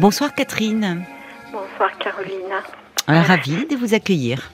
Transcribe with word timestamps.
Bonsoir 0.00 0.32
Catherine. 0.32 1.04
Bonsoir 1.50 1.90
Caroline. 1.98 2.54
Ravie 3.08 3.66
de 3.66 3.74
vous 3.74 3.94
accueillir. 3.94 4.52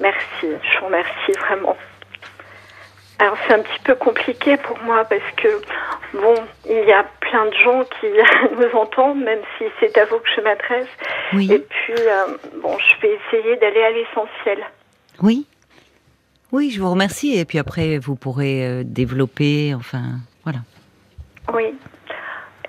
Merci, 0.00 0.16
je 0.42 0.78
vous 0.78 0.86
remercie 0.86 1.32
vraiment. 1.38 1.76
Alors 3.18 3.36
c'est 3.46 3.52
un 3.52 3.58
petit 3.58 3.82
peu 3.84 3.94
compliqué 3.94 4.56
pour 4.56 4.78
moi 4.84 5.04
parce 5.04 5.30
que 5.36 5.60
bon, 6.14 6.34
il 6.66 6.88
y 6.88 6.92
a 6.92 7.04
plein 7.20 7.44
de 7.44 7.54
gens 7.62 7.84
qui 8.00 8.06
nous 8.56 8.78
entendent, 8.78 9.22
même 9.22 9.40
si 9.58 9.64
c'est 9.80 9.98
à 9.98 10.06
vous 10.06 10.16
que 10.16 10.30
je 10.34 10.40
m'adresse. 10.40 10.88
Oui. 11.34 11.52
Et 11.52 11.58
puis 11.58 11.94
euh, 11.98 12.38
bon, 12.62 12.78
je 12.78 13.02
vais 13.02 13.18
essayer 13.26 13.56
d'aller 13.56 13.82
à 13.82 13.90
l'essentiel. 13.90 14.64
Oui. 15.22 15.46
Oui, 16.52 16.70
je 16.70 16.80
vous 16.80 16.90
remercie. 16.90 17.36
Et 17.38 17.44
puis 17.44 17.58
après, 17.58 17.98
vous 17.98 18.16
pourrez 18.16 18.66
euh, 18.66 18.82
développer, 18.82 19.74
enfin, 19.74 20.20
voilà. 20.42 20.60
Oui. 21.52 21.74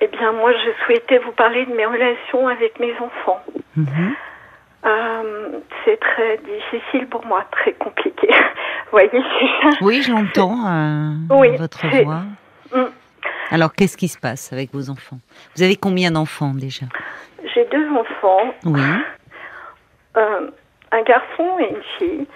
Eh 0.00 0.06
bien, 0.08 0.32
moi, 0.32 0.52
je 0.52 0.84
souhaitais 0.84 1.18
vous 1.18 1.32
parler 1.32 1.66
de 1.66 1.72
mes 1.74 1.86
relations 1.86 2.46
avec 2.48 2.78
mes 2.78 2.92
enfants. 3.00 3.42
Mhm. 3.76 4.14
Euh, 4.86 5.58
c'est 5.84 5.98
très 5.98 6.38
difficile 6.38 7.08
pour 7.08 7.26
moi, 7.26 7.44
très 7.50 7.72
compliqué. 7.72 8.28
Vous 8.30 8.90
voyez, 8.92 9.10
c'est 9.12 9.62
ça. 9.70 9.76
Oui, 9.80 10.02
je 10.02 10.12
l'entends, 10.12 10.56
euh, 10.66 11.10
Oui, 11.30 11.56
votre 11.56 11.84
voix. 11.88 12.22
Mm. 12.72 12.84
Alors, 13.50 13.72
qu'est-ce 13.74 13.96
qui 13.96 14.06
se 14.08 14.18
passe 14.18 14.52
avec 14.52 14.72
vos 14.72 14.88
enfants? 14.90 15.18
Vous 15.56 15.62
avez 15.62 15.74
combien 15.74 16.12
d'enfants 16.12 16.52
déjà? 16.54 16.86
J'ai 17.54 17.64
deux 17.66 17.88
enfants, 17.90 18.54
Oui. 18.66 18.80
euh, 20.16 20.50
un 20.92 21.02
garçon 21.02 21.58
et 21.58 21.70
une 21.70 21.82
fille. 21.98 22.26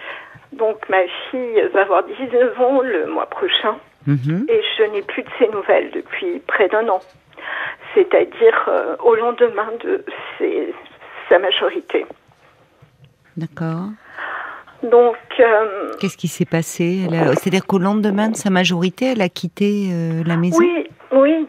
Donc, 0.52 0.76
ma 0.88 1.02
fille 1.30 1.62
va 1.72 1.82
avoir 1.82 2.02
19 2.04 2.60
ans 2.60 2.80
le 2.82 3.06
mois 3.06 3.26
prochain. 3.26 3.76
Mhm. 4.06 4.46
et 4.48 4.60
je 4.78 4.82
n'ai 4.92 5.02
plus 5.02 5.22
de 5.22 5.28
ses 5.38 5.48
nouvelles 5.48 5.90
depuis 5.92 6.40
près 6.46 6.68
d'un 6.68 6.88
an. 6.88 7.00
C'est-à-dire 7.94 8.64
euh, 8.68 8.96
au 9.04 9.14
lendemain 9.14 9.68
de 9.84 10.04
ses- 10.38 10.74
sa 11.28 11.38
majorité. 11.38 12.06
D'accord. 13.36 13.88
Donc, 14.82 15.16
euh, 15.38 15.92
Qu'est-ce 16.00 16.16
qui 16.16 16.28
s'est 16.28 16.44
passé? 16.44 17.06
C'est-à-dire 17.36 17.66
qu'au 17.66 17.78
lendemain 17.78 18.28
de 18.30 18.36
sa 18.36 18.50
majorité, 18.50 19.12
elle 19.12 19.22
a 19.22 19.28
quitté 19.28 19.88
euh, 19.92 20.22
la 20.26 20.36
maison? 20.36 20.58
Oui, 20.58 20.88
oui, 21.12 21.46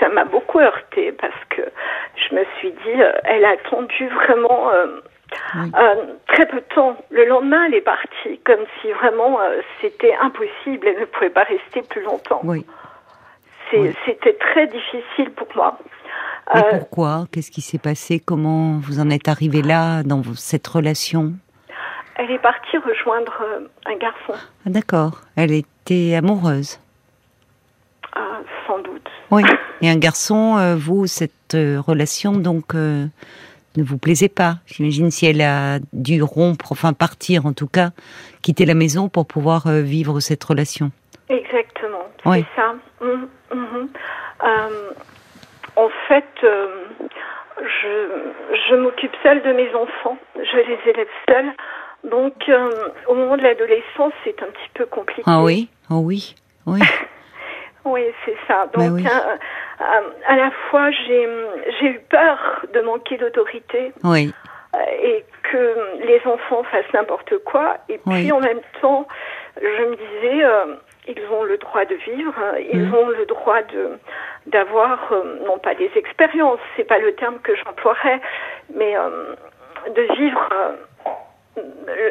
ça 0.00 0.08
m'a 0.08 0.24
beaucoup 0.24 0.58
heurté 0.58 1.12
parce 1.12 1.38
que 1.50 1.62
je 2.16 2.34
me 2.34 2.44
suis 2.58 2.70
dit, 2.72 3.00
elle 3.24 3.44
a 3.44 3.50
attendu 3.50 4.08
vraiment 4.08 4.70
Oui. 5.56 5.70
euh, 5.78 5.94
très 6.28 6.46
peu 6.46 6.56
de 6.56 6.74
temps. 6.74 6.96
Le 7.10 7.26
lendemain, 7.26 7.64
elle 7.66 7.74
est 7.74 7.80
partie, 7.82 8.38
comme 8.44 8.64
si 8.80 8.90
vraiment 8.92 9.40
euh, 9.40 9.60
c'était 9.80 10.14
impossible, 10.20 10.86
elle 10.88 11.00
ne 11.00 11.04
pouvait 11.04 11.30
pas 11.30 11.44
rester 11.44 11.82
plus 11.82 12.02
longtemps. 12.02 12.40
Oui. 12.44 12.64
C'était 14.06 14.32
très 14.34 14.66
difficile 14.66 15.30
pour 15.36 15.46
moi. 15.54 15.78
Mais 16.54 16.60
Euh, 16.60 16.78
pourquoi? 16.78 17.26
Qu'est-ce 17.30 17.50
qui 17.50 17.60
s'est 17.60 17.78
passé? 17.78 18.18
Comment 18.18 18.78
vous 18.78 18.98
en 19.00 19.10
êtes 19.10 19.28
arrivé 19.28 19.60
là, 19.60 20.02
dans 20.02 20.22
cette 20.34 20.66
relation? 20.66 21.34
Elle 22.16 22.30
est 22.30 22.38
partie 22.38 22.78
rejoindre 22.78 23.44
un 23.84 23.96
garçon. 23.96 24.32
Ah, 24.32 24.70
D'accord. 24.70 25.20
Elle 25.36 25.52
était 25.52 26.14
amoureuse. 26.16 26.80
Ah, 28.16 28.40
sans 28.66 28.78
doute. 28.78 29.06
Oui. 29.30 29.42
Et 29.82 29.90
un 29.90 29.98
garçon, 29.98 30.74
vous, 30.76 31.06
cette 31.06 31.52
relation, 31.52 32.32
donc, 32.32 32.72
ne 33.76 33.82
vous 33.84 33.98
plaisait 33.98 34.28
pas. 34.28 34.56
J'imagine 34.66 35.10
si 35.10 35.26
elle 35.26 35.40
a 35.42 35.78
dû 35.92 36.22
rompre, 36.22 36.72
enfin 36.72 36.92
partir 36.92 37.46
en 37.46 37.52
tout 37.52 37.68
cas, 37.68 37.90
quitter 38.42 38.64
la 38.66 38.74
maison 38.74 39.08
pour 39.08 39.26
pouvoir 39.26 39.66
euh, 39.66 39.82
vivre 39.82 40.20
cette 40.20 40.42
relation. 40.44 40.90
Exactement, 41.28 42.04
Oui. 42.24 42.44
c'est 42.56 42.60
ça. 42.62 42.74
Mhm, 43.02 43.28
mhm. 43.54 43.88
Euh, 44.44 44.90
en 45.76 45.88
fait, 46.08 46.24
euh, 46.44 46.84
je, 47.60 48.08
je 48.70 48.74
m'occupe 48.76 49.12
seule 49.22 49.42
de 49.42 49.52
mes 49.52 49.68
enfants. 49.74 50.16
Je 50.36 50.56
les 50.56 50.90
élève 50.90 51.08
seule. 51.28 51.52
Donc, 52.10 52.34
euh, 52.48 52.70
au 53.08 53.14
moment 53.14 53.36
de 53.36 53.42
l'adolescence, 53.42 54.12
c'est 54.24 54.40
un 54.42 54.46
petit 54.46 54.70
peu 54.74 54.86
compliqué. 54.86 55.22
Ah 55.26 55.42
oui? 55.42 55.68
Oh 55.90 55.96
oui? 55.96 56.34
Oui. 56.66 56.80
Oui, 57.84 58.02
c'est 58.24 58.36
ça. 58.46 58.66
Bah 58.66 58.84
Donc, 58.86 58.96
oui. 58.96 59.06
euh, 59.06 60.00
à 60.26 60.36
la 60.36 60.50
fois, 60.70 60.90
j'ai 60.90 61.24
eu 61.86 62.00
peur 62.10 62.62
de 62.74 62.80
manquer 62.80 63.16
d'autorité 63.16 63.92
Oui. 64.04 64.32
euh, 64.74 64.78
et 65.02 65.24
que 65.44 66.04
les 66.06 66.20
enfants 66.26 66.62
fassent 66.64 66.92
n'importe 66.92 67.38
quoi. 67.44 67.76
Et 67.88 67.98
puis 67.98 68.30
en 68.32 68.40
même 68.40 68.60
temps, 68.80 69.06
je 69.60 69.82
me 69.84 69.96
disais, 69.96 70.44
euh, 70.44 70.74
ils 71.06 71.22
ont 71.32 71.44
le 71.44 71.56
droit 71.56 71.84
de 71.86 71.94
vivre, 71.94 72.34
hein, 72.38 72.58
ils 72.72 72.82
Mhm. 72.84 72.94
ont 72.94 73.08
le 73.08 73.24
droit 73.26 73.62
de 73.62 73.98
d'avoir, 74.46 75.12
euh, 75.12 75.38
non 75.46 75.58
pas 75.58 75.74
des 75.74 75.90
expériences, 75.96 76.60
c'est 76.76 76.84
pas 76.84 76.98
le 76.98 77.14
terme 77.14 77.38
que 77.40 77.54
j'emploierais, 77.56 78.20
mais 78.74 78.96
euh, 78.96 79.34
de 79.94 80.02
vivre 80.16 80.48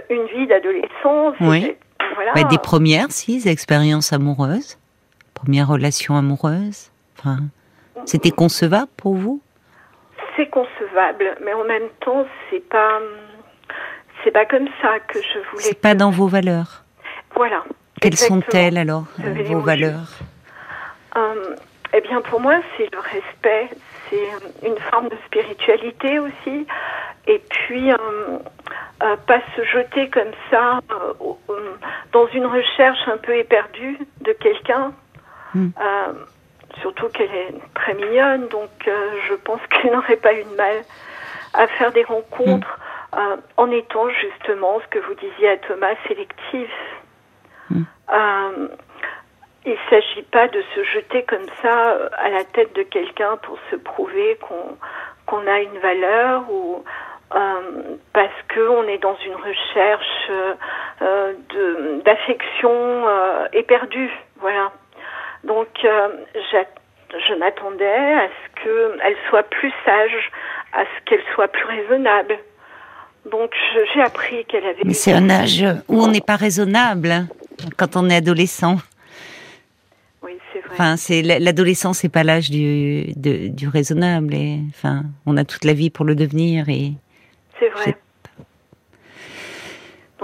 une 0.10 0.26
vie 0.28 0.46
d'adolescence. 0.48 1.36
Oui. 1.42 1.76
Voilà. 2.16 2.34
Bah, 2.34 2.44
des 2.44 2.58
premières, 2.58 3.08
si, 3.12 3.48
expériences 3.48 4.14
amoureuses. 4.14 4.78
Première 5.38 5.68
relation 5.68 6.16
amoureuse? 6.18 6.90
Enfin, 7.18 7.38
c'était 8.06 8.32
concevable 8.32 8.90
pour 8.98 9.14
vous? 9.14 9.40
C'est 10.36 10.50
concevable, 10.50 11.38
mais 11.46 11.54
en 11.54 11.64
même 11.64 11.90
temps, 12.00 12.26
c'est 12.50 12.68
pas 12.68 13.00
c'est 14.24 14.32
pas 14.32 14.46
comme 14.46 14.68
ça 14.82 15.00
que 15.08 15.20
je 15.22 15.40
voulais. 15.50 15.64
C'est 15.64 15.80
pas 15.80 15.94
dans 15.94 16.10
vos 16.10 16.28
valeurs. 16.28 16.84
Voilà. 17.36 17.64
Quelles 18.02 18.18
sont-elles 18.18 18.78
alors, 18.78 19.06
euh, 19.24 19.44
vos 19.44 19.60
valeurs? 19.60 20.10
Euh, 21.16 21.56
eh 21.94 22.02
bien, 22.02 22.22
pour 22.22 22.40
moi, 22.40 22.56
c'est 22.76 22.92
le 22.92 23.00
respect, 23.00 23.70
c'est 24.10 24.68
une 24.68 24.78
forme 24.92 25.10
de 25.10 25.18
spiritualité 25.28 26.20
aussi, 26.20 26.66
et 27.28 27.42
puis 27.50 27.92
euh, 27.92 27.98
euh, 29.04 29.16
pas 29.28 29.42
se 29.56 29.64
jeter 29.64 30.10
comme 30.10 30.34
ça 30.50 30.80
euh, 30.92 31.54
dans 32.12 32.28
une 32.28 32.46
recherche 32.46 33.08
un 33.08 33.18
peu 33.18 33.36
éperdue 33.36 34.00
de 34.22 34.32
quelqu'un. 34.34 34.94
Hmm. 35.58 35.70
Euh, 35.82 36.14
surtout 36.82 37.10
qu'elle 37.10 37.34
est 37.34 37.56
très 37.74 37.96
mignonne, 37.96 38.48
donc 38.50 38.70
euh, 38.88 39.10
je 39.28 39.34
pense 39.34 39.60
qu'elle 39.70 39.92
n'aurait 39.92 40.18
pas 40.18 40.34
eu 40.34 40.44
de 40.44 40.56
mal 40.56 40.84
à 41.56 41.66
faire 41.66 41.92
des 41.92 42.04
rencontres 42.04 42.80
euh, 43.18 43.38
en 43.58 43.72
étant 43.72 44.08
justement 44.10 44.80
ce 44.82 44.88
que 44.88 45.00
vous 45.00 45.16
disiez 45.16 45.50
à 45.50 45.58
Thomas 45.58 45.96
sélectif. 46.08 46.70
Euh, 47.72 48.68
il 49.66 49.72
ne 49.72 49.90
s'agit 49.90 50.22
pas 50.32 50.48
de 50.48 50.64
se 50.76 50.84
jeter 50.84 51.24
comme 51.24 51.46
ça 51.62 52.08
à 52.18 52.30
la 52.30 52.46
tête 52.46 52.74
de 52.76 52.84
quelqu'un 52.84 53.36
pour 53.38 53.58
se 53.70 53.76
prouver 53.76 54.38
qu'on 54.48 54.78
qu'on 55.26 55.46
a 55.46 55.60
une 55.60 55.78
valeur 55.80 56.50
ou 56.50 56.86
euh, 57.36 57.98
parce 58.14 58.32
qu'on 58.54 58.84
est 58.84 59.00
dans 59.00 59.18
une 59.26 59.36
recherche 59.36 60.32
euh, 61.02 61.34
d'affection 62.06 62.72
euh, 62.72 63.48
éperdue. 63.52 64.12
Voilà. 64.38 64.72
Donc, 65.44 65.68
euh, 65.86 66.08
je 66.34 67.34
m'attendais 67.36 67.86
à 67.86 68.28
ce 68.28 68.64
qu'elle 68.64 69.16
soit 69.30 69.44
plus 69.44 69.72
sage, 69.86 70.32
à 70.74 70.84
ce 70.84 71.06
qu'elle 71.06 71.24
soit 71.34 71.48
plus 71.48 71.66
raisonnable. 71.66 72.38
Donc, 73.32 73.52
j'ai 73.94 74.02
appris 74.02 74.46
qu'elle 74.46 74.66
avait... 74.66 74.84
Mais 74.86 74.94
c'est 74.94 75.14
un 75.14 75.30
âge 75.30 75.66
où 75.88 76.02
on 76.02 76.08
n'est 76.08 76.22
pas 76.22 76.36
raisonnable 76.38 77.12
hein, 77.12 77.28
quand 77.78 77.96
on 77.96 78.10
est 78.10 78.16
adolescent. 78.16 78.78
Oui, 80.22 80.38
c'est 80.54 80.60
vrai. 80.60 80.72
Enfin, 80.74 80.98
c'est 80.98 81.22
l'adolescence, 81.22 82.00
c'est 82.00 82.10
pas 82.10 82.24
l'âge 82.24 82.50
du, 82.50 83.14
du 83.16 83.68
raisonnable. 83.68 84.34
Et, 84.34 84.60
enfin, 84.70 85.04
on 85.26 85.38
a 85.38 85.44
toute 85.44 85.66
la 85.66 85.74
vie 85.74 85.90
pour 85.90 86.06
le 86.06 86.16
devenir. 86.16 86.70
Et 86.70 86.94
c'est 87.60 87.70
vrai. 87.70 87.98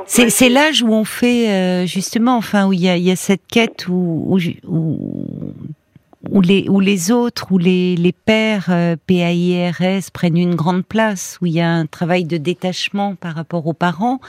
C'est 0.06 0.50
l'âge 0.50 0.84
où 0.84 0.92
on 0.92 1.06
fait 1.06 1.50
euh, 1.50 1.86
justement, 1.86 2.38
enfin, 2.38 2.68
où 2.68 2.74
il 2.74 2.82
y 2.82 2.90
a, 2.90 2.98
il 2.98 3.04
y 3.04 3.12
a 3.12 3.16
cette 3.16 3.46
quête 3.48 3.88
où 3.88 4.26
où, 4.28 4.40
où, 4.68 5.54
où 6.30 6.42
les 6.42 6.68
où 6.70 6.80
les 6.80 7.12
autres, 7.12 7.52
où 7.52 7.58
les 7.58 7.96
les 7.96 8.12
pères 8.12 8.68
euh, 8.70 8.96
PAIRS 9.08 10.12
prennent 10.14 10.38
une 10.38 10.56
grande 10.56 10.86
place, 10.86 11.38
où 11.42 11.46
il 11.46 11.54
y 11.54 11.62
a 11.62 11.70
un 11.70 11.86
travail 11.86 12.26
de 12.26 12.38
détachement 12.38 13.16
par 13.16 13.36
rapport 13.36 13.66
aux 13.68 13.74
parents, 13.74 14.20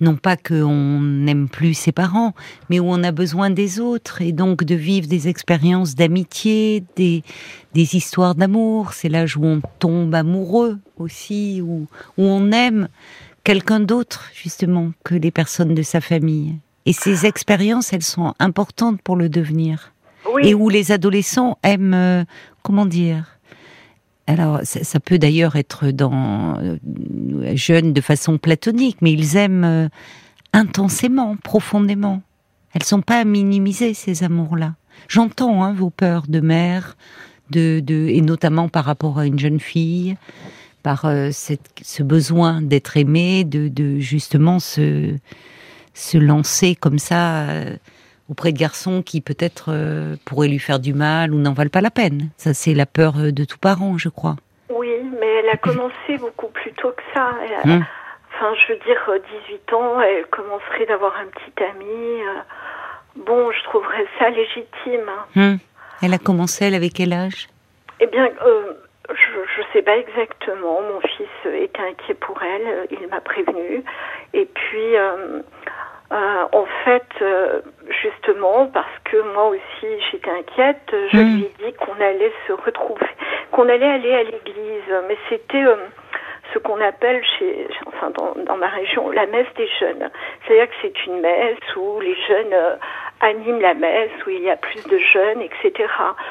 non 0.00 0.16
pas 0.16 0.36
qu'on 0.36 1.00
n'aime 1.00 1.48
plus 1.48 1.74
ses 1.74 1.92
parents, 1.92 2.34
mais 2.70 2.80
où 2.80 2.86
on 2.86 3.02
a 3.02 3.12
besoin 3.12 3.50
des 3.50 3.80
autres 3.80 4.22
et 4.22 4.32
donc 4.32 4.64
de 4.64 4.74
vivre 4.74 5.06
des 5.06 5.28
expériences 5.28 5.94
d'amitié, 5.94 6.84
des 6.96 7.22
des 7.74 7.96
histoires 7.96 8.34
d'amour. 8.34 8.92
C'est 8.92 9.08
l'âge 9.08 9.36
où 9.36 9.44
on 9.44 9.60
tombe 9.78 10.14
amoureux 10.14 10.78
aussi, 10.96 11.60
où 11.60 11.86
où 12.18 12.22
on 12.22 12.50
aime 12.52 12.88
quelqu'un 13.44 13.80
d'autre 13.80 14.30
justement 14.34 14.92
que 15.04 15.14
les 15.14 15.30
personnes 15.30 15.74
de 15.74 15.82
sa 15.82 16.00
famille. 16.00 16.56
Et 16.86 16.92
ces 16.92 17.26
expériences, 17.26 17.92
elles 17.92 18.02
sont 18.02 18.34
importantes 18.38 19.00
pour 19.02 19.16
le 19.16 19.28
devenir 19.28 19.92
oui, 20.32 20.48
et 20.48 20.54
où 20.54 20.68
les 20.68 20.92
adolescents 20.92 21.58
aiment, 21.62 21.94
euh, 21.94 22.24
comment 22.62 22.86
dire? 22.86 23.38
Alors, 24.26 24.60
ça, 24.64 24.84
ça 24.84 25.00
peut 25.00 25.18
d'ailleurs 25.18 25.56
être 25.56 25.90
dans 25.90 26.58
euh, 26.58 26.76
jeunes 27.54 27.92
de 27.92 28.00
façon 28.00 28.38
platonique, 28.38 28.96
mais 29.00 29.12
ils 29.12 29.36
aiment 29.36 29.64
euh, 29.64 29.88
intensément, 30.52 31.36
profondément. 31.36 32.22
Elles 32.72 32.84
sont 32.84 33.02
pas 33.02 33.20
à 33.20 33.24
minimiser 33.24 33.94
ces 33.94 34.24
amours-là. 34.24 34.74
J'entends 35.08 35.62
hein, 35.62 35.74
vos 35.74 35.90
peurs 35.90 36.24
de 36.26 36.40
mère, 36.40 36.96
de, 37.50 37.80
de, 37.80 38.08
et 38.08 38.20
notamment 38.20 38.68
par 38.68 38.84
rapport 38.84 39.18
à 39.18 39.26
une 39.26 39.38
jeune 39.38 39.60
fille, 39.60 40.16
par 40.84 41.06
euh, 41.06 41.30
cette, 41.32 41.80
ce 41.82 42.04
besoin 42.04 42.60
d'être 42.62 42.96
aimé, 42.96 43.42
de, 43.42 43.66
de, 43.68 43.98
justement 43.98 44.60
se, 44.60 45.16
se 45.94 46.18
lancer 46.18 46.76
comme 46.76 46.98
ça 46.98 47.48
euh, 47.48 47.76
auprès 48.30 48.52
de 48.52 48.58
garçons 48.58 49.02
qui 49.02 49.20
peut-être 49.20 49.72
euh, 49.72 50.14
pourraient 50.26 50.48
lui 50.48 50.60
faire 50.60 50.78
du 50.78 50.92
mal 50.92 51.32
ou 51.32 51.38
n'en 51.38 51.54
valent 51.54 51.70
pas 51.70 51.80
la 51.80 51.90
peine. 51.90 52.28
Ça, 52.36 52.54
c'est 52.54 52.74
la 52.74 52.86
peur 52.86 53.14
de 53.32 53.44
tout 53.44 53.58
parent, 53.58 53.98
je 53.98 54.10
crois. 54.10 54.36
Oui, 54.68 54.90
mais 55.18 55.40
elle 55.40 55.48
a 55.48 55.56
commencé 55.56 56.18
beaucoup 56.20 56.48
plus 56.48 56.72
tôt 56.74 56.90
que 56.90 57.02
ça. 57.14 57.30
Elle 57.42 57.70
a, 57.70 57.74
hum. 57.74 57.84
Enfin, 58.36 58.52
je 58.54 58.72
veux 58.72 58.78
dire, 58.80 59.00
18 59.48 59.72
ans, 59.72 60.00
elle 60.00 60.26
commencerait 60.26 60.86
d'avoir 60.86 61.14
un 61.16 61.26
petit 61.26 61.64
ami. 61.64 62.20
Bon, 63.24 63.50
je 63.52 63.64
trouverais 63.64 64.06
ça 64.18 64.28
légitime. 64.28 65.10
Hum. 65.36 65.58
Elle 66.02 66.12
a 66.12 66.18
commencé, 66.18 66.66
elle, 66.66 66.74
avec 66.74 66.92
quel 66.92 67.12
âge? 67.12 67.48
Eh 68.00 68.06
bien, 68.06 68.28
euh, 68.44 68.72
je 69.08 69.60
ne 69.60 69.66
sais 69.72 69.82
pas 69.82 69.96
exactement. 69.96 70.80
Mon 70.80 71.00
fils 71.00 71.28
était 71.44 71.82
inquiet 71.82 72.14
pour 72.14 72.42
elle. 72.42 72.86
Il 72.90 73.06
m'a 73.08 73.20
prévenu. 73.20 73.84
Et 74.32 74.46
puis, 74.46 74.96
euh, 74.96 75.40
euh, 76.12 76.44
en 76.52 76.66
fait, 76.84 77.24
justement, 78.02 78.66
parce 78.66 78.98
que 79.04 79.20
moi 79.34 79.48
aussi 79.48 79.86
j'étais 80.10 80.30
inquiète, 80.30 80.94
je 81.12 81.16
hmm. 81.16 81.36
lui 81.36 81.44
ai 81.44 81.64
dit 81.64 81.72
qu'on 81.74 82.00
allait 82.00 82.32
se 82.46 82.52
retrouver, 82.52 83.06
qu'on 83.52 83.68
allait 83.68 83.90
aller 83.90 84.14
à 84.14 84.22
l'église. 84.22 84.94
Mais 85.08 85.16
c'était 85.28 85.64
ce 86.52 86.58
qu'on 86.58 86.80
appelle 86.80 87.22
chez, 87.38 87.68
enfin 87.86 88.10
dans, 88.10 88.34
dans, 88.44 88.56
ma 88.56 88.68
région, 88.68 89.10
la 89.10 89.26
messe 89.26 89.52
des 89.56 89.68
jeunes. 89.80 90.10
C'est-à-dire 90.46 90.68
que 90.68 90.74
c'est 90.82 91.06
une 91.06 91.20
messe 91.20 91.76
où 91.76 92.00
les 92.00 92.16
jeunes 92.28 92.54
anime 93.24 93.60
la 93.60 93.74
messe, 93.74 94.10
où 94.26 94.30
il 94.30 94.42
y 94.42 94.50
a 94.50 94.56
plus 94.56 94.82
de 94.84 94.98
jeunes, 94.98 95.40
etc. 95.40 95.88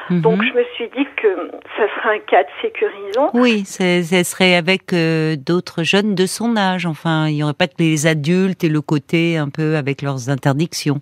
Mhm. 0.09 0.21
Donc 0.21 0.43
je 0.43 0.53
me 0.53 0.63
suis 0.75 0.89
dit 0.89 1.07
que 1.17 1.51
ça 1.75 1.83
serait 1.95 2.15
un 2.15 2.19
cadre 2.19 2.49
sécurisant. 2.61 3.31
Oui, 3.33 3.65
ce 3.65 4.23
serait 4.23 4.55
avec 4.55 4.93
euh, 4.93 5.35
d'autres 5.35 5.83
jeunes 5.83 6.15
de 6.15 6.25
son 6.25 6.55
âge. 6.55 6.85
Enfin, 6.85 7.27
il 7.27 7.35
n'y 7.35 7.43
aurait 7.43 7.53
pas 7.53 7.67
que 7.67 7.79
les 7.79 8.07
adultes 8.07 8.63
et 8.63 8.69
le 8.69 8.81
côté 8.81 9.37
un 9.37 9.49
peu 9.49 9.75
avec 9.75 10.01
leurs 10.01 10.29
interdictions. 10.29 11.01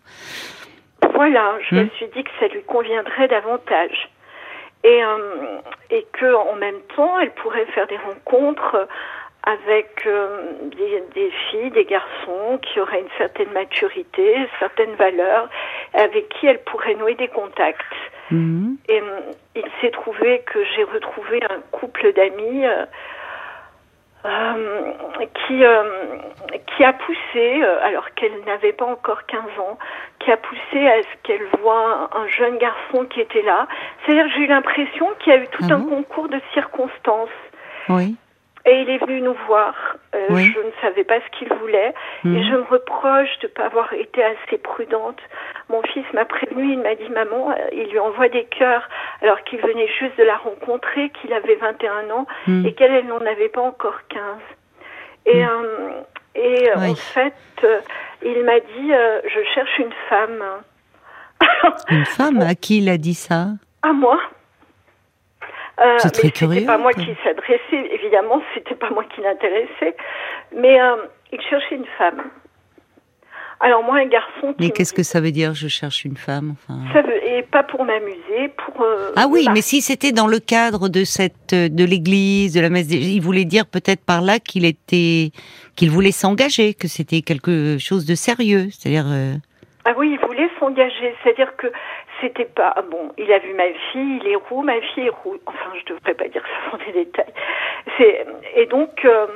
Voilà, 1.13 1.57
je 1.69 1.75
me 1.75 1.83
hmm. 1.83 1.89
suis 1.97 2.07
dit 2.15 2.23
que 2.23 2.31
ça 2.39 2.47
lui 2.47 2.63
conviendrait 2.63 3.27
davantage. 3.27 4.09
Et, 4.83 5.03
euh, 5.03 5.59
et 5.91 6.07
que 6.13 6.33
en 6.33 6.55
même 6.55 6.79
temps, 6.95 7.19
elle 7.19 7.31
pourrait 7.35 7.67
faire 7.67 7.85
des 7.85 7.97
rencontres 7.97 8.87
avec 9.43 10.05
euh, 10.05 10.53
des, 11.15 11.31
filles, 11.49 11.71
des 11.71 11.85
garçons 11.85 12.59
qui 12.61 12.79
auraient 12.79 13.01
une 13.01 13.17
certaine 13.17 13.51
maturité, 13.51 14.35
certaines 14.59 14.93
valeurs, 14.95 15.49
avec 15.93 16.29
qui 16.29 16.45
elle 16.47 16.61
pourrait 16.63 16.95
nouer 16.95 17.15
des 17.15 17.27
contacts. 17.27 17.81
Mhm. 18.29 18.77
Et 18.87 19.01
euh, 19.01 19.19
il 19.55 19.65
s'est 19.81 19.91
trouvé 19.91 20.43
que 20.45 20.63
j'ai 20.75 20.83
retrouvé 20.83 21.39
un 21.49 21.59
couple 21.71 22.13
d'amis 22.13 22.65
euh, 22.65 22.85
qui, 25.47 25.63
qui 26.67 26.83
a 26.83 26.93
poussé, 26.93 27.63
alors 27.81 28.13
qu'elle 28.13 28.43
n'avait 28.45 28.73
pas 28.73 28.85
encore 28.85 29.25
15 29.25 29.41
ans, 29.59 29.79
qui 30.19 30.31
a 30.31 30.37
poussé 30.37 30.87
à 30.87 31.01
ce 31.01 31.17
qu'elle 31.23 31.45
voit 31.59 32.09
un, 32.15 32.27
jeune 32.27 32.59
garçon 32.59 33.05
qui 33.05 33.21
était 33.21 33.41
là. 33.41 33.67
C'est-à-dire 34.05 34.27
j'ai 34.35 34.43
eu 34.43 34.47
l'impression 34.47 35.07
qu'il 35.19 35.33
y 35.33 35.35
a 35.35 35.39
eu 35.39 35.47
tout 35.47 35.63
ah 35.67 35.73
un 35.73 35.81
concours 35.81 36.29
de 36.29 36.39
circonstances. 36.53 37.29
Oui. 37.89 38.15
Et 38.65 38.81
il 38.81 38.89
est 38.89 38.99
venu 38.99 39.21
nous 39.21 39.35
voir. 39.47 39.73
Euh, 40.13 40.27
je 40.29 40.59
ne 40.59 40.71
savais 40.81 41.03
pas 41.03 41.15
ce 41.19 41.37
qu'il 41.37 41.51
voulait. 41.55 41.93
Et 42.23 42.27
mhm. 42.27 42.43
je 42.43 42.55
me 42.55 42.61
reproche 42.63 43.39
de 43.39 43.47
ne 43.47 43.53
pas 43.53 43.65
avoir 43.65 43.91
été 43.93 44.23
assez 44.23 44.57
prudente. 44.57 45.19
Mon 45.69 45.81
fils 45.83 46.05
m'a 46.13 46.25
prévenu, 46.25 46.73
il 46.73 46.79
m'a 46.79 46.95
dit, 46.95 47.09
maman, 47.09 47.51
euh, 47.51 47.55
il 47.73 47.89
lui 47.89 47.99
envoie 47.99 48.29
des 48.29 48.45
cœurs 48.45 48.87
alors 49.21 49.41
qu'il 49.43 49.59
venait 49.61 49.87
juste 49.99 50.17
de 50.17 50.23
la 50.23 50.37
rencontrer, 50.37 51.09
qu'il 51.21 51.33
avait 51.33 51.55
21 51.55 52.11
ans 52.11 52.27
mhm. 52.47 52.65
et 52.65 52.73
qu'elle, 52.73 52.91
elle 52.91 53.07
n'en 53.07 53.25
avait 53.25 53.49
pas 53.49 53.61
encore 53.61 53.99
15. 54.09 54.21
Et, 55.25 55.43
mhm. 55.43 55.49
euh, 55.49 55.91
et 56.35 56.73
en 56.73 56.95
fait, 56.95 57.33
il 58.23 58.43
m'a 58.43 58.59
dit, 58.59 58.91
je 59.25 59.39
cherche 59.55 59.79
une 59.79 59.93
femme. 60.07 60.43
une 61.89 62.05
femme 62.05 62.41
À 62.41 62.55
qui 62.61 62.77
il 62.77 62.89
a 62.89 62.97
dit 62.97 63.15
ça? 63.15 63.47
À 63.81 63.91
moi. 63.91 64.19
Euh, 65.79 65.97
c'est 65.99 66.11
très 66.11 66.31
curieux. 66.31 66.55
C'était 66.59 66.65
pas 66.65 66.77
moi 66.77 66.93
qui 66.93 67.15
s'adressait, 67.23 67.93
évidemment, 67.93 68.41
c'était 68.53 68.75
pas 68.75 68.89
moi 68.89 69.03
qui 69.15 69.21
l'intéressait, 69.21 69.95
mais 70.55 70.79
euh, 70.79 70.97
il 71.31 71.41
cherchait 71.41 71.75
une 71.75 71.85
femme. 71.97 72.21
Alors 73.63 73.83
moi, 73.83 73.97
un 73.97 74.07
garçon. 74.07 74.55
mais 74.59 74.71
qu'est-ce 74.71 74.93
que 74.93 75.03
ça 75.03 75.21
veut 75.21 75.31
dire 75.31 75.53
Je 75.53 75.67
cherche 75.67 76.03
une 76.03 76.17
femme. 76.17 76.55
Enfin... 76.55 76.79
Ça 76.93 77.03
veut 77.03 77.23
et 77.23 77.43
pas 77.43 77.61
pour 77.61 77.85
m'amuser, 77.85 78.49
pour. 78.57 78.81
Euh, 78.81 79.11
ah 79.15 79.27
oui, 79.29 79.47
mais 79.53 79.61
si 79.61 79.81
c'était 79.81 80.11
dans 80.11 80.25
le 80.25 80.39
cadre 80.39 80.89
de 80.89 81.03
cette 81.03 81.53
de 81.53 81.85
l'église, 81.85 82.55
de 82.55 82.61
la 82.61 82.69
messe, 82.69 82.91
il 82.91 83.21
voulait 83.21 83.45
dire 83.45 83.67
peut-être 83.67 84.03
par 84.03 84.21
là 84.21 84.39
qu'il 84.39 84.65
était 84.65 85.29
qu'il 85.75 85.91
voulait 85.91 86.11
s'engager, 86.11 86.73
que 86.73 86.87
c'était 86.87 87.21
quelque 87.21 87.77
chose 87.77 88.05
de 88.05 88.15
sérieux, 88.15 88.69
c'est-à-dire. 88.71 89.05
Ah 89.85 89.93
oui, 89.97 90.11
il 90.19 90.27
voulait 90.27 90.49
s'engager, 90.59 91.15
c'est-à-dire 91.23 91.55
que 91.55 91.67
c'était 92.21 92.45
pas 92.45 92.75
bon. 92.89 93.11
Il 93.17 93.31
a 93.33 93.39
vu 93.39 93.53
ma 93.53 93.67
fille, 93.91 94.19
il 94.23 94.27
est 94.27 94.35
roux, 94.35 94.61
ma 94.61 94.79
fille 94.79 95.07
est 95.07 95.09
roux. 95.09 95.37
Enfin, 95.45 95.71
je 95.79 95.93
devrais 95.93 96.13
pas 96.13 96.27
dire 96.27 96.43
ça 96.43 96.77
dans 96.77 96.83
des 96.85 96.91
détails. 96.91 97.33
C'est 97.97 98.25
et 98.55 98.65
donc 98.67 99.03
euh, 99.05 99.27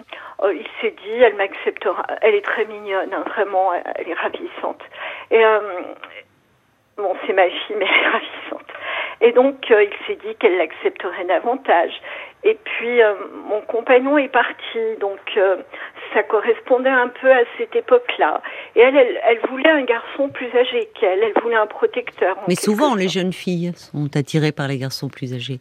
euh, 0.43 0.53
il 0.53 0.67
s'est 0.79 0.95
dit, 1.03 1.21
elle 1.21 1.35
m'acceptera. 1.35 2.05
Elle 2.21 2.35
est 2.35 2.45
très 2.45 2.65
mignonne, 2.65 3.13
hein, 3.13 3.23
vraiment, 3.27 3.73
elle 3.73 4.09
est 4.09 4.13
ravissante. 4.13 4.81
Et 5.31 5.43
euh, 5.43 5.81
bon, 6.97 7.13
c'est 7.25 7.33
ma 7.33 7.49
fille, 7.49 7.75
mais 7.77 7.85
elle 7.85 8.05
est 8.05 8.09
ravissante. 8.09 8.71
Et 9.21 9.31
donc 9.31 9.55
il 9.69 9.89
s'est 10.05 10.19
dit 10.27 10.35
qu'elle 10.39 10.57
l'accepterait 10.57 11.25
davantage. 11.25 11.93
Et 12.43 12.57
puis 12.63 12.99
mon 13.49 13.61
compagnon 13.61 14.17
est 14.17 14.27
parti, 14.27 14.79
donc 14.99 15.19
ça 16.13 16.23
correspondait 16.23 16.89
un 16.89 17.07
peu 17.07 17.31
à 17.31 17.43
cette 17.57 17.75
époque-là. 17.75 18.41
Et 18.75 18.81
elle, 18.81 18.95
elle, 18.95 19.39
voulait 19.49 19.69
un 19.69 19.83
garçon 19.83 20.29
plus 20.29 20.53
âgé 20.55 20.89
qu'elle, 20.99 21.23
elle 21.23 21.41
voulait 21.41 21.55
un 21.55 21.65
protecteur. 21.65 22.37
Mais 22.47 22.55
souvent, 22.55 22.93
les 22.93 23.07
jeunes 23.07 23.33
filles 23.33 23.71
sont 23.75 24.15
attirées 24.15 24.51
par 24.51 24.67
les 24.67 24.77
garçons 24.77 25.09
plus 25.09 25.33
âgés. 25.33 25.59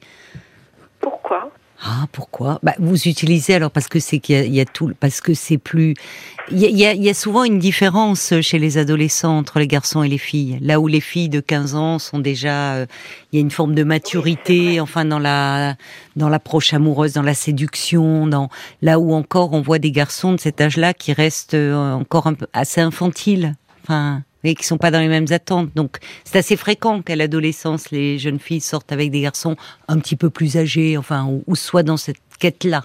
Pourquoi? 1.01 1.51
Ah, 1.83 2.07
pourquoi? 2.13 2.61
Bah, 2.63 2.75
Vous 2.79 3.09
utilisez 3.09 3.55
alors 3.55 3.71
parce 3.71 3.89
que 3.89 3.99
c'est 3.99 4.19
qu'il 4.19 4.55
y, 4.55 4.61
a 4.61 4.65
tout, 4.65 4.93
parce 5.01 5.21
que 5.21 5.35
c'est 5.35 5.59
plus. 5.59 5.95
Il 6.51 6.59
y, 6.59 6.87
a, 6.87 6.93
il 6.93 7.03
y, 7.03 7.11
a, 7.11 7.15
souvent 7.15 7.45
une 7.45 7.59
différence 7.59 8.33
chez 8.41 8.59
les 8.59 8.79
adolescents 8.79 9.39
entre 9.39 9.59
les 9.59 9.67
garçons 9.67 10.03
et 10.03 10.09
les 10.09 10.19
filles. 10.19 10.59
Là 10.61 10.79
où 10.81 10.87
les 10.87 11.01
filles 11.01 11.29
de 11.29 11.41
15 11.41 11.75
ans 11.75 11.99
sont 11.99 12.21
déjà, 12.21 12.75
euh, 12.75 12.87
il 13.33 13.37
y 13.37 13.39
a 13.39 13.41
une 13.41 13.51
forme 13.51 13.75
de 13.75 13.83
maturité, 13.83 14.81
enfin 14.81 15.05
dans 15.05 15.19
la 15.19 15.77
dans 16.17 16.29
l'approche 16.29 16.73
amoureuse, 16.73 17.15
dans 17.15 17.23
la 17.23 17.35
séduction, 17.35 18.27
dans 18.27 18.49
là 18.81 18.99
où 18.99 19.13
encore 19.13 19.53
on 19.53 19.61
voit 19.61 19.79
des 19.79 19.91
garçons 19.91 20.33
de 20.33 20.41
cet 20.41 20.61
âge-là 20.61 20.95
qui 20.95 21.13
restent 21.13 21.55
euh, 21.55 21.93
encore 21.93 22.27
un 22.27 22.35
peu 22.35 22.47
assez 22.53 22.81
infantiles. 22.81 23.57
Enfin, 23.83 24.23
et 24.45 24.55
qui 24.55 24.65
sont 24.65 24.79
pas 24.79 24.91
dans 24.91 25.01
les 25.01 25.09
mêmes 25.09 25.27
attentes. 25.31 25.71
Donc, 25.75 25.99
c'est 26.25 26.39
assez 26.39 26.57
fréquent 26.57 27.03
qu'à 27.03 27.17
l'adolescence, 27.17 27.91
les 27.91 28.19
jeunes 28.19 28.39
filles 28.39 28.61
sortent 28.61 28.93
avec 28.93 29.11
des 29.11 29.23
garçons 29.23 29.57
un 29.89 29.99
petit 29.99 30.17
peu 30.17 30.31
plus 30.31 30.57
âgés, 30.57 30.97
enfin, 30.97 31.27
ou, 31.47 31.57
soit 31.57 31.83
dans 31.83 31.97
cette 31.97 32.21
quête-là. 32.39 32.85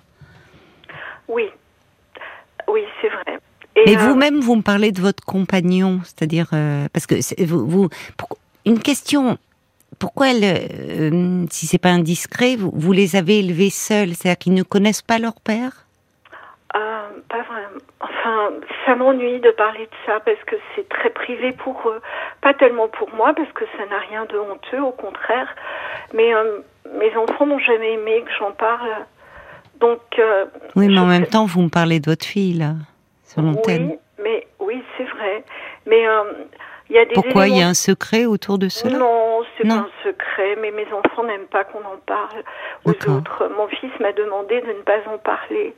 Oui, 1.28 1.44
oui, 2.68 2.82
c'est 3.02 3.10
vrai. 3.10 3.40
Et, 3.76 3.98
euh, 3.98 4.00
vous-même, 4.00 4.40
vous 4.40 4.56
me 4.56 4.62
parlez 4.62 4.92
de 4.92 5.02
votre 5.02 5.24
compagnon, 5.24 6.02
c'est-à-dire 6.04 6.48
euh, 6.54 6.88
parce 6.92 7.06
que 7.06 7.16
vous, 7.46 7.68
vous 7.68 7.90
une 8.66 8.80
question. 8.80 9.38
Pourquoi, 10.00 10.32
elle, 10.32 10.44
euh, 10.44 11.46
si 11.50 11.68
c'est 11.68 11.78
pas 11.78 11.90
indiscret, 11.90 12.56
vous, 12.56 12.72
vous 12.74 12.92
les 12.94 13.16
avez 13.16 13.40
élevés 13.40 13.70
seuls, 13.70 14.10
c'est-à-dire 14.16 14.38
qu'ils 14.38 14.54
ne 14.54 14.64
connaissent 14.64 15.02
pas 15.02 15.20
leur 15.20 15.40
père? 15.42 15.88
Pas 17.30 17.44
vraiment. 17.44 17.80
Enfin, 18.02 18.52
ça 18.86 18.96
m'ennuie 18.96 19.40
de 19.40 19.52
parler 19.52 19.86
de 19.86 19.96
ça 20.06 20.20
parce 20.20 20.44
que 20.46 20.56
c'est 20.76 20.88
très 20.90 21.10
privé 21.12 21.54
pour 21.54 21.82
eux. 21.88 22.02
Pas 22.42 22.54
tellement 22.54 22.88
pour 22.88 23.14
moi 23.14 23.34
parce 23.34 23.52
que 23.54 23.66
ça 23.78 23.86
n'a 23.86 24.00
rien 24.00 24.26
de 24.26 24.38
honteux, 24.38 24.82
au 24.82 24.92
contraire. 24.92 25.56
Mais 26.14 26.34
euh, 26.34 26.60
mes 26.98 27.16
enfants 27.16 27.46
n'ont 27.46 27.60
jamais 27.60 27.94
aimé 27.94 28.24
que 28.26 28.32
j'en 28.38 28.52
parle. 28.52 28.90
Donc. 29.80 30.02
Euh, 30.18 30.46
oui, 30.76 30.88
mais 30.88 31.00
en 31.00 31.06
même 31.06 31.28
temps, 31.28 31.46
vous 31.46 31.62
me 31.62 31.70
parlez 31.70 32.00
de 32.00 32.10
votre 32.10 32.26
fille 32.26 32.54
là, 32.54 32.74
sur 33.24 33.42
l'antenne. 33.42 33.92
Oui, 33.92 34.24
mais 34.24 34.48
oui, 34.60 34.84
c'est 34.98 35.06
vrai. 35.06 35.44
Mais 35.86 36.08
euh, 36.08 36.24
il 36.90 36.96
y 36.96 37.00
a 37.00 37.06
des. 37.06 37.14
Pourquoi 37.14 37.48
il 37.48 37.58
y 37.58 37.62
a 37.62 37.68
un 37.68 37.76
secret 37.76 38.26
autour 38.26 38.58
de 38.58 38.70
cela? 38.70 38.98
Non, 38.98 39.44
c'est 39.58 39.68
pas 39.68 39.76
un 39.76 39.90
secret. 40.04 40.58
Mais 40.62 40.72
mes 40.72 40.88
enfants 40.92 41.24
n'aiment 41.24 41.48
pas 41.48 41.64
qu'on 41.64 41.80
en 41.80 41.98
parle 42.06 42.44
aux 42.86 42.90
autres. 42.90 43.50
Mon 43.56 43.68
fils 43.68 43.92
m'a 44.00 44.14
demandé 44.14 44.62
de 44.62 44.68
ne 44.68 44.82
pas 44.82 45.00
en 45.08 45.18
parler. 45.20 45.76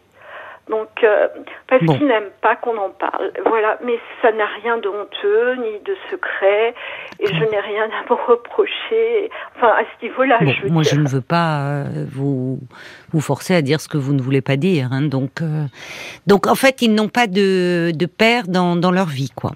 Donc, 0.70 0.89
euh, 1.03 1.27
parce 1.68 1.82
qu'il 1.82 2.08
n'aime 2.08 2.30
pas 2.41 2.56
qu'on 2.56 2.77
en 2.77 2.89
parle. 2.89 3.32
Voilà, 3.46 3.77
mais 3.84 4.00
ça 4.22 4.32
n'a 4.32 4.46
rien 4.62 4.77
de 4.77 4.88
honteux 4.88 5.56
ni 5.56 5.80
de 5.84 5.96
secret, 6.10 6.74
et 7.20 7.27
je 7.27 7.44
n'ai 7.44 7.60
rien 7.60 7.86
à 7.86 8.10
me 8.10 8.15
reprocher. 8.15 9.30
Enfin, 9.56 9.70
à 9.70 9.82
ce 9.82 10.06
niveau-là, 10.06 10.39
je 10.41 10.68
Moi, 10.68 10.84
je 10.84 10.96
ne 10.96 11.08
veux 11.08 11.22
pas 11.22 11.62
euh, 11.62 12.06
vous 12.10 12.60
vous 13.12 13.22
forcer 13.22 13.56
à 13.56 13.62
dire 13.62 13.82
ce 13.82 13.89
que 13.89 13.98
vous 13.98 14.13
ne 14.13 14.22
voulez 14.22 14.41
pas 14.41 14.56
dire. 14.56 14.89
Hein, 14.91 15.01
donc, 15.01 15.41
euh, 15.41 15.65
donc, 16.27 16.48
en 16.48 16.56
fait, 16.56 16.82
ils 16.82 16.94
n'ont 16.94 17.10
pas 17.10 17.27
de, 17.27 17.91
de 17.94 18.06
père 18.06 18.44
dans, 18.48 18.75
dans 18.75 18.91
leur 18.91 19.08
vie, 19.08 19.32
quoi. 19.36 19.51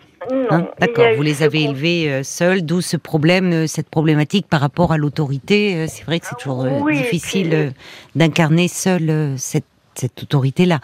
Hein, 0.49 0.67
d'accord, 0.79 1.05
vous 1.15 1.21
les 1.21 1.43
avez 1.43 1.63
élevés 1.63 2.11
euh, 2.11 2.23
seuls, 2.23 2.65
d'où 2.65 2.81
ce 2.81 2.97
problème, 2.97 3.51
euh, 3.53 3.67
cette 3.67 3.89
problématique 3.89 4.47
par 4.47 4.59
rapport 4.59 4.91
à 4.91 4.97
l'autorité. 4.97 5.75
Euh, 5.75 5.85
c'est 5.87 6.03
vrai 6.03 6.19
que 6.19 6.25
c'est 6.25 6.37
toujours 6.37 6.65
difficile 6.89 7.73
d'incarner 8.15 8.67
seul 8.67 9.35
cette, 9.37 9.65
cette 9.99 10.23
autorité-là. 10.23 10.79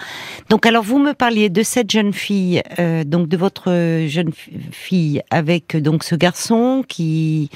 Donc, 0.49 0.65
alors, 0.65 0.83
vous 0.83 0.99
me 0.99 1.13
parliez 1.13 1.49
de 1.49 1.63
cette 1.63 1.89
jeune 1.91 2.13
fille, 2.13 2.61
donc 3.05 3.27
de 3.27 3.37
votre 3.37 3.69
jeune 4.07 4.31
fille 4.33 5.21
avec 5.31 5.77
donc 5.77 6.03
ce 6.03 6.15
garçon 6.15 6.83
qui, 6.87 7.49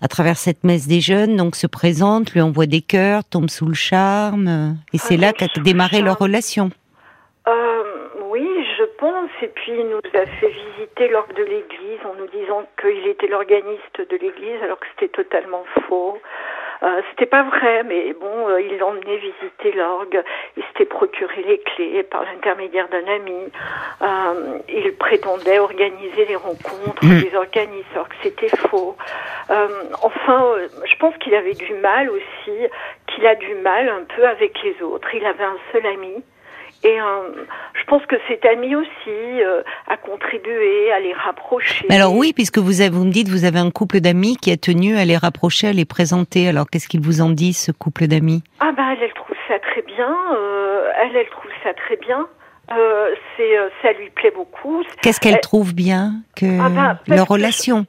à 0.00 0.08
travers 0.08 0.36
cette 0.36 0.64
messe 0.64 0.86
des 0.86 1.00
jeunes, 1.00 1.36
donc 1.36 1.56
se 1.56 1.66
présente, 1.66 2.32
lui 2.32 2.40
envoie 2.40 2.66
des 2.66 2.82
cœurs, 2.82 3.24
tombe 3.24 3.50
sous 3.50 3.66
le 3.66 3.74
charme, 3.74 4.76
et 4.92 4.98
c'est 4.98 5.16
là 5.16 5.32
qu'a 5.32 5.48
démarré 5.62 6.00
leur 6.00 6.18
relation. 6.18 6.70
oui, 8.30 8.46
je 8.78 8.84
pense, 8.98 9.30
et 9.42 9.48
puis 9.48 9.72
il 9.72 9.88
nous 9.88 10.20
a 10.20 10.26
fait 10.26 10.48
visiter 10.48 11.08
l'orgue 11.08 11.34
de 11.34 11.42
l'église 11.42 12.00
en 12.04 12.14
nous 12.14 12.28
disant 12.28 12.64
qu'il 12.80 13.06
était 13.08 13.26
l'organiste 13.26 13.98
de 13.98 14.16
l'église 14.16 14.62
alors 14.62 14.78
que 14.78 14.86
c'était 14.94 15.22
totalement 15.22 15.64
faux. 15.88 16.18
Euh, 16.82 17.02
c'était 17.10 17.26
pas 17.26 17.42
vrai, 17.42 17.82
mais 17.84 18.14
bon, 18.14 18.48
euh, 18.48 18.60
il 18.60 18.78
l'emmenait 18.78 19.18
visiter 19.18 19.72
l'orgue. 19.76 20.22
Il 20.56 20.62
s'était 20.64 20.86
procuré 20.86 21.42
les 21.42 21.58
clés 21.58 22.02
par 22.04 22.24
l'intermédiaire 22.24 22.88
d'un 22.88 23.06
ami. 23.06 23.52
Euh, 24.02 24.58
il 24.68 24.96
prétendait 24.96 25.58
organiser 25.58 26.24
les 26.26 26.36
rencontres 26.36 27.04
mmh. 27.04 27.20
des 27.20 27.34
organismes, 27.36 27.88
alors 27.94 28.08
que 28.08 28.14
c'était 28.22 28.48
faux. 28.48 28.96
Enfin, 30.02 30.54
je 30.84 30.96
pense 30.96 31.16
qu'il 31.18 31.34
avait 31.34 31.54
du 31.54 31.74
mal 31.74 32.08
aussi, 32.08 32.56
qu'il 33.08 33.26
a 33.26 33.34
du 33.34 33.54
mal 33.56 33.88
un 33.88 34.04
peu 34.16 34.24
avec 34.26 34.62
les 34.62 34.80
autres. 34.82 35.08
Il 35.14 35.24
avait 35.26 35.44
un 35.44 35.58
seul 35.72 35.86
ami. 35.86 36.22
Et 36.82 36.98
euh, 36.98 37.44
je 37.74 37.84
pense 37.84 38.04
que 38.06 38.16
cet 38.26 38.46
ami 38.46 38.74
aussi 38.74 38.88
euh, 39.08 39.62
a 39.86 39.96
contribué 39.98 40.90
à 40.92 41.00
les 41.00 41.12
rapprocher. 41.12 41.84
Mais 41.88 41.96
alors 41.96 42.14
oui, 42.14 42.32
puisque 42.32 42.58
vous, 42.58 42.80
avez, 42.80 42.90
vous 42.90 43.04
me 43.04 43.10
dites 43.10 43.28
vous 43.28 43.44
avez 43.44 43.58
un 43.58 43.70
couple 43.70 44.00
d'amis 44.00 44.36
qui 44.36 44.50
a 44.50 44.56
tenu 44.56 44.96
à 44.96 45.04
les 45.04 45.18
rapprocher, 45.18 45.68
à 45.68 45.72
les 45.72 45.84
présenter. 45.84 46.48
Alors 46.48 46.70
qu'est-ce 46.70 46.88
qu'il 46.88 47.00
vous 47.00 47.20
en 47.20 47.28
dit 47.30 47.52
ce 47.52 47.70
couple 47.70 48.06
d'amis? 48.06 48.42
Ah 48.60 48.72
bah 48.74 48.84
elle, 48.92 49.02
elle 49.02 49.12
trouve 49.12 49.36
ça 49.46 49.58
très 49.58 49.82
bien. 49.82 50.16
Euh, 50.34 50.90
elle, 51.02 51.16
elle 51.16 51.28
trouve 51.28 51.50
ça 51.62 51.74
très 51.74 51.96
bien. 51.96 52.26
Euh, 52.72 53.14
c'est, 53.36 53.58
euh, 53.58 53.68
ça 53.82 53.92
lui 53.92 54.10
plaît 54.10 54.32
beaucoup. 54.34 54.82
Qu'est-ce 55.02 55.20
qu'elle 55.20 55.40
trouve 55.40 55.74
bien 55.74 56.22
que 56.36 56.46
ah 56.60 56.68
bah, 56.68 56.98
leur 57.08 57.26
relation? 57.26 57.84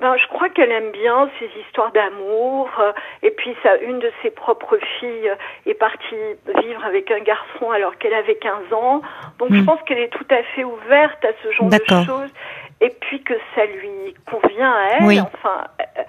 Ben, 0.00 0.14
je 0.16 0.26
crois 0.28 0.50
qu'elle 0.50 0.70
aime 0.70 0.90
bien 0.90 1.30
ces 1.38 1.48
histoires 1.60 1.90
d'amour. 1.92 2.70
Euh, 2.80 2.92
et 3.22 3.30
puis, 3.30 3.56
ça, 3.62 3.76
une 3.78 3.98
de 3.98 4.10
ses 4.22 4.30
propres 4.30 4.78
filles 4.98 5.32
est 5.64 5.74
partie 5.74 6.14
vivre 6.62 6.84
avec 6.84 7.10
un 7.10 7.20
garçon 7.20 7.70
alors 7.70 7.96
qu'elle 7.96 8.12
avait 8.14 8.34
15 8.34 8.72
ans. 8.72 9.00
Donc, 9.38 9.52
je 9.52 9.60
hmm. 9.60 9.64
pense 9.64 9.80
qu'elle 9.86 10.00
est 10.00 10.12
tout 10.12 10.26
à 10.30 10.42
fait 10.54 10.64
ouverte 10.64 11.24
à 11.24 11.30
ce 11.42 11.50
genre 11.52 11.68
de 11.70 12.04
choses. 12.04 12.30
Et 12.82 12.90
puis 12.90 13.22
que 13.22 13.34
ça 13.54 13.64
lui 13.64 14.14
convient 14.30 14.70
à 14.70 14.88
elle. 14.98 15.20
Enfin, 15.20 15.64
euh, 15.80 16.02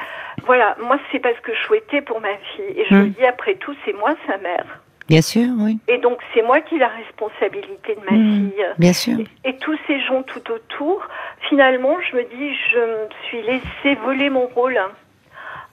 voilà. 0.43 0.75
Moi, 0.79 0.97
c'est 1.11 1.19
pas 1.19 1.33
ce 1.33 1.39
que 1.39 1.53
je 1.53 1.63
souhaitais 1.63 2.01
pour 2.01 2.19
ma 2.19 2.35
fille. 2.55 2.73
Et 2.75 2.85
je 2.89 2.95
me 2.95 3.05
dis, 3.07 3.25
après 3.25 3.55
tout, 3.55 3.75
c'est 3.85 3.93
moi 3.93 4.15
sa 4.27 4.37
mère. 4.37 4.81
Bien 5.07 5.21
sûr, 5.21 5.47
oui. 5.59 5.77
Et 5.87 5.97
donc 5.99 6.19
c'est 6.33 6.41
moi 6.41 6.59
qui 6.61 6.75
ai 6.75 6.79
la 6.79 6.89
responsabilité 6.89 7.95
de 7.95 8.01
ma 8.11 8.17
mmh, 8.17 8.33
fille. 8.33 8.65
Bien 8.77 8.93
sûr. 8.93 9.17
Et, 9.45 9.57
tous 9.57 9.77
ces 9.87 9.99
gens 10.01 10.23
tout 10.23 10.51
autour, 10.51 11.07
finalement, 11.49 11.97
je 12.01 12.17
me 12.17 12.23
dis, 12.23 12.55
je 12.71 12.79
me 12.79 13.07
suis 13.27 13.41
laissé 13.41 13.95
voler 14.03 14.29
mon 14.29 14.47
rôle. 14.47 14.77
Hein, 14.77 14.91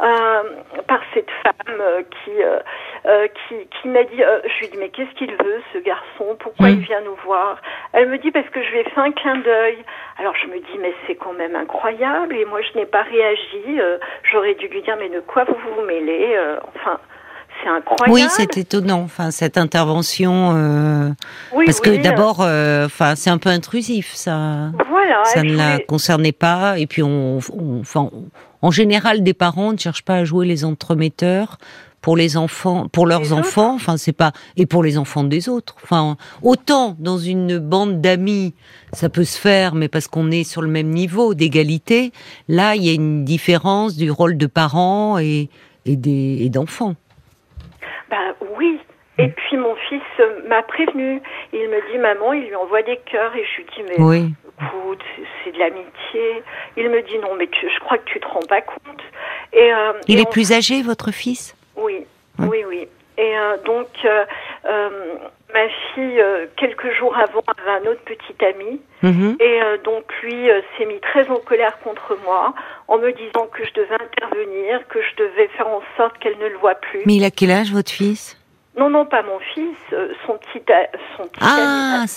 euh, 0.03 0.43
par 0.89 1.01
cette 1.15 1.31
femme 1.45 1.81
euh, 1.81 2.03
qui, 2.03 2.33
euh, 2.43 3.29
qui, 3.29 3.55
qui 3.69 3.89
m'a 3.89 4.03
dit, 4.03 4.19
je 4.19 4.61
lui 4.61 4.69
dis 4.69 4.77
mais 4.77 4.89
qu'est-ce 4.89 5.15
qu'il 5.15 5.31
veut 5.31 5.63
ce 5.73 5.79
garçon? 5.79 6.37
Pourquoi 6.41 6.71
il 6.71 6.79
mmh. 6.79 6.83
vient 6.83 7.01
nous 7.03 7.15
voir? 7.25 7.63
Elle 7.93 8.09
me 8.09 8.19
dit 8.19 8.33
parce 8.33 8.49
que 8.49 8.61
je 8.61 8.71
lui 8.71 8.81
ai 8.81 8.85
fait 8.85 9.01
un 9.01 9.13
clin 9.13 9.37
d'œil. 9.37 9.79
Alors 10.19 10.35
je 10.35 10.49
me 10.49 10.59
dis 10.59 10.79
mais 10.81 10.93
c'est 11.07 11.15
quand 11.15 11.33
même 11.33 11.55
incroyable 11.55 12.35
et 12.35 12.45
moi 12.45 12.61
je 12.61 12.77
n'ai 12.77 12.87
pas 12.87 13.03
réagi. 13.03 13.81
J'aurais 14.33 14.55
dû 14.55 14.67
lui 14.67 14.83
dire 14.83 14.97
mais 14.99 15.11
de 15.11 15.21
quoi 15.21 15.45
vous 15.45 15.55
vous 15.55 15.83
mêlez 15.83 16.37
Enfin 16.75 16.99
c'est 17.63 17.69
incroyable. 17.69 18.13
Oui, 18.13 18.25
c'est 18.31 18.57
étonnant. 18.57 19.03
Enfin, 19.03 19.31
cette 19.31 19.59
intervention. 19.59 20.53
Euh, 20.55 21.11
parce 21.65 21.81
que 21.81 22.03
d'abord, 22.03 22.41
euh, 22.41 22.87
enfin, 22.87 23.15
c'est 23.17 23.31
un 23.31 23.39
peu 23.39 23.51
intrusif, 23.51 24.13
ça. 24.15 24.71
Voilà. 24.89 25.25
Ça 25.25 25.43
ne 25.43 25.57
la 25.57 25.79
concernait 25.79 26.33
pas. 26.33 26.79
Et 26.79 26.87
puis, 26.87 27.03
on, 27.03 27.39
enfin, 27.81 28.11
en 28.63 28.71
général, 28.71 29.23
des 29.23 29.35
parents 29.35 29.73
ne 29.73 29.79
cherchent 29.79 30.05
pas 30.05 30.17
à 30.17 30.25
jouer 30.25 30.47
les 30.47 30.65
entremetteurs 30.65 31.59
pour 32.01 32.17
les 32.19 32.37
enfants, 32.37 32.87
pour 32.89 33.07
leurs 33.07 33.33
enfants. 33.33 33.75
Enfin, 33.75 33.97
c'est 33.97 34.13
pas 34.13 34.33
et 34.57 34.67
pour 34.67 34.83
les 34.83 34.99
enfants 34.99 35.25
des 35.25 35.49
autres. 35.49 35.75
Enfin, 35.83 36.17
autant 36.43 36.97
dans 36.99 37.19
une 37.19 37.59
bande 37.59 38.03
d'amis, 38.03 38.55
ça 38.93 39.09
peut 39.09 39.25
se 39.25 39.39
faire, 39.39 39.75
mais 39.75 39.89
parce 39.89 40.07
qu'on 40.07 40.31
est 40.31 40.45
sur 40.45 40.61
le 40.61 40.69
même 40.69 40.91
niveau 40.91 41.35
d'égalité. 41.35 42.13
Là, 42.49 42.77
il 42.77 42.85
y 42.85 42.91
a 42.91 42.93
une 42.93 43.25
différence 43.25 43.97
du 43.97 44.11
rôle 44.11 44.37
de 44.37 44.47
parents 44.47 45.19
et 45.19 45.49
et 45.87 46.49
d'enfants. 46.49 46.95
Ben 48.11 48.35
oui. 48.59 48.81
Et 49.19 49.29
puis 49.29 49.57
mon 49.57 49.77
fils 49.77 50.03
m'a 50.49 50.63
prévenu. 50.63 51.23
Il 51.53 51.69
me 51.69 51.93
dit 51.93 51.99
maman, 51.99 52.33
il 52.33 52.49
lui 52.49 52.57
envoie 52.57 52.83
des 52.83 52.97
cœurs 52.97 53.35
et 53.37 53.45
je 53.45 53.57
lui 53.59 53.67
dis 53.77 53.83
mais 53.89 53.95
écoute, 53.95 55.03
c'est 55.45 55.53
de 55.53 55.59
l'amitié. 55.59 56.43
Il 56.77 56.91
me 56.91 57.01
dit 57.03 57.19
non 57.19 57.35
mais 57.37 57.49
je 57.53 57.81
crois 57.81 57.99
que 57.99 58.07
tu 58.07 58.19
te 58.19 58.27
rends 58.27 58.47
pas 58.49 58.61
compte. 58.61 59.03
Et 59.53 59.73
euh, 59.73 59.93
il 60.09 60.21
est 60.21 60.31
plus 60.31 60.53
âgé 60.53 60.83
votre 60.83 61.13
fils? 61.13 61.55
Oui, 61.77 62.05
oui, 62.41 62.65
oui. 62.67 62.89
Et 63.17 63.39
euh, 63.39 63.57
donc 63.65 63.89
euh, 64.05 64.25
ma 65.55 65.69
fille 65.95 66.23
quelques 66.57 66.93
jours 66.99 67.17
avant 67.17 67.43
avait 67.47 67.87
un 67.87 67.91
autre 67.91 68.03
petit 68.05 68.45
ami 68.45 68.81
mhm. 69.03 69.37
et 69.41 69.61
donc 69.85 70.05
lui 70.23 70.49
s'est 70.77 70.85
mis 70.85 71.01
très 71.01 71.31
en 71.31 71.39
colère 71.39 71.79
contre 71.81 72.19
moi 72.25 72.55
en 72.89 72.99
me 72.99 73.13
disant 73.13 73.47
que 73.53 73.65
je 73.65 73.73
devais 73.73 73.95
intervenir, 73.95 74.87
que 74.89 75.01
je 75.01 75.23
devais 75.23 75.49
faire 75.57 75.69
en 75.69 75.81
sorte 75.97 76.19
qu'elle 76.19 76.39
ne 76.39 76.49
le 76.49 76.59
voit 76.59 76.75
plus. 76.75 77.03
Mais 77.07 77.15
il 77.17 77.25
a 77.25 77.31
quel 77.31 77.51
âge 77.51 77.73
votre 77.73 77.91
fils? 77.91 78.37
Non, 78.77 78.91
non, 78.91 79.07
pas 79.07 79.23
mon 79.23 79.39
fils, 79.39 79.77
euh, 79.93 80.13
son 80.27 80.35
petit, 80.35 80.63
son 81.17 81.29
petit 81.29 81.41
ah, 81.41 82.01
ami. 82.01 82.09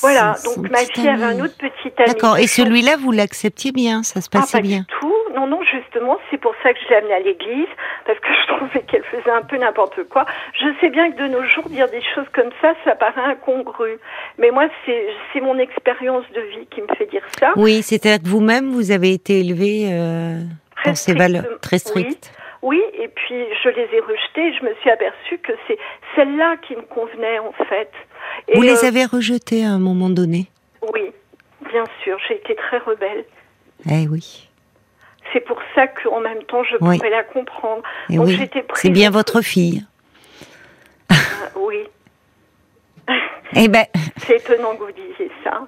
Voilà, 0.00 0.34
donc 0.44 0.70
ma 0.70 0.78
fille 0.78 1.08
avait 1.08 1.24
un 1.24 1.40
autre 1.40 1.56
petit 1.56 1.92
ami. 1.98 2.08
D'accord, 2.08 2.38
et 2.38 2.46
celui-là, 2.46 2.96
vous 2.96 3.12
l'acceptiez 3.12 3.72
bien, 3.72 4.02
ça 4.02 4.20
se 4.20 4.28
passait 4.28 4.56
ah, 4.56 4.58
pas 4.58 4.62
bien 4.62 4.80
du 4.80 4.86
tout. 5.00 5.12
Non, 5.34 5.46
non, 5.46 5.60
justement, 5.62 6.18
c'est 6.30 6.38
pour 6.38 6.54
ça 6.62 6.72
que 6.72 6.78
je 6.82 6.88
l'ai 6.88 6.96
amenée 6.96 7.14
à 7.14 7.20
l'église, 7.20 7.68
parce 8.06 8.18
que 8.20 8.28
je 8.42 8.54
trouvais 8.54 8.82
qu'elle 8.82 9.04
faisait 9.04 9.30
un 9.30 9.42
peu 9.42 9.56
n'importe 9.58 10.04
quoi. 10.08 10.24
Je 10.54 10.66
sais 10.80 10.90
bien 10.90 11.10
que 11.10 11.18
de 11.18 11.28
nos 11.28 11.42
jours, 11.44 11.68
dire 11.68 11.88
des 11.90 12.02
choses 12.14 12.26
comme 12.34 12.50
ça, 12.60 12.74
ça 12.84 12.94
paraît 12.94 13.32
incongru. 13.32 13.98
Mais 14.38 14.50
moi, 14.50 14.68
c'est 14.86 15.40
mon 15.40 15.58
expérience 15.58 16.24
de 16.34 16.40
vie 16.40 16.66
qui 16.70 16.82
me 16.82 16.88
fait 16.96 17.06
dire 17.06 17.22
ça. 17.38 17.52
Oui, 17.56 17.82
c'est-à-dire 17.82 18.22
que 18.22 18.28
vous-même, 18.28 18.70
vous 18.70 18.90
avez 18.90 19.12
été 19.12 19.40
élevé 19.40 19.88
euh, 19.92 20.40
dans 20.84 20.94
ces 20.94 21.14
valeurs 21.14 21.44
très 21.60 21.78
strictes. 21.78 22.32
Oui. 22.62 22.82
et 22.98 23.08
puis 23.08 23.44
je 23.62 23.68
les 23.68 23.88
ai 23.92 24.00
rejetées. 24.00 24.52
Je 24.58 24.64
me 24.64 24.74
suis 24.80 24.90
aperçue 24.90 25.38
que 25.38 25.52
c'est 25.68 25.78
celle-là 26.16 26.56
qui 26.66 26.74
me 26.74 26.82
convenait 26.82 27.38
en 27.38 27.52
fait. 27.64 27.90
Vous 28.54 28.62
les 28.62 28.84
euh, 28.84 28.88
avez 28.88 29.04
rejetées 29.04 29.64
à 29.64 29.70
un 29.70 29.78
moment 29.78 30.10
donné 30.10 30.46
Oui, 30.92 31.12
bien 31.70 31.84
sûr. 32.02 32.18
J'ai 32.28 32.36
été 32.36 32.54
très 32.54 32.78
rebelle. 32.78 33.24
Eh 33.90 34.08
oui. 34.08 34.48
C'est 35.32 35.40
pour 35.40 35.58
ça 35.74 35.86
qu'en 35.86 36.20
même 36.20 36.42
temps, 36.44 36.62
je 36.64 36.76
pouvais 36.76 37.10
la 37.10 37.24
comprendre. 37.24 37.82
Eh 38.10 38.18
oui. 38.18 38.38
C'est 38.74 38.90
bien 38.90 39.10
votre 39.10 39.40
fille. 39.40 39.84
Ah, 41.10 41.14
oui. 41.56 41.84
Eh 43.54 43.68
ben. 43.68 43.84
C'est 44.18 44.36
étonnant 44.36 44.76
que 44.76 44.84
vous 44.84 44.92
disiez 44.92 45.30
ça. 45.44 45.66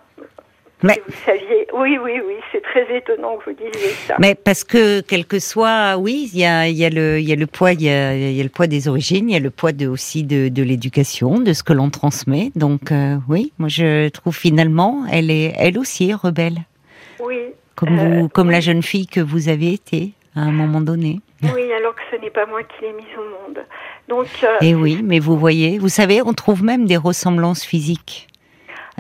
Mais 0.83 1.03
vous 1.07 1.15
saviez, 1.27 1.67
oui, 1.75 1.99
oui, 2.03 2.21
oui, 2.25 2.35
c'est 2.53 2.63
très 2.63 2.97
étonnant 2.97 3.37
que 3.39 3.51
vous 3.51 3.57
disiez 3.57 3.91
ça. 4.07 4.15
Mais 4.21 4.35
parce 4.37 4.63
que 4.63 5.01
quel 5.01 5.27
que 5.27 5.41
soit, 5.41 5.97
oui, 5.99 6.31
il 6.33 6.39
y 6.39 6.45
a, 6.45 6.69
y 6.69 6.85
a 6.85 6.91
le, 6.91 7.19
il 7.19 7.29
y 7.29 7.33
a 7.33 7.37
le 7.37 7.47
poids, 7.49 7.73
il 7.73 7.83
y 7.83 7.89
a, 7.89 8.15
y 8.17 8.41
a, 8.41 8.43
le 8.43 8.49
poids 8.49 8.69
des 8.69 8.87
origines, 8.87 9.29
il 9.29 9.33
y 9.33 9.37
a 9.37 9.41
le 9.41 9.51
poids 9.51 9.73
de, 9.73 9.89
aussi 9.89 10.23
de, 10.23 10.49
de 10.49 10.63
l'éducation, 10.63 11.41
de 11.41 11.53
ce 11.53 11.65
que 11.65 11.73
l'on 11.73 11.91
transmet. 11.91 12.53
Donc 12.55 12.93
euh, 12.93 13.17
oui, 13.29 13.53
moi 13.59 13.69
je 13.69 14.09
trouve 14.11 14.37
finalement, 14.37 15.05
elle 15.11 15.31
est, 15.31 15.53
elle 15.59 15.79
aussi 15.79 16.13
rebelle. 16.15 16.59
Oui. 17.21 17.39
Comme 17.75 17.97
vous, 17.97 18.25
euh, 18.27 18.29
comme 18.29 18.51
la 18.51 18.61
jeune 18.61 18.83
fille 18.83 19.07
que 19.07 19.21
vous 19.21 19.49
avez 19.49 19.73
été 19.73 20.13
à 20.37 20.41
un 20.43 20.53
moment 20.53 20.81
donné. 20.81 21.21
Oui, 21.43 21.73
alors 21.73 21.95
que 21.95 22.01
ce 22.11 22.21
n'est 22.21 22.31
pas 22.31 22.47
moi 22.47 22.63
qui 22.65 22.83
l'ai 22.85 22.93
mise 22.93 23.07
au 23.17 23.23
monde. 23.23 23.65
Donc. 24.09 24.27
Euh, 24.43 24.57
Et 24.61 24.75
oui, 24.75 25.01
mais 25.05 25.21
vous 25.21 25.39
voyez, 25.39 25.79
vous 25.79 25.89
savez, 25.89 26.21
on 26.21 26.33
trouve 26.33 26.65
même 26.65 26.87
des 26.87 26.97
ressemblances 26.97 27.65
physiques. 27.65 28.28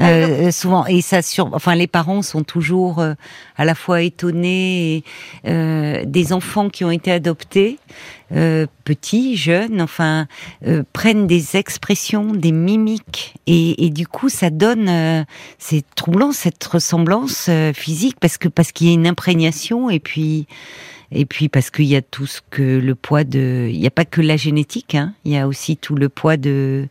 Euh, 0.00 0.52
souvent 0.52 0.86
et 0.86 1.00
ça 1.00 1.22
sur 1.22 1.52
enfin 1.54 1.74
les 1.74 1.88
parents 1.88 2.22
sont 2.22 2.44
toujours 2.44 3.00
euh, 3.00 3.14
à 3.56 3.64
la 3.64 3.74
fois 3.74 4.02
étonnés 4.02 5.02
euh, 5.44 6.04
des 6.06 6.32
enfants 6.32 6.68
qui 6.68 6.84
ont 6.84 6.90
été 6.92 7.10
adoptés 7.10 7.78
euh, 8.30 8.66
petits 8.84 9.36
jeunes 9.36 9.82
enfin 9.82 10.28
prennent 10.92 11.26
des 11.26 11.56
expressions 11.56 12.32
des 12.32 12.52
mimiques 12.52 13.34
et, 13.48 13.86
et 13.86 13.90
du 13.90 14.06
coup 14.06 14.28
ça 14.28 14.50
donne 14.50 15.24
c'est 15.58 15.84
troublant 15.96 16.30
cette 16.30 16.62
ressemblance 16.62 17.50
physique 17.74 18.16
parce 18.20 18.38
que 18.38 18.48
parce 18.48 18.70
qu'il 18.70 18.86
y 18.86 18.90
a 18.90 18.94
une 18.94 19.06
imprégnation 19.06 19.90
et 19.90 19.98
puis 19.98 20.46
et 21.10 21.24
puis 21.24 21.48
parce 21.48 21.70
qu'il 21.70 21.86
y 21.86 21.96
a 21.96 22.02
tout 22.02 22.26
ce 22.26 22.40
que 22.50 22.62
le 22.62 22.94
poids 22.94 23.24
de, 23.24 23.68
il 23.70 23.80
n'y 23.80 23.86
a 23.86 23.90
pas 23.90 24.04
que 24.04 24.20
la 24.20 24.36
génétique, 24.36 24.94
hein, 24.94 25.14
il 25.24 25.32
y 25.32 25.38
a 25.38 25.48
aussi 25.48 25.78
tout 25.78 25.94
le 25.94 26.10
poids 26.10 26.36
de 26.36 26.86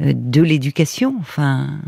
de 0.00 0.40
l'éducation. 0.40 1.14
Enfin, 1.20 1.78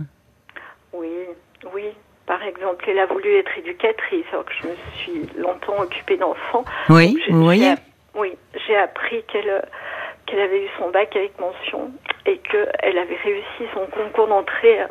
exemple, 2.62 2.84
elle 2.88 2.98
a 2.98 3.06
voulu 3.06 3.34
être 3.36 3.58
éducatrice, 3.58 4.24
alors 4.32 4.44
que 4.44 4.52
je 4.62 4.68
me 4.68 4.74
suis 4.96 5.40
longtemps 5.40 5.80
occupée 5.80 6.16
d'enfants. 6.16 6.64
Oui, 6.88 7.20
vous 7.28 7.42
voyez. 7.42 7.74
Oui, 8.14 8.32
j'ai 8.66 8.76
appris 8.76 9.22
qu'elle 9.24 9.62
qu'elle 10.26 10.40
avait 10.40 10.64
eu 10.64 10.68
son 10.78 10.90
bac 10.90 11.14
avec 11.16 11.38
mention 11.40 11.90
et 12.26 12.38
qu'elle 12.38 12.98
avait 12.98 13.18
réussi 13.24 13.64
son 13.74 13.86
concours 13.86 14.28
d'entrée 14.28 14.80
euh, 14.80 14.86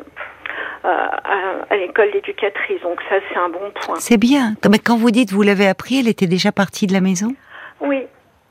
à, 0.84 1.76
l'école 1.76 2.12
d'éducatrice. 2.12 2.82
Donc 2.82 3.00
ça, 3.08 3.16
c'est 3.28 3.38
un 3.38 3.48
bon 3.48 3.70
point. 3.80 3.96
C'est 3.98 4.18
bien. 4.18 4.54
Mais 4.68 4.78
quand 4.78 4.96
vous 4.96 5.10
dites 5.10 5.32
vous 5.32 5.42
l'avez 5.42 5.66
appris, 5.66 6.00
elle 6.00 6.08
était 6.08 6.26
déjà 6.26 6.52
partie 6.52 6.86
de 6.86 6.92
la 6.92 7.00
maison? 7.00 7.34
Oui. 7.80 8.02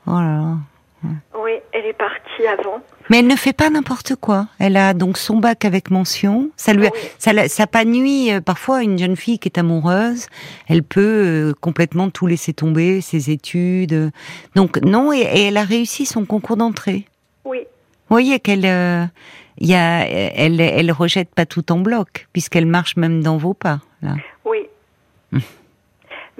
Oh 0.06 0.12
là 0.12 0.20
là. 0.20 0.71
Oui, 1.34 1.52
elle 1.72 1.86
est 1.86 1.92
partie 1.92 2.46
avant. 2.46 2.80
Mais 3.10 3.18
elle 3.18 3.26
ne 3.26 3.36
fait 3.36 3.52
pas 3.52 3.68
n'importe 3.70 4.14
quoi. 4.16 4.46
Elle 4.58 4.76
a 4.76 4.94
donc 4.94 5.18
son 5.18 5.38
bac 5.38 5.64
avec 5.64 5.90
mention. 5.90 6.50
Ça 6.56 6.72
lui, 6.72 6.88
ça, 7.18 7.48
ça 7.48 7.66
pas 7.66 7.84
nuit. 7.84 8.32
Euh, 8.32 8.40
parfois, 8.40 8.82
une 8.82 8.98
jeune 8.98 9.16
fille 9.16 9.38
qui 9.38 9.48
est 9.48 9.58
amoureuse, 9.58 10.26
elle 10.68 10.82
peut 10.82 11.00
euh, 11.00 11.52
complètement 11.60 12.10
tout 12.10 12.26
laisser 12.26 12.52
tomber, 12.52 13.00
ses 13.00 13.30
études. 13.30 14.12
Donc 14.54 14.80
non, 14.82 15.12
et, 15.12 15.20
elle 15.20 15.56
a 15.56 15.64
réussi 15.64 16.06
son 16.06 16.24
concours 16.24 16.56
d'entrée. 16.56 17.06
Oui. 17.44 17.58
Vous 17.60 18.14
voyez 18.14 18.38
qu'elle, 18.38 18.66
euh, 18.66 19.04
y 19.60 19.74
a, 19.74 20.06
elle, 20.06 20.60
elle 20.60 20.92
rejette 20.92 21.34
pas 21.34 21.46
tout 21.46 21.72
en 21.72 21.78
bloc, 21.78 22.28
puisqu'elle 22.32 22.66
marche 22.66 22.96
même 22.96 23.22
dans 23.22 23.36
vos 23.36 23.54
pas. 23.54 23.80
Là. 24.02 24.14
Oui. 24.44 24.68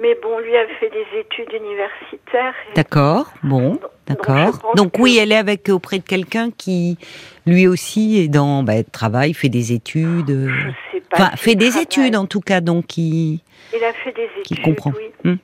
Mais 0.03 0.17
bon, 0.21 0.37
lui 0.39 0.53
a 0.57 0.67
fait 0.81 0.89
des 0.89 1.17
études 1.17 1.53
universitaires. 1.53 2.53
D'accord, 2.75 3.31
bon, 3.41 3.79
d'accord. 4.05 4.73
Donc, 4.75 4.99
oui, 4.99 5.17
elle 5.17 5.31
est 5.31 5.37
avec 5.37 5.69
auprès 5.69 5.99
de 5.99 6.03
quelqu'un 6.03 6.51
qui, 6.51 6.97
lui 7.45 7.67
aussi, 7.67 8.19
est 8.19 8.27
dans 8.27 8.63
bah, 8.63 8.83
travail, 8.83 9.33
fait 9.33 9.47
des 9.47 9.71
études. 9.71 10.27
Je 10.27 10.71
sais 10.91 11.01
pas. 11.09 11.15
Enfin, 11.15 11.37
fait 11.37 11.55
des 11.55 11.77
études 11.77 12.17
en 12.17 12.25
tout 12.25 12.41
cas, 12.41 12.59
donc 12.59 12.87
qui. 12.87 13.41
Il 13.73 13.81
a 13.81 13.93
fait 13.93 14.11
des 14.11 14.23
études. 14.23 14.43
Qui 14.43 14.61
comprend. 14.61 14.91
Oui. 14.91 15.09
Hmm. 15.23 15.37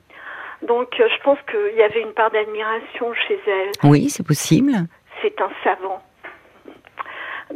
Donc 0.68 0.88
euh, 1.00 1.08
je 1.08 1.22
pense 1.22 1.38
qu'il 1.50 1.78
y 1.78 1.82
avait 1.82 2.02
une 2.02 2.12
part 2.12 2.30
d'admiration 2.30 3.14
chez 3.26 3.40
elle. 3.46 3.70
Oui, 3.82 4.10
c'est 4.10 4.26
possible. 4.26 4.72
C'est 5.22 5.40
un 5.40 5.50
savant. 5.64 6.02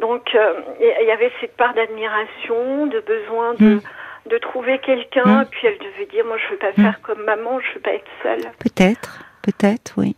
Donc 0.01 0.35
euh, 0.35 0.55
il 0.81 1.07
y 1.07 1.11
avait 1.11 1.31
cette 1.43 1.55
part 1.59 1.75
d'admiration, 1.75 2.87
de 2.87 3.01
besoin 3.01 3.53
de. 3.61 3.75
Hmm 3.75 3.81
de 4.27 4.39
trouver 4.39 4.79
quelqu'un, 4.79 5.43
hmm. 5.43 5.47
puis 5.51 5.67
elle 5.67 5.79
devait 5.79 6.07
dire, 6.07 6.25
moi 6.25 6.37
je 6.39 6.53
veux 6.53 6.59
pas 6.59 6.71
hmm. 6.77 6.83
faire 6.83 7.01
comme 7.03 7.23
maman, 7.25 7.61
je 7.61 7.75
veux 7.75 7.81
pas 7.81 7.95
être 7.95 8.11
seule. 8.23 8.53
Peut-être, 8.59 9.25
peut-être, 9.43 9.95
oui. 9.97 10.17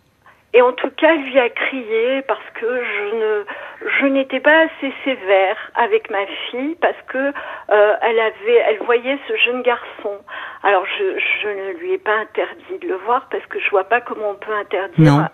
Et 0.57 0.63
en 0.63 0.73
tout 0.73 0.91
cas, 0.97 1.13
elle 1.13 1.23
lui 1.25 1.39
a 1.39 1.51
crié 1.51 2.23
parce 2.23 2.49
que 2.55 2.67
je 2.67 3.15
ne, 3.15 3.45
je 4.01 4.07
n'étais 4.07 4.41
pas 4.41 4.65
assez 4.65 4.91
sévère 5.05 5.57
avec 5.75 6.09
ma 6.11 6.25
fille 6.51 6.77
parce 6.81 6.97
que 7.09 7.19
euh, 7.19 7.95
elle 8.01 8.19
avait, 8.19 8.65
elle 8.67 8.79
voyait 8.87 9.19
ce 9.29 9.37
jeune 9.37 9.61
garçon. 9.61 10.17
Alors 10.63 10.87
je, 10.87 11.19
je 11.43 11.49
ne 11.49 11.79
lui 11.79 11.93
ai 11.93 11.99
pas 11.99 12.17
interdit 12.21 12.79
de 12.81 12.89
le 12.89 12.97
voir 13.05 13.29
parce 13.31 13.45
que 13.47 13.61
je 13.61 13.69
vois 13.69 13.85
pas 13.85 14.01
comment 14.01 14.31
on 14.31 14.35
peut 14.35 14.55
interdire 14.55 15.29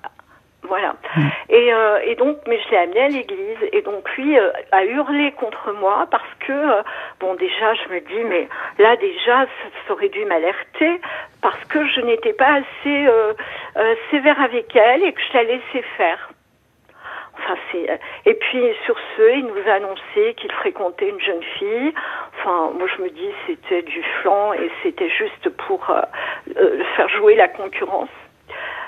voilà. 0.62 0.94
Mm. 1.16 1.20
Et, 1.50 1.74
euh, 1.74 1.98
et, 2.04 2.14
donc, 2.14 2.38
mais 2.46 2.58
je 2.60 2.70
l'ai 2.70 2.76
amené 2.78 3.00
à 3.00 3.08
l'église 3.08 3.58
et 3.72 3.82
donc 3.82 4.08
lui 4.16 4.38
euh, 4.38 4.50
a 4.70 4.84
hurlé 4.84 5.32
contre 5.32 5.72
moi 5.72 6.06
parce 6.10 6.34
que, 6.40 6.52
euh, 6.52 6.82
bon, 7.20 7.34
déjà, 7.34 7.74
je 7.74 7.92
me 7.92 8.00
dis, 8.00 8.24
mais 8.24 8.48
là 8.78 8.96
déjà, 8.96 9.46
ça, 9.86 9.92
aurait 9.92 10.08
dû 10.08 10.24
m'alerter 10.24 11.00
parce 11.40 11.62
que 11.64 11.84
je 11.86 12.00
n'étais 12.00 12.32
pas 12.32 12.60
assez 12.60 13.08
sévère 14.10 14.40
avec 14.40 14.74
elle 14.76 15.02
et 15.02 15.12
que 15.12 15.20
je 15.20 15.36
la 15.36 15.42
laissais 15.42 15.82
faire. 15.96 16.30
Enfin, 17.38 17.56
c'est. 17.70 18.00
Et 18.26 18.34
puis 18.34 18.62
sur 18.84 18.96
ce, 19.16 19.36
il 19.36 19.46
nous 19.46 19.68
a 19.68 19.74
annoncé 19.74 20.34
qu'il 20.36 20.52
fréquentait 20.52 21.08
une 21.08 21.20
jeune 21.20 21.42
fille. 21.58 21.92
Enfin, 22.38 22.70
moi 22.78 22.86
je 22.96 23.02
me 23.02 23.10
dis 23.10 23.28
c'était 23.46 23.82
du 23.82 24.02
flanc 24.20 24.52
et 24.52 24.70
c'était 24.82 25.10
juste 25.10 25.48
pour 25.66 25.84
faire 26.96 27.08
jouer 27.08 27.34
la 27.34 27.48
concurrence. 27.48 28.10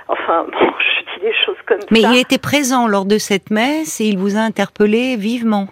Enfin, 0.09 0.47
bon, 0.53 0.67
je 0.79 1.19
dis 1.19 1.27
des 1.27 1.35
choses 1.45 1.57
comme 1.67 1.79
Mais 1.91 2.03
ça. 2.03 2.09
Mais 2.09 2.17
il 2.17 2.21
était 2.21 2.39
présent 2.39 2.87
lors 2.87 3.05
de 3.05 3.19
cette 3.19 3.51
messe 3.51 4.01
et 4.01 4.07
il 4.07 4.19
vous 4.19 4.37
a 4.37 4.41
interpellé 4.41 5.17
vivement. 5.17 5.69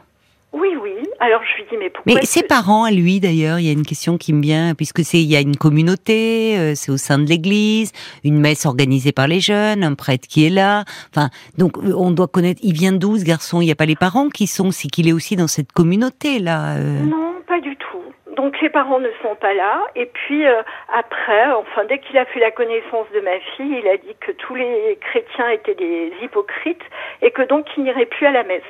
Oui, 0.53 0.69
oui. 0.83 0.93
Alors 1.19 1.41
je 1.45 1.63
lui 1.63 1.69
dis 1.71 1.77
mais 1.79 1.89
pourquoi 1.89 2.15
Mais 2.15 2.27
ses 2.27 2.43
parents 2.43 2.85
à 2.85 2.91
lui 2.91 3.21
d'ailleurs, 3.21 3.59
il 3.59 3.65
y 3.65 3.71
a 3.71 3.73
une 3.73 3.87
question 3.87 4.19
qui 4.19 4.33
me 4.35 4.43
vient 4.43 4.75
puisque 4.75 5.03
c'est 5.03 5.19
il 5.19 5.31
y 5.31 5.37
a 5.37 5.41
une 5.41 5.57
communauté, 5.57 6.59
euh, 6.59 6.73
c'est 6.75 6.93
au 6.93 6.99
sein 6.99 7.19
de 7.19 7.25
l'église, 7.25 7.93
une 8.23 8.39
messe 8.39 8.67
organisée 8.67 9.13
par 9.13 9.29
les 9.29 9.41
jeunes, 9.41 9.83
un 9.83 9.95
prêtre 9.95 10.29
qui 10.29 10.45
est 10.45 10.51
là. 10.51 10.85
Enfin, 11.11 11.31
donc 11.57 11.79
on 11.79 12.11
doit 12.11 12.29
connaître. 12.29 12.61
Il 12.63 12.75
vient 12.75 12.93
d'où 12.93 13.17
ce 13.17 13.25
garçon? 13.25 13.63
Il 13.63 13.67
n'y 13.67 13.73
a 13.73 13.77
pas 13.77 13.87
les 13.87 13.97
parents 13.97 14.29
qui 14.29 14.47
sont, 14.47 14.73
c'est 14.73 14.89
qu'il 14.89 15.09
est 15.09 15.13
aussi 15.13 15.37
dans 15.37 15.47
cette 15.47 15.73
communauté 15.73 16.39
là. 16.39 16.77
Euh? 16.77 17.01
Non, 17.03 17.35
pas 17.47 17.61
du 17.61 17.75
tout. 17.77 18.03
Donc 18.37 18.61
les 18.61 18.71
parents 18.71 19.01
ne 19.01 19.11
sont 19.23 19.35
pas 19.35 19.55
là. 19.55 19.83
Et 19.95 20.07
puis 20.07 20.47
euh, 20.47 20.63
après, 20.93 21.53
enfin 21.53 21.85
dès 21.85 21.99
qu'il 21.99 22.17
a 22.19 22.25
fait 22.25 22.41
la 22.41 22.51
connaissance 22.51 23.07
de 23.15 23.21
ma 23.21 23.39
fille, 23.57 23.81
il 23.83 23.89
a 23.89 23.97
dit 23.97 24.17
que 24.21 24.33
tous 24.33 24.55
les 24.55 24.99
chrétiens 25.01 25.51
étaient 25.51 25.75
des 25.75 26.13
hypocrites 26.23 26.83
et 27.21 27.31
que 27.31 27.43
donc 27.43 27.67
il 27.77 27.85
n'irait 27.85 28.07
plus 28.07 28.27
à 28.27 28.31
la 28.31 28.43
messe. 28.45 28.63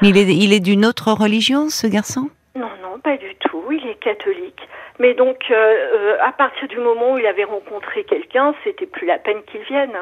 Mais 0.00 0.08
il 0.08 0.18
est, 0.18 0.34
il 0.34 0.52
est 0.52 0.60
d'une 0.60 0.84
autre 0.84 1.12
religion, 1.12 1.68
ce 1.68 1.86
garçon? 1.86 2.28
Non, 2.56 2.70
non, 2.82 2.98
pas 2.98 3.16
du 3.16 3.34
tout. 3.36 3.62
Il 3.70 3.86
est 3.88 4.00
catholique. 4.00 4.68
Mais 4.98 5.14
donc, 5.14 5.44
euh, 5.50 5.54
euh, 5.54 6.16
à 6.20 6.32
partir 6.32 6.68
du 6.68 6.78
moment 6.78 7.12
où 7.12 7.18
il 7.18 7.26
avait 7.26 7.44
rencontré 7.44 8.04
quelqu'un, 8.04 8.54
c'était 8.64 8.86
plus 8.86 9.06
la 9.06 9.18
peine 9.18 9.42
qu'il 9.50 9.62
vienne. 9.62 9.96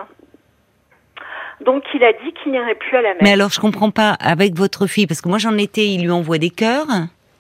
Donc, 1.61 1.85
il 1.95 2.03
a 2.03 2.13
dit 2.13 2.33
qu'il 2.33 2.53
n'irait 2.53 2.75
plus 2.75 2.97
à 2.97 3.03
la 3.03 3.11
messe. 3.11 3.23
Mais 3.23 3.33
alors, 3.33 3.51
je 3.51 3.61
comprends 3.61 3.91
pas 3.91 4.17
avec 4.21 4.55
votre 4.55 4.87
fille, 4.87 5.07
parce 5.07 5.21
que 5.21 5.29
moi 5.29 5.39
j'en 5.39 5.57
étais, 5.59 5.87
il 5.87 6.03
lui 6.03 6.11
envoie 6.11 6.39
des 6.39 6.51
cœurs. 6.51 6.87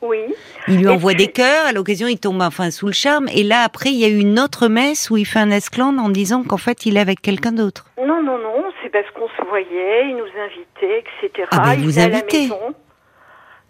Oui. 0.03 0.19
Il 0.69 0.81
lui 0.81 0.89
envoie 0.89 1.15
des 1.15 1.29
cœurs, 1.29 1.67
à 1.67 1.73
l'occasion 1.73 2.07
il 2.07 2.19
tombe 2.19 2.41
enfin 2.43 2.71
sous 2.71 2.87
le 2.87 2.93
charme, 2.93 3.29
et 3.35 3.43
là 3.43 3.63
après 3.65 3.91
il 3.91 3.97
y 3.97 4.05
a 4.05 4.09
eu 4.09 4.19
une 4.19 4.39
autre 4.39 4.69
messe 4.69 5.11
où 5.11 5.17
il 5.17 5.25
fait 5.25 5.39
un 5.39 5.51
esclandre 5.51 6.03
en 6.03 6.09
disant 6.09 6.43
qu'en 6.45 6.57
fait 6.57 6.87
il 6.87 6.97
est 6.97 7.01
avec 7.01 7.21
quelqu'un 7.21 7.53
d'autre. 7.53 7.87
Non, 7.99 8.23
non, 8.23 8.39
non, 8.39 8.65
c'est 8.83 8.91
parce 8.91 9.09
qu'on 9.11 9.29
se 9.29 9.49
voyait, 9.49 10.09
il 10.09 10.17
nous 10.17 10.25
invitait, 10.25 11.05
etc. 11.23 11.49
Ah 11.53 11.61
ben, 11.61 11.75
il 11.75 11.85
vous 11.85 11.99
invitait 11.99 12.49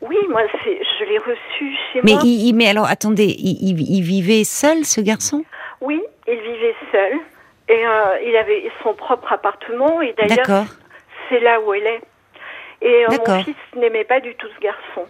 Oui, 0.01 0.17
moi 0.29 0.43
je 0.65 1.05
l'ai 1.05 1.19
reçu 1.19 1.77
chez 1.93 2.01
mais 2.03 2.13
moi. 2.13 2.23
Il, 2.25 2.55
mais 2.55 2.69
alors 2.69 2.87
attendez, 2.87 3.35
il, 3.39 4.03
vivait 4.03 4.45
seul 4.45 4.85
ce 4.85 5.01
garçon? 5.01 5.45
Oui, 5.81 6.01
il 6.27 6.41
vivait 6.41 6.75
seul, 6.93 7.13
et 7.69 7.87
euh, 7.87 8.19
il 8.27 8.37
avait 8.37 8.71
son 8.83 8.95
propre 8.95 9.33
appartement, 9.33 10.03
et 10.03 10.15
d'ailleurs 10.19 10.67
c'est 11.29 11.41
là 11.41 11.61
où 11.61 11.73
elle 11.73 11.87
est. 11.87 12.01
Et 12.83 13.05
euh, 13.05 13.17
mon 13.27 13.43
fils 13.43 13.55
n'aimait 13.77 14.05
pas 14.05 14.21
du 14.21 14.35
tout 14.37 14.47
ce 14.57 14.61
garçon. 14.61 15.07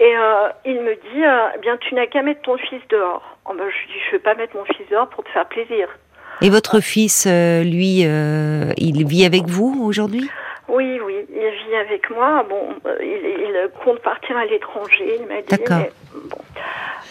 Et 0.00 0.16
euh, 0.16 0.48
il 0.64 0.80
me 0.80 0.94
dit, 0.94 1.24
euh, 1.24 1.48
eh 1.54 1.58
bien, 1.58 1.76
tu 1.76 1.94
n'as 1.94 2.06
qu'à 2.06 2.22
mettre 2.22 2.40
ton 2.40 2.56
fils 2.56 2.80
dehors. 2.88 3.36
Oh, 3.44 3.52
ben, 3.52 3.64
je 3.68 3.76
lui 3.80 3.86
dis, 3.92 4.00
je 4.06 4.06
ne 4.06 4.12
vais 4.12 4.18
pas 4.22 4.34
mettre 4.34 4.56
mon 4.56 4.64
fils 4.64 4.88
dehors 4.90 5.06
pour 5.10 5.24
te 5.24 5.28
faire 5.28 5.46
plaisir. 5.46 5.88
Et 6.40 6.48
votre 6.48 6.80
fils, 6.80 7.26
euh, 7.26 7.62
lui, 7.62 8.00
il 8.00 9.06
vit 9.06 9.26
avec 9.26 9.44
vous 9.46 9.78
aujourd'hui? 9.84 10.30
Oui, 10.70 11.00
oui, 11.04 11.14
il 11.28 11.68
vit 11.68 11.76
avec 11.76 12.10
moi. 12.10 12.46
Bon, 12.48 12.68
il, 13.00 13.70
compte 13.84 14.00
partir 14.00 14.36
à 14.36 14.46
l'étranger, 14.46 15.18
il 15.20 15.26
m'a 15.26 15.40
dit. 15.42 15.48
D'accord. 15.48 15.82
bon. 16.14 16.38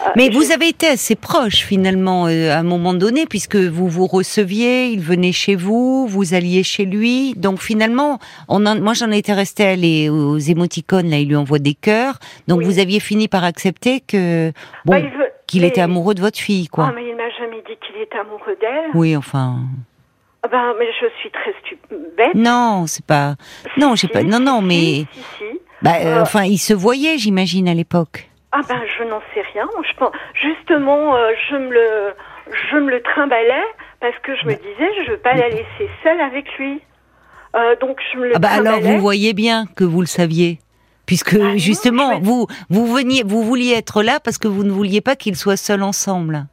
Euh, 0.02 0.10
Mais 0.16 0.30
vous 0.30 0.50
avez 0.50 0.68
été 0.68 0.86
assez 0.86 1.14
proche 1.14 1.58
finalement 1.58 2.26
euh, 2.26 2.50
à 2.50 2.58
un 2.58 2.62
moment 2.62 2.94
donné, 2.94 3.26
puisque 3.26 3.56
vous 3.56 3.88
vous 3.88 4.06
receviez, 4.06 4.86
il 4.86 5.00
venait 5.00 5.32
chez 5.32 5.56
vous, 5.56 6.06
vous 6.06 6.32
alliez 6.32 6.62
chez 6.62 6.84
lui. 6.84 7.34
Donc 7.36 7.60
finalement, 7.60 8.18
on 8.48 8.60
moi 8.60 8.94
j'en 8.94 9.10
étais 9.10 9.34
restée 9.34 9.66
aller 9.66 10.08
aux 10.08 10.38
émoticônes, 10.38 11.10
là 11.10 11.18
il 11.18 11.28
lui 11.28 11.36
envoie 11.36 11.58
des 11.58 11.74
cœurs. 11.74 12.18
Donc 12.48 12.62
vous 12.62 12.78
aviez 12.78 13.00
fini 13.00 13.28
par 13.28 13.44
accepter 13.44 14.00
que 14.00 14.52
bon, 14.86 14.94
bah, 14.94 15.00
qu'il 15.46 15.64
était 15.64 15.82
amoureux 15.82 16.14
de 16.14 16.20
votre 16.20 16.38
fille, 16.38 16.68
quoi. 16.68 16.86
Ah, 16.88 16.92
mais 16.94 17.06
il 17.06 17.16
m'a 17.16 17.28
jamais 17.30 17.62
dit 17.68 17.76
qu'il 17.86 18.00
était 18.00 18.18
amoureux 18.18 18.56
d'elle. 18.60 18.90
Oui, 18.94 19.16
enfin. 19.16 19.58
Ah 20.42 20.48
ben, 20.48 20.74
mais 20.78 20.86
je 21.00 21.06
suis 21.20 21.30
très 21.30 21.54
bête. 22.16 22.34
Non, 22.34 22.86
c'est 22.86 23.04
pas. 23.04 23.34
Non, 23.76 23.94
j'ai 23.94 24.08
pas. 24.08 24.22
Non, 24.22 24.40
non, 24.40 24.62
mais. 24.62 25.04
Bah, 25.82 25.96
euh, 26.02 26.20
enfin, 26.22 26.44
il 26.44 26.58
se 26.58 26.72
voyait, 26.74 27.18
j'imagine, 27.18 27.68
à 27.68 27.74
l'époque. 27.74 28.30
Ah 28.52 28.62
ben 28.68 28.80
je 28.98 29.04
n'en 29.04 29.20
sais 29.32 29.42
rien. 29.52 29.68
Je 29.88 29.96
pense, 29.96 30.10
justement, 30.34 31.14
euh, 31.14 31.30
je 31.48 31.56
me 31.56 31.70
le, 31.70 32.14
je 32.70 32.76
me 32.78 32.90
le 32.90 33.00
trimballais 33.02 33.62
parce 34.00 34.18
que 34.24 34.34
je 34.36 34.46
me 34.46 34.54
disais, 34.54 35.04
je 35.04 35.12
veux 35.12 35.18
pas 35.18 35.34
la 35.34 35.48
laisser 35.48 35.88
seule 36.02 36.20
avec 36.20 36.46
lui. 36.58 36.80
Euh, 37.54 37.76
donc 37.80 37.98
je 38.12 38.18
me 38.18 38.26
le. 38.26 38.32
Ah 38.34 38.38
bah 38.40 38.48
alors 38.50 38.80
vous 38.80 38.98
voyez 38.98 39.34
bien 39.34 39.66
que 39.76 39.84
vous 39.84 40.00
le 40.00 40.06
saviez, 40.08 40.58
puisque 41.06 41.38
bah 41.38 41.56
justement 41.56 42.18
vous 42.20 42.48
vous 42.70 42.92
veniez, 42.92 43.22
vous 43.24 43.44
vouliez 43.44 43.74
être 43.74 44.02
là 44.02 44.18
parce 44.18 44.38
que 44.38 44.48
vous 44.48 44.64
ne 44.64 44.70
vouliez 44.72 45.00
pas 45.00 45.14
qu'ils 45.14 45.36
soient 45.36 45.56
seuls 45.56 45.82
ensemble. 45.82 46.46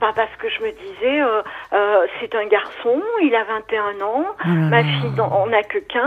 Pas 0.00 0.12
parce 0.12 0.34
que 0.38 0.48
je 0.48 0.62
me 0.62 0.70
disais, 0.70 1.20
euh, 1.20 1.42
euh, 1.72 2.06
c'est 2.20 2.32
un 2.36 2.46
garçon, 2.46 3.02
il 3.20 3.34
a 3.34 3.42
21 3.42 4.00
ans, 4.00 4.26
oh 4.28 4.48
ma 4.48 4.84
fille 4.84 5.20
en 5.20 5.46
n'a 5.48 5.64
que 5.64 5.78
15, 5.78 6.04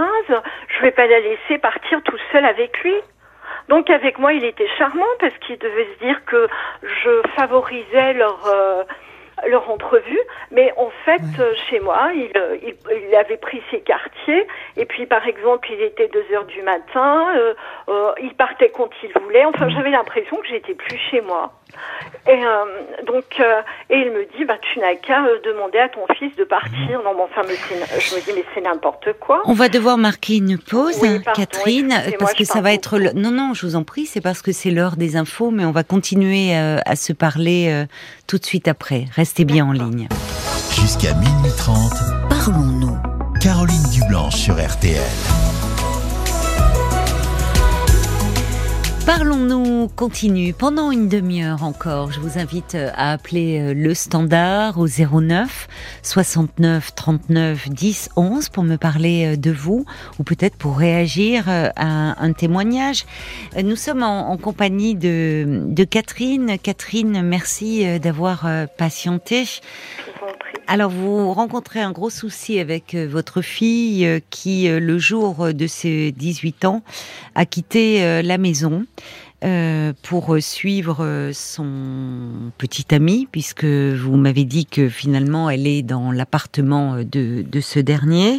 je 0.69 0.81
vais 0.81 0.91
pas 0.91 1.07
la 1.07 1.19
laisser 1.19 1.57
partir 1.57 2.01
tout 2.03 2.17
seul 2.31 2.45
avec 2.45 2.81
lui. 2.83 2.95
Donc 3.67 3.89
avec 3.89 4.17
moi, 4.17 4.31
il 4.31 4.45
était 4.45 4.69
charmant 4.77 5.03
parce 5.19 5.37
qu'il 5.39 5.57
devait 5.57 5.87
se 5.93 6.05
dire 6.05 6.23
que 6.25 6.47
je 6.83 7.21
favorisais 7.35 8.13
leur 8.13 8.47
euh, 8.47 8.83
leur 9.47 9.69
entrevue, 9.69 10.19
mais 10.51 10.71
en 10.77 10.91
fait, 11.03 11.21
euh, 11.39 11.53
chez 11.69 11.79
moi, 11.79 12.11
il, 12.13 12.31
il, 12.63 12.75
il, 13.09 13.15
avait 13.15 13.37
pris 13.37 13.61
ses 13.71 13.81
quartiers, 13.81 14.47
et 14.77 14.85
puis 14.85 15.05
par 15.05 15.27
exemple, 15.27 15.67
il 15.71 15.81
était 15.81 16.07
2 16.07 16.25
heures 16.33 16.45
du 16.45 16.61
matin, 16.61 17.27
il 18.21 18.33
partait 18.35 18.69
quand 18.69 18.89
il 19.03 19.11
voulait, 19.21 19.43
enfin 19.45 19.67
j'avais 19.69 19.89
l'impression 19.89 20.37
que 20.37 20.47
j'étais 20.47 20.75
plus 20.75 20.97
chez 21.09 21.21
moi. 21.21 21.51
Et 22.27 22.45
euh, 22.45 22.65
donc, 23.07 23.25
euh, 23.39 23.61
et 23.89 23.97
il 23.97 24.11
me 24.11 24.25
dit, 24.37 24.45
bah, 24.45 24.57
tu 24.61 24.79
n'as 24.79 24.95
qu'à 24.95 25.25
euh, 25.25 25.39
demander 25.43 25.79
à 25.79 25.89
ton 25.89 26.01
fils 26.15 26.35
de 26.35 26.43
partir. 26.43 27.01
Non, 27.03 27.13
mais 27.15 27.23
enfin, 27.23 27.41
je 27.47 28.15
me 28.15 28.21
dis, 28.21 28.31
mais 28.35 28.45
c'est 28.53 28.61
n'importe 28.61 29.13
quoi. 29.19 29.41
On 29.45 29.53
va 29.53 29.69
devoir 29.69 29.97
marquer 29.97 30.37
une 30.37 30.57
pause, 30.57 30.97
Oui, 31.01 31.19
pardon, 31.19 31.41
Catherine, 31.41 31.93
parce 32.19 32.33
que 32.33 32.43
ça 32.43 32.61
va 32.61 32.73
être 32.73 32.99
le... 32.99 33.11
non 33.13 33.31
non, 33.31 33.53
je 33.53 33.65
vous 33.65 33.75
en 33.75 33.83
prie, 33.83 34.05
c'est 34.05 34.21
parce 34.21 34.41
que 34.41 34.51
c'est 34.51 34.69
l'heure 34.69 34.97
des 34.97 35.15
infos, 35.17 35.51
mais 35.51 35.65
on 35.65 35.71
va 35.71 35.83
continuer 35.83 36.55
euh, 36.55 36.77
à 36.85 36.95
se 36.95 37.11
parler 37.13 37.69
euh, 37.71 37.85
tout 38.27 38.37
de 38.37 38.45
suite 38.45 38.67
après. 38.67 39.05
Restez 39.15 39.45
bien 39.45 39.65
en 39.65 39.71
ligne. 39.71 40.07
Jusqu'à 40.79 41.13
minuit 41.15 41.51
30, 41.57 41.91
Parlons-nous. 42.29 42.97
Caroline 43.41 43.83
Dublanche 43.91 44.35
sur 44.35 44.55
RTL. 44.55 45.50
Parlons-nous 49.05 49.87
continue 49.87 50.53
pendant 50.53 50.91
une 50.91 51.09
demi-heure 51.09 51.63
encore. 51.63 52.11
Je 52.11 52.19
vous 52.19 52.37
invite 52.37 52.75
euh, 52.75 52.91
à 52.93 53.13
appeler 53.13 53.59
euh, 53.59 53.73
le 53.73 53.95
standard 53.95 54.77
au 54.77 54.85
09 54.87 55.67
69 56.03 56.93
39 56.93 57.69
10 57.69 58.09
11 58.15 58.49
pour 58.49 58.63
me 58.63 58.75
parler 58.75 59.33
euh, 59.33 59.37
de 59.37 59.49
vous 59.49 59.85
ou 60.19 60.23
peut-être 60.23 60.55
pour 60.55 60.77
réagir 60.77 61.49
à 61.49 62.23
un 62.23 62.33
témoignage. 62.33 63.05
Nous 63.61 63.75
sommes 63.75 64.03
en, 64.03 64.37
compagnie 64.37 64.93
de, 64.93 65.83
Catherine. 65.89 66.57
Catherine, 66.59 67.21
merci 67.23 67.99
d'avoir 67.99 68.47
patienté. 68.77 69.45
Je 69.45 69.61
vous 70.05 70.27
en 70.27 70.37
prie. 70.37 70.60
Alors, 70.73 70.89
vous 70.89 71.33
rencontrez 71.33 71.81
un 71.81 71.91
gros 71.91 72.09
souci 72.09 72.57
avec 72.57 72.95
euh, 72.95 73.05
votre 73.05 73.41
fille 73.41 74.05
euh, 74.05 74.21
qui, 74.29 74.69
euh, 74.69 74.79
le 74.79 74.97
jour 74.99 75.53
de 75.53 75.67
ses 75.67 76.13
18 76.13 76.63
ans, 76.63 76.81
a 77.35 77.45
quitté 77.45 78.21
la 78.23 78.37
maison 78.37 78.85
euh, 79.43 79.93
pour 80.03 80.37
suivre 80.39 81.31
son 81.33 82.51
petit 82.59 82.93
ami, 82.93 83.27
puisque 83.31 83.65
vous 83.65 84.15
m'avez 84.15 84.45
dit 84.45 84.67
que 84.67 84.87
finalement 84.87 85.49
elle 85.49 85.65
est 85.65 85.81
dans 85.81 86.11
l'appartement 86.11 86.97
de, 86.97 87.41
de 87.41 87.59
ce 87.59 87.79
dernier. 87.79 88.37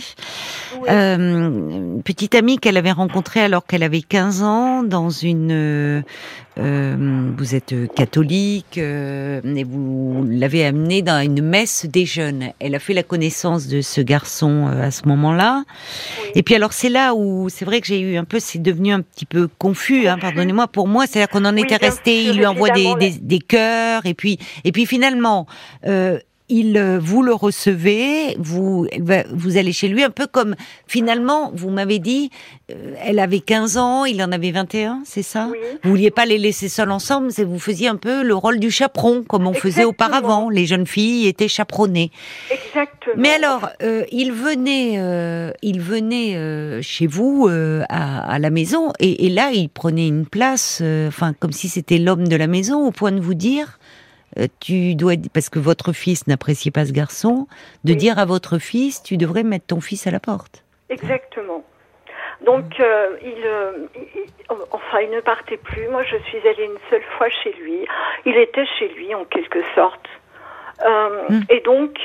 Oui. 0.80 0.88
Euh, 0.88 1.98
petite 2.04 2.36
amie 2.36 2.58
qu'elle 2.58 2.76
avait 2.76 2.92
rencontrée 2.92 3.40
alors 3.40 3.66
qu'elle 3.66 3.82
avait 3.82 4.02
15 4.02 4.42
ans 4.44 4.82
dans 4.84 5.10
une. 5.10 6.04
Euh, 6.58 6.82
euh, 6.92 7.30
vous 7.36 7.54
êtes 7.54 7.74
catholique 7.94 8.78
euh, 8.78 9.40
et 9.44 9.64
vous 9.64 10.24
l'avez 10.28 10.64
amenée 10.64 11.02
dans 11.02 11.22
une 11.22 11.42
messe 11.42 11.86
des 11.86 12.06
jeunes. 12.06 12.50
Elle 12.60 12.74
a 12.74 12.78
fait 12.78 12.94
la 12.94 13.02
connaissance 13.02 13.66
de 13.68 13.80
ce 13.80 14.00
garçon 14.00 14.68
euh, 14.68 14.86
à 14.86 14.90
ce 14.90 15.06
moment-là. 15.08 15.64
Oui. 16.22 16.30
Et 16.34 16.42
puis 16.42 16.54
alors 16.54 16.72
c'est 16.72 16.88
là 16.88 17.14
où 17.14 17.48
c'est 17.48 17.64
vrai 17.64 17.80
que 17.80 17.86
j'ai 17.86 18.00
eu 18.00 18.16
un 18.16 18.24
peu, 18.24 18.38
c'est 18.40 18.60
devenu 18.60 18.92
un 18.92 19.00
petit 19.00 19.26
peu 19.26 19.48
confus. 19.58 20.08
Hein, 20.08 20.18
pardonnez-moi. 20.20 20.68
Pour 20.68 20.88
moi, 20.88 21.06
c'est-à-dire 21.06 21.28
qu'on 21.28 21.44
en 21.44 21.54
Oui, 21.54 21.62
était 21.62 21.76
resté. 21.76 22.24
Il 22.24 22.36
lui 22.36 22.46
envoie 22.46 22.70
des, 22.70 22.94
des, 22.98 23.10
des 23.10 23.38
cœurs 23.38 24.06
et 24.06 24.14
puis 24.14 24.38
et 24.64 24.72
puis 24.72 24.86
finalement. 24.86 25.46
Il, 26.54 26.76
euh, 26.76 26.98
vous 27.00 27.22
le 27.22 27.32
recevez, 27.32 28.36
vous, 28.38 28.86
vous 29.32 29.56
allez 29.56 29.72
chez 29.72 29.88
lui, 29.88 30.02
un 30.02 30.10
peu 30.10 30.26
comme 30.26 30.54
finalement, 30.86 31.50
vous 31.54 31.70
m'avez 31.70 31.98
dit, 31.98 32.28
euh, 32.70 32.94
elle 33.02 33.18
avait 33.20 33.40
15 33.40 33.78
ans, 33.78 34.04
il 34.04 34.22
en 34.22 34.30
avait 34.32 34.50
21, 34.50 35.00
c'est 35.06 35.22
ça? 35.22 35.48
Oui. 35.50 35.56
Vous 35.82 35.88
vouliez 35.88 36.10
pas 36.10 36.26
les 36.26 36.36
laisser 36.36 36.68
seuls 36.68 36.90
ensemble, 36.90 37.32
c'est 37.32 37.44
vous 37.44 37.58
faisiez 37.58 37.88
un 37.88 37.96
peu 37.96 38.22
le 38.22 38.34
rôle 38.34 38.60
du 38.60 38.70
chaperon, 38.70 39.24
comme 39.26 39.46
on 39.46 39.54
faisait 39.54 39.84
auparavant. 39.84 40.50
Les 40.50 40.66
jeunes 40.66 40.86
filles 40.86 41.26
étaient 41.26 41.48
chaperonnées. 41.48 42.10
Exactement. 42.50 43.14
Mais 43.16 43.30
alors, 43.30 43.70
euh, 43.82 44.04
il 44.12 44.32
venait, 44.32 44.96
euh, 44.98 45.52
il 45.62 45.80
venait 45.80 46.36
euh, 46.36 46.82
chez 46.82 47.06
vous 47.06 47.48
euh, 47.48 47.82
à, 47.88 48.30
à 48.30 48.38
la 48.38 48.50
maison, 48.50 48.92
et, 49.00 49.24
et 49.24 49.30
là, 49.30 49.52
il 49.54 49.70
prenait 49.70 50.06
une 50.06 50.26
place, 50.26 50.80
euh, 50.82 51.08
enfin, 51.08 51.32
comme 51.32 51.52
si 51.52 51.70
c'était 51.70 51.98
l'homme 51.98 52.28
de 52.28 52.36
la 52.36 52.46
maison, 52.46 52.86
au 52.86 52.90
point 52.90 53.12
de 53.12 53.20
vous 53.20 53.34
dire, 53.34 53.78
tu 54.60 54.94
dois, 54.94 55.14
parce 55.32 55.48
que 55.48 55.58
votre 55.58 55.92
fils 55.92 56.26
n'appréciait 56.26 56.70
pas 56.70 56.84
ce 56.86 56.92
garçon, 56.92 57.46
de 57.84 57.92
Oui. 57.92 57.96
dire 57.96 58.18
à 58.18 58.24
votre 58.24 58.58
fils, 58.58 59.02
tu 59.02 59.16
devrais 59.16 59.42
mettre 59.42 59.66
ton 59.66 59.80
fils 59.80 60.06
à 60.06 60.10
la 60.10 60.20
porte. 60.20 60.64
Exactement. 60.88 61.64
Donc, 62.44 62.80
euh, 62.80 63.10
il, 63.22 63.42
euh, 63.44 63.72
il- 63.94 64.02
il- 64.24 64.56
enfin, 64.72 65.00
il 65.00 65.10
ne 65.10 65.20
partait 65.20 65.56
plus. 65.58 65.86
Moi, 65.88 66.02
je 66.02 66.16
suis 66.28 66.38
allée 66.48 66.64
une 66.64 66.78
seule 66.90 67.04
fois 67.16 67.28
chez 67.28 67.52
lui. 67.62 67.86
Il 68.26 68.36
était 68.36 68.66
chez 68.78 68.88
lui, 68.88 69.14
en 69.14 69.24
quelque 69.24 69.60
sorte. 69.74 70.06
Euh, 70.84 71.22
Mm. 71.28 71.40
Et 71.50 71.60
donc, 71.60 71.96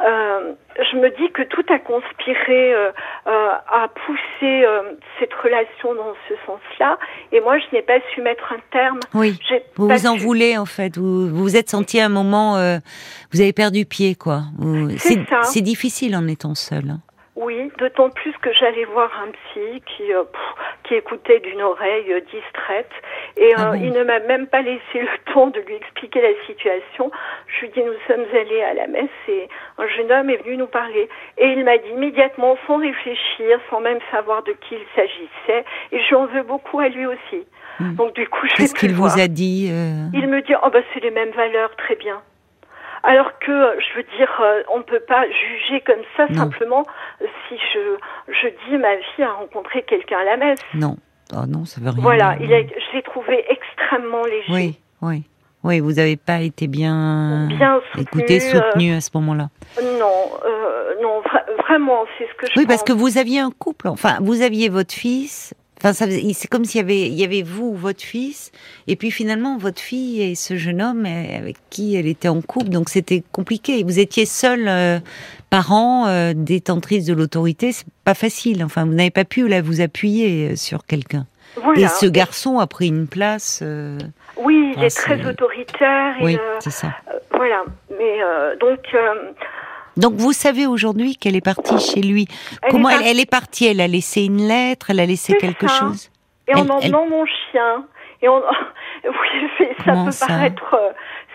euh, 0.00 0.52
je 0.78 0.96
me 0.96 1.10
dis 1.10 1.30
que 1.32 1.42
tout 1.42 1.64
a 1.68 1.78
conspiré 1.78 2.72
euh, 2.74 2.90
euh, 3.26 3.48
à 3.70 3.88
pousser 3.88 4.64
euh, 4.64 4.82
cette 5.20 5.34
relation 5.34 5.94
dans 5.94 6.14
ce 6.28 6.34
sens-là. 6.46 6.98
Et 7.30 7.40
moi, 7.40 7.58
je 7.58 7.64
n'ai 7.76 7.82
pas 7.82 7.98
su 8.14 8.22
mettre 8.22 8.52
un 8.52 8.60
terme. 8.70 9.00
Oui. 9.14 9.38
Vous 9.76 9.88
vous 9.88 10.06
en 10.06 10.16
voulez 10.16 10.56
en 10.56 10.64
fait. 10.66 10.96
Vous 10.96 11.28
vous 11.28 11.42
vous 11.42 11.56
êtes 11.56 11.68
senti 11.70 12.00
à 12.00 12.06
un 12.06 12.08
moment, 12.08 12.56
euh, 12.56 12.78
vous 13.32 13.40
avez 13.40 13.52
perdu 13.52 13.84
pied 13.84 14.14
quoi. 14.14 14.42
Vous- 14.58 14.90
C'est 14.90 15.14
C'est 15.14 15.28
ça. 15.28 15.42
c'est 15.42 15.60
difficile 15.60 16.16
en 16.16 16.26
étant 16.26 16.54
seul. 16.54 16.84
hein. 16.90 17.00
Oui, 17.44 17.72
d'autant 17.78 18.10
plus 18.10 18.32
que 18.38 18.52
j'allais 18.52 18.84
voir 18.84 19.10
un 19.20 19.30
psy 19.30 19.82
qui, 19.86 20.12
euh, 20.12 20.22
pff, 20.22 20.42
qui 20.84 20.94
écoutait 20.94 21.40
d'une 21.40 21.60
oreille 21.60 22.12
euh, 22.12 22.20
distraite 22.20 22.90
et 23.36 23.52
Ah 23.56 23.70
euh, 23.70 23.72
bon 23.72 23.82
il 23.82 23.92
ne 23.92 24.04
m'a 24.04 24.20
même 24.20 24.46
pas 24.46 24.62
laissé 24.62 24.80
le 24.94 25.08
temps 25.32 25.48
de 25.48 25.60
lui 25.60 25.74
expliquer 25.74 26.20
la 26.20 26.46
situation. 26.46 27.10
Je 27.46 27.62
lui 27.62 27.70
dis 27.70 27.82
nous 27.82 27.94
sommes 28.06 28.24
allés 28.32 28.62
à 28.62 28.74
la 28.74 28.86
messe 28.86 29.10
et 29.28 29.48
un 29.78 29.88
jeune 29.88 30.12
homme 30.12 30.30
est 30.30 30.42
venu 30.44 30.56
nous 30.56 30.66
parler 30.66 31.08
et 31.38 31.46
il 31.46 31.64
m'a 31.64 31.78
dit 31.78 31.88
immédiatement 31.90 32.56
sans 32.66 32.78
réfléchir, 32.78 33.58
sans 33.70 33.80
même 33.80 33.98
savoir 34.10 34.42
de 34.44 34.52
qui 34.52 34.76
il 34.76 34.86
s'agissait 34.94 35.64
et 35.90 36.00
j'en 36.10 36.26
veux 36.26 36.42
beaucoup 36.42 36.78
à 36.78 36.88
lui 36.88 37.06
aussi. 37.06 37.46
Hmm. 37.80 37.94
Donc 37.94 38.14
du 38.14 38.28
coup 38.28 38.46
je 38.46 38.54
Qu'est-ce 38.54 38.74
qu'il 38.74 38.94
vous 38.94 39.18
a 39.18 39.26
dit 39.26 39.66
Il 40.12 40.28
me 40.28 40.42
dit, 40.42 40.54
oh 40.62 40.70
bah 40.70 40.80
c'est 40.94 41.00
les 41.00 41.10
mêmes 41.10 41.32
valeurs, 41.32 41.74
très 41.76 41.96
bien. 41.96 42.22
Alors 43.04 43.38
que, 43.40 43.50
euh, 43.50 43.74
je 43.80 43.96
veux 43.96 44.06
dire, 44.16 44.30
euh, 44.40 44.62
on 44.72 44.78
ne 44.78 44.82
peut 44.82 45.00
pas 45.00 45.24
juger 45.28 45.80
comme 45.80 46.02
ça 46.16 46.26
Non. 46.28 46.34
simplement 46.44 46.84
euh, 47.20 47.26
si 47.48 47.56
je, 47.74 48.32
je 48.32 48.48
dis 48.68 48.76
ma 48.78 48.96
fille 49.14 49.24
a 49.24 49.32
rencontré 49.32 49.82
quelqu'un 49.82 50.18
à 50.18 50.24
la 50.24 50.36
messe. 50.36 50.60
Non. 50.74 50.96
Oh 51.34 51.46
non, 51.48 51.64
ça 51.64 51.80
veut 51.80 51.90
rien 51.90 52.02
Voilà, 52.02 52.36
dire. 52.36 52.46
il 52.46 52.54
a, 52.54 52.60
je 52.62 52.96
l'ai 52.96 53.02
trouvé 53.02 53.44
extrêmement 53.48 54.22
léger. 54.24 54.52
Oui, 54.52 54.78
oui. 55.02 55.22
Oui, 55.64 55.78
vous 55.78 55.92
n'avez 55.92 56.16
pas 56.16 56.40
été 56.40 56.66
bien, 56.66 57.46
Bien 57.48 57.80
soutenu, 57.92 58.02
écouté, 58.02 58.40
soutenu 58.40 58.94
à 58.94 59.00
ce 59.00 59.10
moment-là. 59.14 59.46
Non, 59.80 60.30
euh, 60.44 60.94
non, 61.00 61.20
vra- 61.20 61.44
vraiment, 61.62 62.04
c'est 62.18 62.26
ce 62.28 62.34
que 62.34 62.46
je 62.52 62.58
Oui, 62.58 62.66
parce 62.66 62.82
que 62.82 62.92
vous 62.92 63.16
aviez 63.16 63.38
un 63.38 63.52
couple. 63.52 63.86
Enfin, 63.86 64.16
vous 64.20 64.42
aviez 64.42 64.68
votre 64.68 64.92
fils. 64.92 65.54
Enfin, 65.84 65.92
c'est 65.92 66.46
comme 66.48 66.64
s'il 66.64 66.80
y 66.80 66.84
avait, 66.84 67.08
il 67.08 67.14
y 67.14 67.24
avait 67.24 67.42
vous, 67.42 67.74
votre 67.74 68.02
fils, 68.02 68.52
et 68.86 68.94
puis 68.94 69.10
finalement 69.10 69.58
votre 69.58 69.80
fille 69.80 70.22
et 70.22 70.36
ce 70.36 70.56
jeune 70.56 70.80
homme 70.80 71.06
euh, 71.06 71.38
avec 71.38 71.56
qui 71.70 71.96
elle 71.96 72.06
était 72.06 72.28
en 72.28 72.40
couple. 72.40 72.68
Donc 72.68 72.88
c'était 72.88 73.24
compliqué. 73.32 73.82
Vous 73.82 73.98
étiez 73.98 74.24
seul, 74.24 74.68
euh, 74.68 75.00
parent, 75.50 76.06
euh, 76.06 76.34
détentrice 76.36 77.04
de 77.04 77.14
l'autorité. 77.14 77.72
C'est 77.72 77.86
pas 78.04 78.14
facile. 78.14 78.62
Enfin, 78.62 78.84
vous 78.84 78.94
n'avez 78.94 79.10
pas 79.10 79.24
pu 79.24 79.48
là 79.48 79.60
vous 79.60 79.80
appuyer 79.80 80.50
euh, 80.50 80.56
sur 80.56 80.86
quelqu'un. 80.86 81.26
Voilà. 81.60 81.80
Et 81.80 81.88
ce 81.88 82.06
garçon 82.06 82.60
a 82.60 82.68
pris 82.68 82.86
une 82.86 83.08
place. 83.08 83.58
euh, 83.62 83.98
Oui, 84.36 84.74
il 84.76 84.84
est 84.84 84.96
très 84.96 85.26
autoritaire. 85.26 86.14
Oui, 86.22 86.36
euh, 86.36 86.56
c'est 86.60 86.70
ça. 86.70 86.94
voilà, 87.34 87.64
mais 87.90 88.22
euh, 88.22 88.54
donc... 88.56 88.78
Donc 89.96 90.14
vous 90.14 90.32
savez 90.32 90.66
aujourd'hui 90.66 91.16
qu'elle 91.16 91.36
est 91.36 91.44
partie 91.44 91.78
chez 91.78 92.00
lui. 92.00 92.26
elle 92.62 92.70
Comment 92.70 92.88
est 92.90 93.10
elle, 93.10 93.20
est 93.20 93.30
partie? 93.30 93.66
Elle 93.66 93.80
a 93.80 93.88
laissé 93.88 94.24
une 94.24 94.46
lettre 94.46 94.90
Elle 94.90 95.00
a 95.00 95.06
laissé 95.06 95.36
quelque 95.36 95.68
ça. 95.68 95.80
chose? 95.80 96.10
Et 96.48 96.54
en 96.54 96.68
emmenant 96.68 97.06
mon 97.06 97.24
chien. 97.26 97.86
Et 98.22 98.28
on... 98.28 98.42
oui, 99.04 99.68
ça 99.84 99.92
peut 100.04 100.10
ça? 100.10 100.26
paraître, 100.26 100.76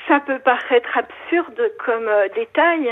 ça 0.08 0.20
peut 0.22 0.39
paraître 0.39 0.89
absurde 0.98 1.72
comme 1.86 2.08
euh, 2.08 2.28
détail. 2.36 2.89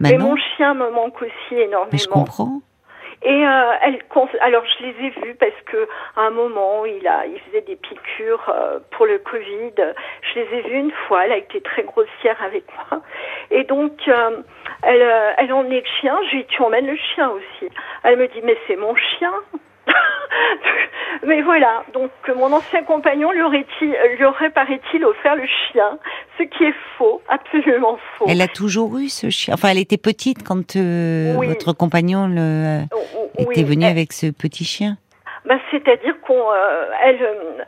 Bah 0.00 0.10
mais 0.10 0.18
non. 0.18 0.30
mon 0.30 0.36
chien 0.36 0.74
me 0.74 0.90
manque 0.90 1.20
aussi 1.22 1.54
énormément. 1.54 1.88
Mais 1.92 1.98
je 1.98 2.08
comprends. 2.08 2.60
Et 3.22 3.46
euh, 3.46 3.72
elle, 3.82 3.98
alors 4.40 4.64
je 4.64 4.84
les 4.84 5.06
ai 5.06 5.10
vus 5.10 5.34
parce 5.34 5.60
que 5.66 5.88
à 6.16 6.22
un 6.22 6.30
moment 6.30 6.84
il 6.84 7.06
a, 7.08 7.26
il 7.26 7.38
faisait 7.40 7.62
des 7.62 7.76
piqûres 7.76 8.48
euh, 8.48 8.78
pour 8.92 9.06
le 9.06 9.18
Covid. 9.18 9.72
Je 10.22 10.40
les 10.40 10.58
ai 10.58 10.60
vus 10.62 10.78
une 10.78 10.92
fois. 10.92 11.24
Elle 11.24 11.32
a 11.32 11.36
été 11.38 11.60
très 11.60 11.82
grossière 11.82 12.36
avec 12.42 12.64
moi. 12.90 13.02
Et 13.50 13.64
donc 13.64 13.92
euh, 14.06 14.42
elle, 14.82 15.02
euh, 15.02 15.32
elle 15.38 15.52
emmenait 15.52 15.80
le 15.80 16.00
chien. 16.00 16.16
Je 16.26 16.36
lui 16.36 16.42
dit 16.44 16.48
tu 16.48 16.62
emmènes 16.62 16.86
le 16.86 16.96
chien 16.96 17.30
aussi. 17.30 17.72
Elle 18.04 18.18
me 18.18 18.28
dit 18.28 18.40
mais 18.44 18.56
c'est 18.68 18.76
mon 18.76 18.94
chien. 18.94 19.32
Mais 21.26 21.42
voilà, 21.42 21.82
donc 21.92 22.10
euh, 22.28 22.34
mon 22.36 22.52
ancien 22.52 22.82
compagnon 22.84 23.32
lui 23.32 23.42
aurait, 23.42 23.66
lui 23.80 24.24
aurait 24.24 24.50
paraît-il 24.50 25.04
offert 25.04 25.34
le 25.34 25.44
chien, 25.46 25.98
ce 26.38 26.44
qui 26.44 26.64
est 26.64 26.74
faux, 26.96 27.20
absolument 27.28 27.98
faux. 28.16 28.26
Elle 28.28 28.40
a 28.40 28.46
toujours 28.48 28.96
eu 28.98 29.08
ce 29.08 29.28
chien. 29.28 29.54
Enfin, 29.54 29.70
elle 29.70 29.78
était 29.78 29.96
petite 29.98 30.46
quand 30.46 30.76
euh, 30.76 31.34
Oui. 31.36 31.48
votre 31.48 31.72
compagnon 31.72 32.28
le, 32.28 32.82
Oh, 32.94 32.98
oh, 33.38 33.50
était 33.50 33.64
venu 33.64 33.84
elle- 33.84 33.90
avec 33.90 34.12
ce 34.12 34.26
petit 34.30 34.64
chien. 34.64 34.96
Bah, 35.48 35.58
c'est-à-dire 35.70 36.20
qu'on, 36.20 36.52
euh, 36.52 36.90
elle, 37.02 37.22
euh, 37.22 37.62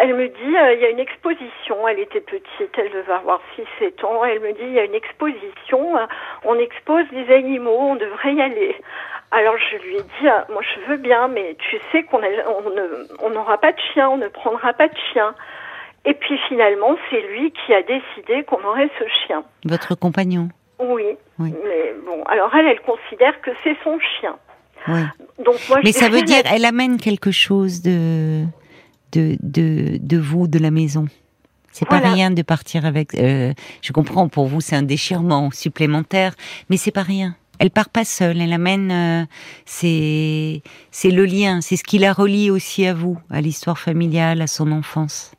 elle 0.00 0.14
me 0.14 0.28
dit, 0.28 0.56
euh, 0.56 0.72
il 0.74 0.80
y 0.80 0.84
a 0.84 0.90
une 0.90 1.00
exposition. 1.00 1.86
Elle 1.88 1.98
était 1.98 2.20
petite, 2.20 2.70
elle 2.78 2.90
devait 2.92 3.12
avoir 3.12 3.40
6-7 3.56 4.04
ans. 4.04 4.24
Elle 4.24 4.40
me 4.40 4.52
dit, 4.52 4.62
il 4.62 4.72
y 4.72 4.78
a 4.78 4.84
une 4.84 4.94
exposition. 4.94 5.94
on 6.44 6.58
expose 6.58 7.06
des 7.10 7.32
animaux, 7.34 7.76
on 7.76 7.96
devrait 7.96 8.34
y 8.34 8.40
aller. 8.42 8.76
Alors 9.30 9.56
je 9.58 9.76
lui 9.78 9.96
ai 9.96 10.02
dit, 10.02 10.28
ah, 10.28 10.46
moi 10.50 10.62
je 10.62 10.80
veux 10.88 10.96
bien, 10.96 11.26
mais 11.28 11.56
tu 11.58 11.78
sais 11.90 12.04
qu'on 12.04 12.22
a- 12.22 12.48
on 12.64 12.70
ne- 12.70 13.06
on 13.22 13.30
n'aura 13.30 13.58
pas 13.58 13.72
de 13.72 13.78
chien, 13.92 14.08
on 14.10 14.16
ne 14.16 14.28
prendra 14.28 14.72
pas 14.74 14.86
de 14.88 14.96
chien. 15.12 15.34
Et 16.04 16.14
puis 16.14 16.38
finalement, 16.48 16.96
c'est 17.10 17.20
lui 17.22 17.50
qui 17.50 17.74
a 17.74 17.82
décidé 17.82 18.44
qu'on 18.44 18.62
aurait 18.64 18.90
ce 18.98 19.04
chien. 19.26 19.42
Votre 19.64 19.94
compagnon? 19.96 20.48
Oui. 20.78 21.16
Oui. 21.40 21.54
Mais 21.64 21.94
bon, 22.06 22.22
alors 22.24 22.54
elle, 22.54 22.66
elle 22.68 22.80
considère 22.82 23.40
que 23.40 23.50
c'est 23.64 23.76
son 23.82 23.98
chien. 23.98 24.36
Oui. 24.88 25.00
Donc 25.44 25.56
moi, 25.68 25.80
Mais 25.82 25.92
je 25.92 25.98
ça 25.98 26.08
veut 26.08 26.22
dire, 26.22 26.42
elle 26.44 26.64
amène 26.64 26.98
quelque 26.98 27.30
chose 27.30 27.82
de, 27.82 28.44
de, 29.12 29.36
de, 29.42 29.98
de 30.00 30.18
vous, 30.18 30.46
de 30.46 30.58
la 30.58 30.70
maison. 30.70 31.06
C'est 31.72 31.88
pas 31.88 31.98
rien 31.98 32.30
de 32.30 32.42
partir 32.42 32.86
avec. 32.86 33.14
euh, 33.14 33.52
je 33.82 33.92
comprends, 33.92 34.28
pour 34.28 34.46
vous, 34.46 34.60
c'est 34.60 34.76
un 34.76 34.82
déchirement 34.84 35.50
supplémentaire, 35.50 36.34
mais 36.70 36.76
c'est 36.76 36.92
pas 36.92 37.02
rien. 37.02 37.34
Elle 37.58 37.70
part 37.70 37.88
pas 37.88 38.04
seule, 38.04 38.40
elle 38.40 38.52
amène. 38.52 38.90
euh, 38.92 39.26
c'est 39.64 40.62
c'est 40.92 41.10
le 41.10 41.24
lien, 41.24 41.60
c'est 41.60 41.76
ce 41.76 41.82
qui 41.84 41.98
la 41.98 42.12
relie 42.12 42.50
aussi 42.50 42.86
à 42.86 42.94
vous, 42.94 43.18
à 43.30 43.40
l'histoire 43.40 43.78
familiale, 43.78 44.40
à 44.42 44.46
son 44.46 44.70
enfance, 44.70 45.32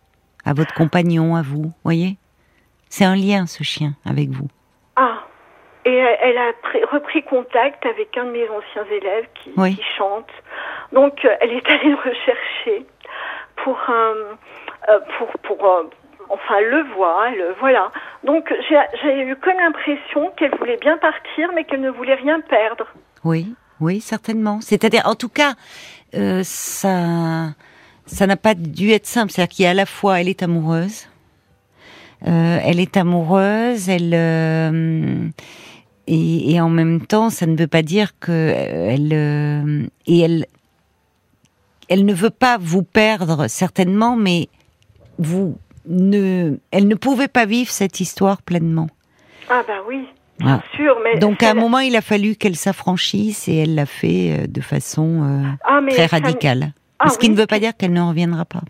à 0.43 0.53
votre 0.53 0.73
compagnon, 0.73 1.35
à 1.37 1.41
vous. 1.41 1.71
Voyez, 1.85 2.17
c'est 2.89 3.05
un 3.05 3.15
lien 3.15 3.45
ce 3.47 3.63
chien 3.63 3.95
avec 4.05 4.29
vous. 4.29 4.47
Et 5.85 5.93
elle, 5.93 6.17
elle 6.21 6.37
a 6.37 6.51
pris- 6.63 6.83
repris 6.91 7.23
contact 7.23 7.85
avec 7.85 8.17
un 8.17 8.25
de 8.25 8.31
mes 8.31 8.47
anciens 8.49 8.85
élèves 8.91 9.27
qui, 9.35 9.51
Oui. 9.57 9.75
qui 9.75 9.83
chante. 9.97 10.29
Donc 10.91 11.23
euh, 11.25 11.29
elle 11.41 11.51
est 11.51 11.67
allée 11.69 11.89
le 11.89 11.95
rechercher 11.95 12.85
pour 13.63 13.77
euh, 13.89 14.33
pour 15.17 15.27
pour 15.43 15.65
euh, 15.65 15.83
enfin 16.29 16.59
le 16.61 16.83
voir, 16.95 17.29
le 17.31 17.53
voilà. 17.59 17.91
Donc 18.23 18.51
j'ai 18.69 19.21
eu 19.21 19.35
comme 19.35 19.57
l'impression 19.59 20.31
qu'elle 20.37 20.55
voulait 20.57 20.77
bien 20.77 20.97
partir, 20.97 21.49
mais 21.53 21.63
qu'elle 21.65 21.81
ne 21.81 21.91
voulait 21.91 22.15
rien 22.15 22.41
perdre. 22.41 22.87
Oui, 23.23 23.53
oui, 23.79 24.01
certainement. 24.01 24.61
C'est-à-dire, 24.61 25.03
en 25.05 25.15
tout 25.15 25.29
cas, 25.29 25.53
euh, 26.15 26.41
ça, 26.43 27.53
ça 28.07 28.27
n'a 28.27 28.37
pas 28.37 28.53
dû 28.55 28.91
être 28.91 29.05
simple. 29.05 29.31
C'est-à-dire 29.31 29.55
qu'il 29.55 29.65
y 29.65 29.67
a 29.67 29.71
à 29.71 29.73
la 29.75 29.85
fois, 29.85 30.19
elle 30.19 30.29
est 30.29 30.41
amoureuse, 30.43 31.07
euh, 32.27 32.57
elle 32.63 32.79
est 32.79 32.97
amoureuse, 32.97 33.89
elle 33.89 34.13
euh, 34.13 35.27
et, 36.07 36.51
et 36.53 36.61
en 36.61 36.69
même 36.69 37.05
temps, 37.05 37.29
ça 37.29 37.45
ne 37.45 37.55
veut 37.55 37.67
pas 37.67 37.81
dire 37.81 38.17
que 38.19 38.31
euh, 38.31 38.89
elle 38.91 39.13
euh, 39.13 39.87
et 40.07 40.19
elle, 40.19 40.45
elle 41.89 42.05
ne 42.05 42.13
veut 42.13 42.29
pas 42.29 42.57
vous 42.59 42.83
perdre 42.83 43.47
certainement, 43.47 44.15
mais 44.15 44.49
vous 45.19 45.57
ne, 45.87 46.57
elle 46.71 46.87
ne 46.87 46.95
pouvait 46.95 47.27
pas 47.27 47.45
vivre 47.45 47.69
cette 47.71 47.99
histoire 47.99 48.41
pleinement. 48.41 48.87
Ah 49.49 49.63
bah 49.67 49.75
oui, 49.87 50.05
bien 50.39 50.61
Ah. 50.63 50.75
sûr, 50.75 50.95
mais 51.03 51.19
Donc 51.19 51.43
à 51.43 51.51
un 51.51 51.53
moment, 51.53 51.79
il 51.79 51.95
a 51.95 52.01
fallu 52.01 52.35
qu'elle 52.35 52.55
s'affranchisse 52.55 53.47
et 53.47 53.55
elle 53.57 53.75
l'a 53.75 53.85
fait 53.85 54.31
euh, 54.43 54.47
de 54.47 54.61
façon 54.61 55.23
euh, 55.23 55.43
ah, 55.63 55.79
très 55.89 56.07
radicale. 56.07 56.73
Ah 56.99 57.09
Ce 57.09 57.17
qui 57.19 57.29
ne 57.29 57.35
veut 57.35 57.45
pas 57.45 57.59
dire 57.59 57.75
qu'elle 57.77 57.93
ne 57.93 58.01
reviendra 58.01 58.45
pas. 58.45 58.61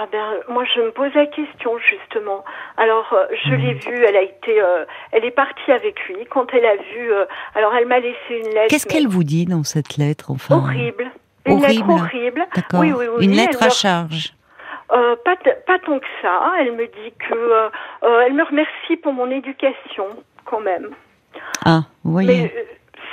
Ah 0.00 0.06
ben 0.12 0.34
moi 0.48 0.64
je 0.72 0.80
me 0.80 0.90
pose 0.92 1.12
la 1.14 1.26
question 1.26 1.76
justement. 1.78 2.44
Alors 2.76 3.12
euh, 3.12 3.26
je 3.44 3.54
l'ai 3.54 3.74
Mhm. 3.74 3.80
vue, 3.80 4.04
elle 4.06 4.16
a 4.16 4.22
été, 4.22 4.60
euh, 4.62 4.84
elle 5.10 5.24
est 5.24 5.32
partie 5.32 5.72
avec 5.72 5.98
lui 6.06 6.24
quand 6.30 6.46
elle 6.54 6.66
a 6.66 6.76
vu. 6.76 7.12
euh, 7.12 7.24
alors 7.56 7.74
elle 7.74 7.86
m'a 7.86 7.98
laissé 7.98 8.16
une 8.30 8.46
lettre. 8.54 8.68
Qu'est-ce 8.68 8.86
mais 8.86 8.94
qu'elle 8.94 9.08
vous 9.08 9.24
dit 9.24 9.46
dans 9.46 9.64
cette 9.64 9.96
lettre, 9.96 10.30
enfin? 10.30 10.56
Horrible. 10.58 11.10
Une 11.46 11.60
lettre 11.62 11.82
Horrible. 11.88 11.90
horrible. 11.90 12.46
D'accord. 12.54 12.80
Oui, 12.80 12.92
oui, 12.96 13.06
oui. 13.16 13.24
Une 13.24 13.32
lettre 13.32 13.60
à 13.62 13.70
charge. 13.70 14.34
Euh, 14.92 15.16
pas, 15.24 15.34
tant 15.84 15.98
que 15.98 16.06
ça. 16.22 16.52
Elle 16.60 16.72
me 16.72 16.86
dit 16.86 17.12
que, 17.18 17.34
euh, 17.34 17.68
euh, 18.04 18.20
elle 18.24 18.34
me 18.34 18.44
remercie 18.44 18.96
pour 19.02 19.12
mon 19.12 19.28
éducation 19.30 20.06
quand 20.44 20.60
même. 20.60 20.90
Ah, 21.64 21.80
vous 22.04 22.12
voyez. 22.12 22.28
Mais 22.42 22.52
euh, 22.56 22.62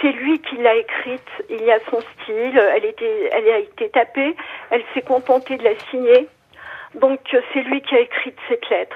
c'est 0.01 0.11
lui 0.11 0.39
qui 0.39 0.57
l'a 0.57 0.75
écrite. 0.75 1.27
Il 1.49 1.63
y 1.63 1.71
a 1.71 1.79
son 1.89 1.99
style. 2.01 2.57
Elle 2.75 2.85
était, 2.85 3.29
elle 3.31 3.49
a 3.49 3.57
été 3.59 3.89
tapée. 3.89 4.35
Elle 4.69 4.83
s'est 4.93 5.01
contentée 5.01 5.57
de 5.57 5.63
la 5.63 5.75
signer. 5.89 6.27
Donc 7.01 7.19
euh, 7.34 7.41
c'est 7.53 7.62
lui 7.63 7.81
qui 7.81 7.95
a 7.95 7.99
écrit 8.01 8.34
cette 8.49 8.69
lettre. 8.69 8.95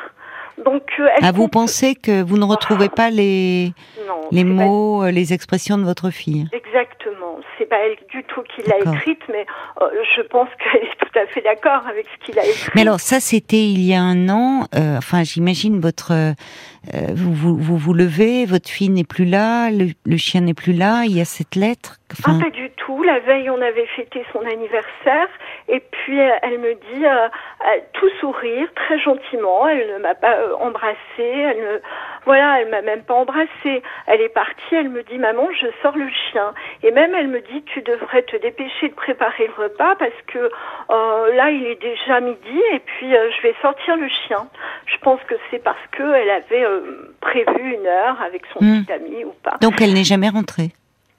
Donc 0.66 0.84
euh, 1.00 1.08
Ah, 1.22 1.32
vous 1.32 1.48
pensez 1.48 1.96
que 1.96 2.22
vous 2.22 2.38
ne 2.38 2.44
retrouvez 2.44 2.90
pas 2.90 3.10
les, 3.10 3.72
non, 4.08 4.20
les 4.32 4.44
pas- 4.44 4.50
mots, 4.50 5.04
euh, 5.06 5.12
les 5.12 5.32
expressions 5.34 5.78
de 5.78 5.84
votre 5.84 6.10
fille 6.10 6.48
Exactement. 6.52 7.40
C'est 7.58 7.66
pas 7.66 7.78
elle 7.78 7.96
du 8.12 8.24
tout 8.26 8.42
qui 8.44 8.68
l'a 8.70 8.78
écrite, 8.80 9.22
mais 9.30 9.46
euh, 9.82 9.86
je 10.18 10.22
pense 10.24 10.50
qu'elle 10.60 10.84
est 10.84 10.96
tout 11.00 11.18
à 11.20 11.26
fait 11.28 11.42
d'accord 11.42 11.88
avec 11.88 12.06
ce 12.20 12.26
qu'il 12.26 12.38
a 12.38 12.46
écrit. 12.46 12.72
Mais 12.76 12.82
alors 12.82 13.00
ça, 13.00 13.22
c'était 13.22 13.64
il 13.64 13.82
y 13.82 13.94
a 13.94 14.02
un 14.02 14.28
an. 14.28 14.66
euh, 14.76 14.98
enfin, 14.98 15.24
j'imagine 15.24 15.80
votre, 15.80 16.12
euh, 16.94 17.08
vous, 17.14 17.34
vous 17.34 17.58
vous 17.58 17.78
vous 17.78 17.94
levez, 17.94 18.46
votre 18.46 18.70
fille 18.70 18.90
n'est 18.90 19.04
plus 19.04 19.26
là, 19.26 19.70
le, 19.70 20.18
chien 20.18 20.42
n'est 20.42 20.54
plus 20.54 20.74
là. 20.74 21.04
Il 21.06 21.16
y 21.16 21.22
a 21.22 21.26
cette 21.26 21.56
lettre. 21.56 21.98
Ah, 22.10 22.14
Enfin, 22.20 22.40
pas 22.40 22.50
du 22.50 22.72
tout. 22.72 23.04
La 23.04 23.20
veille, 23.20 23.50
on 23.50 23.62
avait 23.62 23.86
fêté 23.96 24.26
son 24.34 24.42
anniversaire. 24.42 25.28
Et 25.68 25.80
puis, 25.80 26.20
euh, 26.20 26.32
elle 26.42 26.58
me 26.60 26.74
dit, 26.74 27.06
euh, 27.06 27.28
tout 27.94 28.10
sourire, 28.20 28.68
très 28.76 28.98
gentiment. 29.00 29.68
Elle 29.68 29.94
ne 29.94 30.00
m'a 30.00 30.16
pas 30.16 30.38
embrassée. 30.60 30.96
Elle 31.20 31.60
ne, 31.60 31.80
voilà, 32.26 32.62
elle 32.62 32.70
m'a 32.70 32.82
même 32.82 33.04
pas 33.04 33.14
embrassée. 33.14 33.84
Elle 34.08 34.22
est 34.22 34.34
partie. 34.34 34.74
Elle 34.74 34.90
me 34.90 35.04
dit, 35.04 35.20
maman, 35.20 35.50
je 35.52 35.68
sors 35.84 35.98
le 35.98 36.10
chien. 36.10 36.54
Et 36.82 36.92
même, 36.92 37.14
elle 37.14 37.28
me 37.28 37.42
dit, 37.42 37.62
tu 37.74 37.82
devrais 37.82 38.24
te 38.24 38.38
dépêcher 38.38 38.90
de 38.90 38.96
préparer 38.96 39.48
le 39.48 39.64
repas 39.64 39.96
parce 39.96 40.22
que 40.28 40.50
là, 41.36 41.52
il 41.52 41.66
est 41.66 41.82
déjà 41.82 42.20
midi. 42.22 42.62
Et 42.74 42.80
puis, 42.80 43.12
je 43.12 43.42
vais 43.44 43.54
sortir 43.62 43.98
le 43.98 44.08
chien. 44.08 44.48
Je 44.86 44.98
pense 44.98 45.22
que 45.28 45.36
c'est 45.52 45.64
parce 45.64 45.78
que 45.92 46.16
elle 46.16 46.30
avait 46.30 46.66
euh, 46.70 47.16
prévu 47.22 47.74
une 47.76 47.88
heure 47.88 48.22
avec 48.22 48.44
son 48.54 48.64
Hmm. 48.64 48.84
petit 48.86 48.92
ami 48.94 49.24
ou 49.26 49.34
pas. 49.44 49.58
donc 49.62 49.82
elle 49.82 49.94
n'est 49.94 50.04
jamais 50.04 50.30
rentrée. 50.30 50.72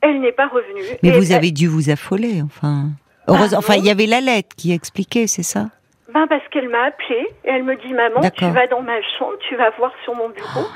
Elle 0.02 0.20
n'est 0.20 0.32
pas 0.32 0.48
revenue. 0.48 0.82
Mais 1.02 1.10
vous 1.10 1.30
elle- 1.30 1.36
avez 1.36 1.50
dû 1.50 1.66
vous 1.66 1.90
affoler, 1.90 2.40
enfin. 2.42 2.86
Heureusement, 3.28 3.58
enfin, 3.58 3.74
il 3.74 3.84
y 3.84 3.90
avait 3.90 4.06
la 4.06 4.20
lettre 4.20 4.56
qui 4.56 4.72
expliquait, 4.72 5.26
c'est 5.26 5.42
ça? 5.42 5.66
Ben 6.12 6.26
parce 6.26 6.42
qu'elle 6.48 6.68
m'a 6.68 6.84
appelée 6.86 7.28
et 7.44 7.50
elle 7.50 7.62
me 7.64 7.76
dit 7.76 7.92
maman 7.92 8.20
tu 8.36 8.44
vas 8.46 8.66
dans 8.66 8.82
ma 8.82 9.00
chambre, 9.18 9.34
tu 9.48 9.54
vas 9.56 9.70
voir 9.78 9.92
sur 10.04 10.14
mon 10.14 10.28
bureau. 10.30 10.66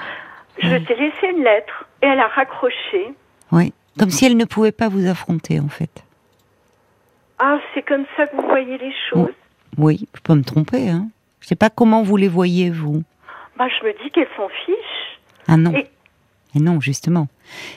Je 0.58 0.68
Oui. 0.68 0.84
t'ai 0.84 0.94
laissé 0.94 1.26
une 1.36 1.42
lettre 1.42 1.86
et 2.02 2.06
elle 2.06 2.20
a 2.20 2.28
raccroché. 2.28 3.12
Oui. 3.50 3.72
Comme 3.98 4.10
si 4.10 4.26
elle 4.26 4.36
ne 4.36 4.44
pouvait 4.44 4.70
pas 4.72 4.88
vous 4.88 5.06
affronter, 5.08 5.58
en 5.58 5.68
fait. 5.68 6.04
Ah 7.38 7.58
c'est 7.74 7.82
comme 7.82 8.04
ça 8.16 8.26
que 8.26 8.36
vous 8.36 8.46
voyez 8.46 8.78
les 8.78 8.92
choses? 9.10 9.28
Oui, 9.76 10.06
je 10.14 10.20
peux 10.20 10.34
me 10.34 10.44
tromper, 10.44 10.88
hein. 10.90 11.08
Je 11.40 11.48
sais 11.48 11.56
pas 11.56 11.70
comment 11.70 12.02
vous 12.02 12.16
les 12.16 12.28
voyez, 12.28 12.70
vous. 12.70 13.02
Ben 13.58 13.68
je 13.68 13.86
me 13.86 13.92
dis 14.02 14.10
qu'elle 14.10 14.28
s'en 14.36 14.48
fiche. 14.64 15.20
Ah 15.46 15.56
non. 15.56 15.72
Et- 15.74 15.86
Et 16.56 16.60
non, 16.60 16.80
justement. 16.80 17.26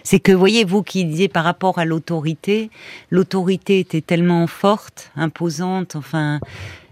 C'est 0.04 0.20
que, 0.20 0.32
voyez, 0.32 0.64
vous 0.64 0.84
qui 0.84 1.04
disiez 1.04 1.28
par 1.30 1.44
rapport 1.44 1.80
à 1.80 1.86
l'autorité, 1.86 2.70
l'autorité 3.10 3.80
était 3.80 4.02
tellement 4.02 4.46
forte, 4.46 5.12
imposante, 5.16 5.96
enfin, 5.96 6.40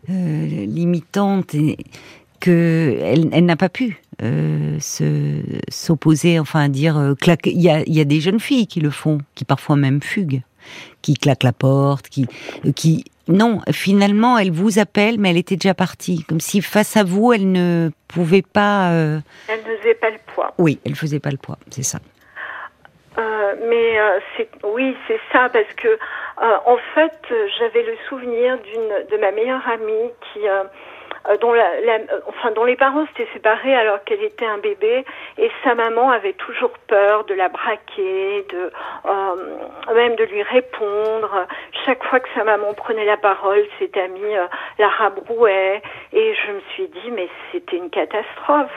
euh, 0.10 0.66
limitante, 0.66 1.54
et 1.54 1.78
que 2.40 2.98
elle, 3.02 3.30
elle 3.32 3.46
n'a 3.46 3.56
pas 3.56 3.70
pu 3.70 4.02
euh, 4.24 4.80
se 4.80 5.42
s'opposer, 5.70 6.40
enfin, 6.40 6.70
dire 6.70 6.98
euh, 6.98 7.14
claquer. 7.16 7.52
Il 7.52 7.62
y 7.62 7.70
a, 7.70 7.82
il 7.86 7.94
y 7.94 8.02
a 8.02 8.06
des 8.06 8.20
jeunes 8.20 8.40
filles 8.40 8.66
qui 8.68 8.80
le 8.82 8.90
font, 8.90 9.20
qui 9.36 9.46
parfois 9.46 9.76
même 9.76 10.02
fuguent, 10.02 10.42
qui 11.06 11.14
claquent 11.14 11.44
la 11.44 11.54
porte, 11.54 12.10
qui, 12.10 12.26
euh, 12.66 12.72
qui. 12.72 13.06
Non, 13.28 13.62
finalement, 13.72 14.38
elle 14.38 14.52
vous 14.52 14.78
appelle, 14.80 15.16
mais 15.20 15.30
elle 15.32 15.38
était 15.38 15.56
déjà 15.56 15.74
partie, 15.74 16.24
comme 16.28 16.40
si 16.40 16.62
face 16.62 16.96
à 16.98 17.04
vous, 17.04 17.34
elle 17.34 17.52
ne 17.52 17.90
pouvait 18.08 18.44
pas. 18.44 18.92
euh, 18.92 19.20
Elle 19.48 19.60
ne 19.60 19.78
faisait 19.78 19.96
pas 19.96 20.10
le 20.10 20.20
poids. 20.34 20.54
Oui, 20.58 20.80
elle 20.86 20.96
faisait 20.96 21.20
pas 21.20 21.32
le 21.32 21.38
poids, 21.38 21.58
c'est 21.70 21.84
ça. 21.84 22.00
Euh, 23.18 23.54
mais 23.70 24.00
euh, 24.00 24.20
c'est 24.36 24.50
oui 24.76 24.94
c'est 25.08 25.22
ça 25.32 25.48
parce 25.48 25.74
que 25.78 25.88
en 26.74 26.78
fait 26.94 27.18
j'avais 27.58 27.84
le 27.84 27.96
souvenir 28.10 28.58
d'une 28.68 28.92
de 29.10 29.18
ma 29.22 29.32
meilleure 29.32 29.66
amie 29.70 30.10
qui 30.34 30.42
dont 31.42 31.54
la, 31.54 31.82
la- 31.82 31.94
euh, 31.96 32.20
enfin 32.28 32.52
dont 32.52 32.64
les 32.66 32.76
parents 32.76 33.06
s'étaient 33.08 33.32
séparés 33.34 33.76
alors 33.76 34.04
qu'elle 34.04 34.24
était 34.24 34.46
un 34.46 34.58
bébé 34.60 35.04
et 35.38 35.52
sa 35.64 35.76
maman 35.76 36.12
avait 36.12 36.34
toujours 36.34 36.72
peur 36.88 37.24
de 37.26 37.34
la 37.34 37.50
braquer 37.50 38.46
de 38.50 38.72
euh, 39.06 39.94
même 39.96 40.16
de 40.16 40.24
lui 40.26 40.44
répondre 40.44 41.46
chaque 41.86 42.04
fois 42.06 42.20
que 42.20 42.30
sa 42.36 42.44
maman 42.44 42.74
prenait 42.74 43.06
la 43.06 43.18
parole 43.18 43.64
cette 43.80 43.98
amie 43.98 44.36
euh, 44.38 44.46
la 44.80 44.88
rabrouait 44.90 45.82
et 46.14 46.34
je 46.36 46.52
me 46.52 46.60
suis 46.74 46.88
dit 46.88 47.12
mais 47.12 47.28
c'était 47.52 47.78
une 47.78 47.90
catastrophe 47.90 48.72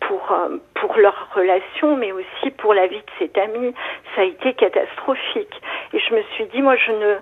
pour 0.00 0.32
euh, 0.32 0.56
pour 0.74 0.96
leur 0.96 1.28
relation, 1.34 1.96
mais 1.96 2.10
aussi 2.10 2.50
pour 2.56 2.72
la 2.72 2.86
vie 2.86 2.96
de 2.98 3.10
cette 3.18 3.36
amie. 3.36 3.74
Ça 4.16 4.22
a 4.22 4.24
été 4.24 4.54
catastrophique. 4.54 5.60
Et 5.92 5.98
je 5.98 6.14
me 6.14 6.22
suis 6.34 6.46
dit, 6.46 6.62
moi, 6.62 6.74
je 6.76 6.90
ne. 6.92 7.16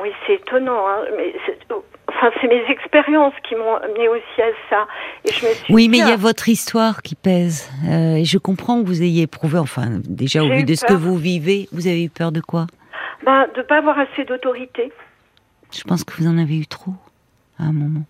Oui, 0.00 0.10
c'est 0.26 0.34
étonnant, 0.34 0.86
hein, 0.88 1.04
mais 1.16 1.34
c'est- 1.46 1.58
enfin, 2.08 2.30
c'est 2.40 2.48
mes 2.48 2.62
expériences 2.70 3.34
qui 3.48 3.54
m'ont 3.54 3.76
amené 3.76 4.08
aussi 4.08 4.42
à 4.42 4.50
ça. 4.70 4.86
Et 5.24 5.32
je 5.32 5.46
me 5.46 5.52
suis 5.54 5.74
Oui, 5.74 5.88
mais 5.88 5.98
il 5.98 6.06
y 6.06 6.10
a 6.10 6.14
ah, 6.14 6.16
votre 6.16 6.48
histoire 6.48 7.02
qui 7.02 7.14
pèse. 7.14 7.68
Euh, 7.88 8.16
et 8.16 8.24
je 8.24 8.38
comprends 8.38 8.82
que 8.82 8.86
vous 8.86 9.02
ayez 9.02 9.22
éprouvé, 9.22 9.58
enfin, 9.58 10.00
déjà 10.04 10.42
au 10.42 10.48
vu 10.48 10.64
de 10.64 10.74
ce 10.74 10.84
que 10.84 10.92
vous 10.94 11.16
vivez, 11.16 11.68
vous 11.72 11.86
avez 11.86 12.04
eu 12.04 12.10
peur 12.10 12.32
de 12.32 12.40
quoi? 12.40 12.66
Ben, 13.24 13.46
de 13.56 13.62
pas 13.62 13.78
avoir 13.78 13.98
assez 13.98 14.24
d'autorité. 14.24 14.92
Je 15.72 15.82
pense 15.82 16.04
que 16.04 16.14
vous 16.16 16.26
en 16.28 16.38
avez 16.38 16.56
eu 16.58 16.66
trop 16.66 16.94
à 17.58 17.64
un 17.64 17.72
moment. 17.72 18.04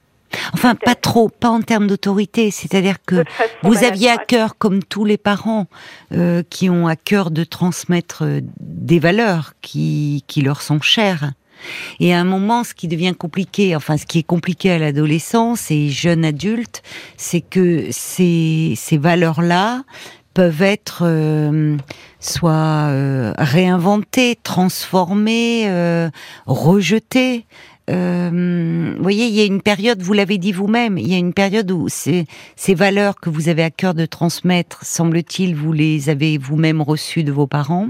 Enfin, 0.52 0.74
pas 0.74 0.94
trop, 0.94 1.28
pas 1.28 1.48
en 1.48 1.62
termes 1.62 1.86
d'autorité. 1.86 2.50
C'est-à-dire 2.50 2.96
que 3.04 3.24
vous 3.62 3.84
aviez 3.84 4.10
à 4.10 4.18
cœur, 4.18 4.58
comme 4.58 4.82
tous 4.82 5.04
les 5.04 5.16
parents, 5.16 5.66
euh, 6.12 6.42
qui 6.48 6.68
ont 6.70 6.86
à 6.86 6.96
cœur 6.96 7.30
de 7.30 7.44
transmettre 7.44 8.24
euh, 8.24 8.40
des 8.60 8.98
valeurs 8.98 9.52
qui, 9.62 10.24
qui 10.26 10.42
leur 10.42 10.60
sont 10.60 10.80
chères. 10.80 11.32
Et 12.00 12.12
à 12.12 12.20
un 12.20 12.24
moment, 12.24 12.64
ce 12.64 12.74
qui 12.74 12.88
devient 12.88 13.14
compliqué, 13.16 13.76
enfin 13.76 13.96
ce 13.96 14.06
qui 14.06 14.18
est 14.18 14.26
compliqué 14.26 14.70
à 14.70 14.78
l'adolescence 14.78 15.70
et 15.70 15.88
jeune 15.88 16.24
adulte, 16.24 16.82
c'est 17.16 17.40
que 17.40 17.86
ces, 17.90 18.76
valeurs-là 18.92 19.82
peuvent 20.34 20.62
être 20.62 21.02
euh, 21.02 21.76
soit 22.20 22.88
euh, 22.88 23.32
réinventées, 23.38 24.38
transformées, 24.42 25.68
euh, 25.68 26.10
rejetées. 26.46 27.46
Euh, 27.90 28.94
vous 28.96 29.02
voyez, 29.02 29.26
il 29.26 29.34
y 29.34 29.40
a 29.40 29.44
une 29.44 29.62
période, 29.62 30.02
vous 30.02 30.12
l'avez 30.12 30.36
dit 30.38 30.52
vous-même, 30.52 30.98
il 30.98 31.08
y 31.08 31.14
a 31.14 31.18
une 31.18 31.32
période 31.32 31.70
où 31.70 31.88
ces, 31.88 32.26
ces 32.54 32.74
valeurs 32.74 33.18
que 33.18 33.30
vous 33.30 33.48
avez 33.48 33.62
à 33.62 33.70
cœur 33.70 33.94
de 33.94 34.04
transmettre, 34.04 34.84
semble-t-il, 34.84 35.54
vous 35.54 35.72
les 35.72 36.10
avez 36.10 36.36
vous-même 36.36 36.82
reçues 36.82 37.24
de 37.24 37.32
vos 37.32 37.46
parents. 37.46 37.88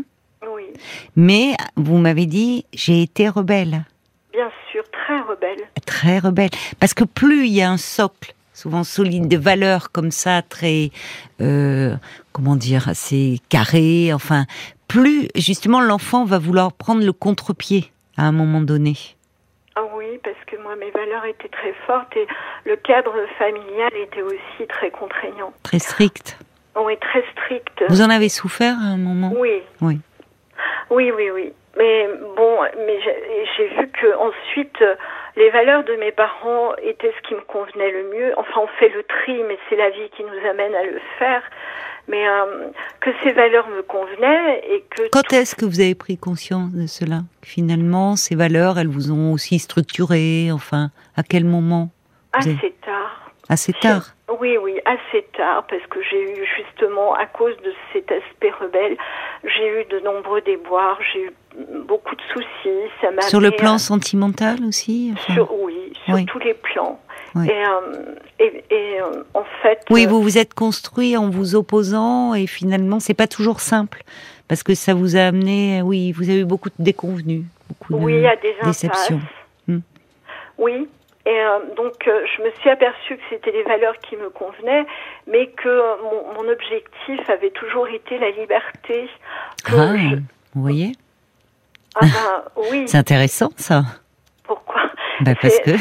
Oui, 0.78 1.12
Mais 1.16 1.56
vous 1.76 1.98
m'avez 1.98 2.26
dit, 2.26 2.64
j'ai 2.72 3.02
été 3.02 3.28
rebelle, 3.28 3.84
bien 4.32 4.50
sûr, 4.70 4.82
très 4.90 5.20
rebelle. 5.20 5.64
très 5.86 6.18
rebelle. 6.18 6.50
Parce 6.80 6.94
que 6.94 7.04
plus 7.04 7.46
il 7.46 7.54
y 7.54 7.62
a 7.62 7.70
un 7.70 7.76
socle, 7.76 8.34
souvent 8.54 8.84
solide, 8.84 9.28
de 9.28 9.36
valeurs 9.36 9.90
comme 9.92 10.10
ça, 10.10 10.42
très, 10.42 10.90
euh, 11.40 11.94
comment 12.32 12.56
dire, 12.56 12.88
assez 12.88 13.40
carré, 13.48 14.12
enfin, 14.12 14.44
plus 14.86 15.28
justement 15.34 15.80
l'enfant 15.80 16.24
va 16.24 16.38
vouloir 16.38 16.72
prendre 16.72 17.04
le 17.04 17.12
contre-pied 17.12 17.90
à 18.16 18.22
un 18.24 18.32
moment 18.32 18.60
donné. 18.60 18.94
Ah 19.76 19.82
oui, 19.96 20.06
parce 20.24 20.36
que 20.46 20.60
moi, 20.62 20.74
mes 20.76 20.90
valeurs 20.90 21.24
étaient 21.24 21.48
très 21.48 21.72
fortes 21.86 22.16
et 22.16 22.26
le 22.64 22.74
cadre 22.76 23.14
familial 23.38 23.90
était 23.94 24.22
aussi 24.22 24.66
très 24.68 24.90
contraignant. 24.90 25.52
Très 25.62 25.78
strict. 25.78 26.38
Est 26.90 27.00
très 27.00 27.24
strict. 27.32 27.82
Vous 27.88 28.02
en 28.02 28.08
avez 28.08 28.28
souffert 28.28 28.76
à 28.78 28.86
un 28.86 28.96
moment? 28.96 29.32
Oui, 29.36 29.62
Oui. 29.80 29.98
Oui, 30.90 31.10
oui, 31.12 31.30
oui. 31.30 31.52
Mais 31.76 32.08
bon, 32.36 32.58
mais 32.86 32.98
j'ai 33.56 33.68
vu 33.68 33.88
que 33.88 34.14
ensuite 34.16 34.80
euh, 34.82 34.94
les 35.36 35.50
valeurs 35.50 35.84
de 35.84 35.94
mes 35.94 36.10
parents 36.10 36.74
étaient 36.82 37.12
ce 37.16 37.28
qui 37.28 37.34
me 37.34 37.40
convenait 37.42 37.90
le 37.92 38.10
mieux. 38.14 38.32
Enfin, 38.36 38.60
on 38.62 38.66
fait 38.78 38.88
le 38.88 39.02
tri, 39.04 39.42
mais 39.46 39.56
c'est 39.68 39.76
la 39.76 39.90
vie 39.90 40.08
qui 40.16 40.24
nous 40.24 40.48
amène 40.48 40.74
à 40.74 40.82
le 40.84 41.00
faire. 41.18 41.42
Mais 42.08 42.26
euh, 42.26 42.68
que 43.00 43.10
ces 43.22 43.32
valeurs 43.32 43.68
me 43.68 43.82
convenaient 43.82 44.60
et 44.68 44.82
que 44.90 45.02
Quand 45.12 45.30
est-ce 45.32 45.54
que 45.54 45.66
vous 45.66 45.78
avez 45.80 45.94
pris 45.94 46.16
conscience 46.16 46.72
de 46.72 46.86
cela? 46.86 47.20
Finalement, 47.44 48.16
ces 48.16 48.34
valeurs, 48.34 48.78
elles 48.78 48.88
vous 48.88 49.12
ont 49.12 49.32
aussi 49.32 49.58
structuré. 49.58 50.50
Enfin, 50.50 50.88
à 51.16 51.22
quel 51.22 51.44
moment 51.44 51.90
avez- 52.32 52.52
assez 52.56 52.74
tard. 52.84 53.30
Assez 53.50 53.72
tard? 53.74 54.02
Oui, 54.40 54.58
oui, 54.60 54.78
assez 54.84 55.22
tard, 55.34 55.64
parce 55.70 55.82
que 55.86 56.02
j'ai 56.02 56.22
eu 56.22 56.44
justement, 56.56 57.14
à 57.14 57.24
cause 57.24 57.56
de 57.64 57.72
cet 57.94 58.12
aspect 58.12 58.50
rebelle, 58.60 58.96
j'ai 59.44 59.80
eu 59.80 59.84
de 59.90 60.00
nombreux 60.04 60.40
déboires, 60.40 60.98
j'ai 61.12 61.24
eu 61.26 61.32
beaucoup 61.86 62.14
de 62.14 62.22
soucis. 62.32 62.90
Ça 63.00 63.10
m'a 63.10 63.22
Sur 63.22 63.40
le 63.40 63.50
plan 63.50 63.74
euh, 63.74 63.78
sentimental 63.78 64.58
aussi 64.66 65.10
enfin 65.14 65.34
sur, 65.34 65.52
oui, 65.62 65.92
sur 66.04 66.14
Oui. 66.14 66.26
tous 66.26 66.38
les 66.38 66.54
plans. 66.54 67.00
Oui. 67.34 67.46
Et, 67.46 67.64
euh, 67.64 68.14
et, 68.40 68.64
et, 68.70 69.00
euh, 69.00 69.22
en 69.34 69.44
fait, 69.62 69.80
Oui, 69.90 70.06
vous 70.06 70.22
vous 70.22 70.38
êtes 70.38 70.54
construit 70.54 71.16
en 71.16 71.28
vous 71.28 71.54
opposant 71.54 72.34
et 72.34 72.46
finalement, 72.46 73.00
c'est 73.00 73.14
pas 73.14 73.26
toujours 73.26 73.60
simple 73.60 74.02
parce 74.48 74.62
que 74.62 74.74
ça 74.74 74.94
vous 74.94 75.16
a 75.16 75.20
amené. 75.20 75.82
Oui, 75.82 76.12
vous 76.12 76.28
avez 76.28 76.40
eu 76.40 76.44
beaucoup 76.44 76.70
de 76.70 76.74
déconvenus, 76.78 77.42
beaucoup 77.68 77.94
de 77.94 78.04
oui, 78.04 78.20
y 78.22 78.26
a 78.26 78.36
des 78.36 78.54
déceptions. 78.64 79.20
Hmm. 79.66 79.80
Oui. 80.56 80.88
Et 81.28 81.40
euh, 81.40 81.58
donc, 81.76 82.08
euh, 82.08 82.24
je 82.36 82.42
me 82.42 82.50
suis 82.60 82.70
aperçue 82.70 83.16
que 83.16 83.22
c'était 83.28 83.50
les 83.52 83.62
valeurs 83.62 83.98
qui 83.98 84.16
me 84.16 84.30
convenaient, 84.30 84.86
mais 85.26 85.48
que 85.48 85.68
mon, 86.02 86.32
mon 86.42 86.50
objectif 86.50 87.28
avait 87.28 87.50
toujours 87.50 87.86
été 87.88 88.18
la 88.18 88.30
liberté. 88.30 89.10
Ah, 89.66 89.94
je- 89.96 90.16
vous 90.54 90.62
voyez, 90.62 90.92
ah 91.96 92.00
ben, 92.00 92.62
oui. 92.70 92.84
c'est 92.88 92.96
intéressant 92.96 93.50
ça. 93.56 93.82
Pourquoi? 94.44 94.80
Bah, 95.20 95.32
parce 95.42 95.58
que 95.60 95.72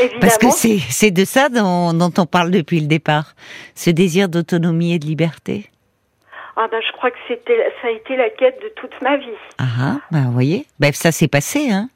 Évidemment. 0.00 0.20
parce 0.20 0.38
que 0.38 0.50
c'est 0.50 0.78
c'est 0.90 1.10
de 1.12 1.24
ça 1.24 1.48
dont, 1.48 1.92
dont 1.92 2.12
on 2.18 2.26
parle 2.26 2.50
depuis 2.50 2.80
le 2.80 2.86
départ, 2.88 3.34
ce 3.76 3.90
désir 3.90 4.28
d'autonomie 4.28 4.94
et 4.94 4.98
de 4.98 5.06
liberté. 5.06 5.70
Ah 6.56 6.66
ben, 6.68 6.80
je 6.84 6.90
crois 6.92 7.12
que 7.12 7.18
c'était, 7.28 7.72
ça 7.80 7.86
a 7.88 7.90
été 7.92 8.16
la 8.16 8.30
quête 8.30 8.60
de 8.60 8.68
toute 8.74 9.00
ma 9.00 9.16
vie. 9.16 9.28
Ah, 9.58 9.64
ah, 9.80 9.96
bah, 10.10 10.18
vous 10.24 10.32
voyez, 10.32 10.66
bah, 10.80 10.88
ça 10.92 11.12
s'est 11.12 11.28
passé, 11.28 11.70
hein. 11.70 11.88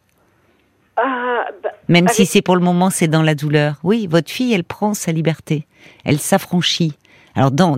Ah, 0.97 1.47
ben, 1.63 1.71
Même 1.89 2.09
si 2.09 2.27
c'est 2.27 2.43
pour 2.43 2.57
le 2.57 2.63
moment, 2.63 2.91
c'est 2.91 3.09
dans 3.09 3.23
la 3.23 3.35
douleur. 3.35 3.77
Oui, 3.83 4.07
votre 4.11 4.31
fille, 4.31 4.53
elle 4.53 4.65
prend 4.65 4.95
sa 4.95 5.13
liberté. 5.13 5.67
Elle 6.05 6.19
s'affranchit. 6.19 6.95
Alors, 7.35 7.51
dans, 7.51 7.77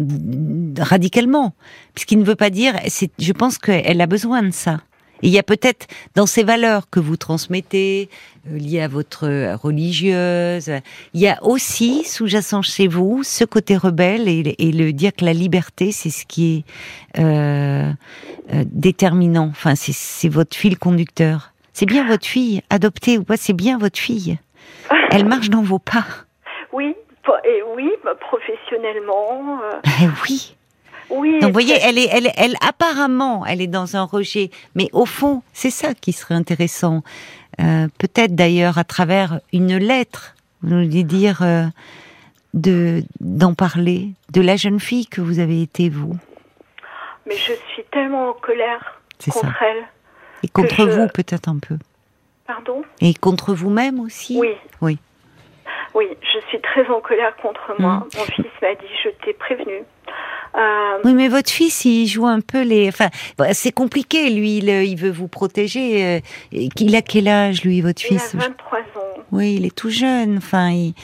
radicalement. 0.78 1.54
Ce 1.96 2.06
qui 2.06 2.16
ne 2.16 2.24
veut 2.24 2.34
pas 2.34 2.50
dire, 2.50 2.74
c'est, 2.88 3.10
je 3.18 3.32
pense 3.32 3.58
qu'elle 3.58 4.00
a 4.00 4.06
besoin 4.06 4.42
de 4.42 4.50
ça. 4.50 4.80
Et 5.22 5.28
il 5.28 5.32
y 5.32 5.38
a 5.38 5.44
peut-être 5.44 5.86
dans 6.16 6.26
ces 6.26 6.42
valeurs 6.42 6.90
que 6.90 6.98
vous 6.98 7.16
transmettez, 7.16 8.10
euh, 8.50 8.58
liées 8.58 8.82
à 8.82 8.88
votre 8.88 9.26
euh, 9.26 9.56
religieuse, 9.56 10.70
il 11.14 11.20
y 11.20 11.28
a 11.28 11.42
aussi 11.42 12.04
sous-jacent 12.04 12.62
chez 12.62 12.88
vous 12.88 13.22
ce 13.22 13.44
côté 13.44 13.76
rebelle 13.76 14.28
et, 14.28 14.54
et 14.58 14.72
le 14.72 14.92
dire 14.92 15.12
que 15.16 15.24
la 15.24 15.32
liberté, 15.32 15.92
c'est 15.92 16.10
ce 16.10 16.26
qui 16.26 16.64
est 17.16 17.20
euh, 17.20 17.92
euh, 18.52 18.64
déterminant. 18.66 19.48
Enfin, 19.50 19.74
c'est 19.76 20.28
votre 20.28 20.54
fil 20.54 20.78
conducteur. 20.78 21.53
C'est 21.74 21.86
bien 21.86 22.06
votre 22.06 22.26
fille, 22.26 22.62
adoptée 22.70 23.18
ou 23.18 23.24
pas, 23.24 23.36
c'est 23.36 23.52
bien 23.52 23.76
votre 23.78 23.98
fille. 23.98 24.38
Elle 25.10 25.26
marche 25.26 25.50
dans 25.50 25.62
vos 25.62 25.78
pas. 25.78 26.04
oui, 26.72 26.94
et 27.44 27.62
oui, 27.74 27.90
bah, 28.04 28.14
professionnellement, 28.18 29.60
euh, 29.62 29.80
Eh 30.02 30.06
oui. 30.22 30.56
oui. 31.10 31.32
Donc, 31.40 31.48
vous 31.50 31.52
voyez, 31.52 31.74
elle 31.82 31.98
est, 31.98 32.08
elle, 32.10 32.30
elle, 32.36 32.54
apparemment, 32.66 33.44
elle 33.46 33.60
est 33.62 33.66
dans 33.66 33.96
un 33.96 34.04
rejet, 34.04 34.50
mais 34.74 34.88
au 34.92 35.04
fond, 35.06 35.42
c'est 35.52 35.70
ça 35.70 35.94
qui 35.94 36.12
serait 36.12 36.34
intéressant. 36.34 37.02
Euh, 37.60 37.88
Peut-être 37.98 38.34
d'ailleurs 38.34 38.78
à 38.78 38.84
travers 38.84 39.40
une 39.52 39.76
lettre, 39.76 40.34
vous 40.62 40.70
voulez 40.84 41.02
dire 41.04 41.42
euh, 41.42 41.64
de 42.52 43.02
d'en 43.20 43.54
parler, 43.54 44.10
de 44.32 44.40
la 44.40 44.56
jeune 44.56 44.80
fille 44.80 45.06
que 45.06 45.20
vous 45.20 45.38
avez 45.38 45.62
été 45.62 45.88
vous. 45.88 46.16
mais 47.26 47.36
je 47.36 47.52
suis 47.72 47.84
tellement 47.90 48.30
en 48.30 48.32
colère 48.34 49.00
ça. 49.18 49.30
contre 49.32 49.62
elle. 49.62 49.84
Et 50.44 50.48
contre 50.48 50.76
je- 50.76 50.82
vous 51.00 51.08
peut-être 51.08 51.48
un 51.48 51.58
peu. 51.58 51.76
Pardon? 52.46 52.82
Et 53.00 53.14
contre 53.14 53.54
vous-même 53.54 54.00
aussi? 54.00 54.36
Oui. 54.38 54.50
Oui. 54.80 54.98
Oui, 55.94 56.06
je 56.20 56.40
suis 56.48 56.60
très 56.60 56.86
en 56.88 57.00
colère 57.00 57.34
contre 57.40 57.74
moi. 57.78 57.94
Mm. 58.14 58.18
Mon 58.18 58.24
fils 58.24 58.44
m'a 58.60 58.74
dit, 58.74 58.90
je 59.04 59.08
t'ai 59.24 59.32
prévenu. 59.32 59.82
Euh, 60.56 60.98
Oui, 61.04 61.14
mais 61.14 61.28
votre 61.28 61.50
fils, 61.50 61.84
il 61.84 62.06
joue 62.06 62.26
un 62.26 62.40
peu 62.40 62.62
les. 62.62 62.88
Enfin, 62.88 63.08
bah, 63.38 63.54
c'est 63.54 63.72
compliqué. 63.72 64.30
Lui, 64.30 64.58
il, 64.58 64.68
il 64.68 64.96
veut 64.96 65.10
vous 65.10 65.26
protéger. 65.28 66.04
euh, 66.04 66.20
Il 66.52 66.94
a 66.94 67.02
quel 67.02 67.26
âge, 67.28 67.64
lui, 67.64 67.80
votre 67.80 68.02
il 68.08 68.16
a 68.16 68.20
fils? 68.20 68.34
23 68.36 68.78
ans. 68.78 68.82
Oui, 69.32 69.54
il 69.54 69.66
est 69.66 69.74
tout 69.74 69.90
jeune. 69.90 70.36
Enfin, 70.38 70.70
il- 70.70 70.94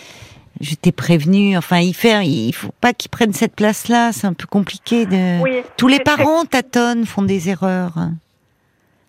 je 0.60 0.74
t'ai 0.74 0.92
prévenu. 0.92 1.56
Enfin, 1.56 1.78
il 1.78 1.94
fait. 1.94 2.24
Il 2.26 2.52
faut 2.52 2.70
pas 2.80 2.92
qu'il 2.92 3.10
prenne 3.10 3.32
cette 3.32 3.56
place-là. 3.56 4.12
C'est 4.12 4.26
un 4.26 4.34
peu 4.34 4.46
compliqué 4.46 5.06
de. 5.06 5.40
Oui, 5.42 5.62
Tous 5.76 5.88
les 5.88 5.98
parents 6.00 6.44
tâtonnent, 6.44 7.06
font 7.06 7.22
des 7.22 7.48
erreurs. 7.48 7.94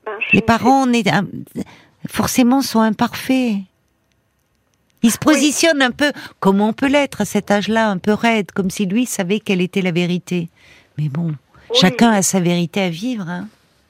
Ben, 0.05 0.11
Les 0.33 0.41
parents, 0.41 0.83
on 0.87 0.93
est 0.93 1.07
un- 1.07 1.27
forcément, 2.09 2.61
sont 2.61 2.79
imparfaits. 2.81 3.55
Ils 5.03 5.11
se 5.11 5.17
positionnent 5.17 5.81
un 5.81 5.91
peu 5.91 6.11
comme 6.39 6.61
on 6.61 6.73
peut 6.73 6.87
l'être 6.87 7.21
à 7.21 7.25
cet 7.25 7.49
âge-là, 7.51 7.89
un 7.89 7.97
peu 7.97 8.13
raide, 8.13 8.51
comme 8.51 8.69
si 8.69 8.85
lui 8.85 9.05
savait 9.05 9.39
quelle 9.39 9.61
était 9.61 9.81
la 9.81 9.91
vérité. 9.91 10.49
Mais 10.97 11.09
bon, 11.09 11.27
Oui. 11.29 11.35
chacun 11.79 12.11
a 12.11 12.21
sa 12.21 12.39
vérité 12.39 12.81
à 12.81 12.89
vivre. 12.89 13.27
Hein. 13.27 13.47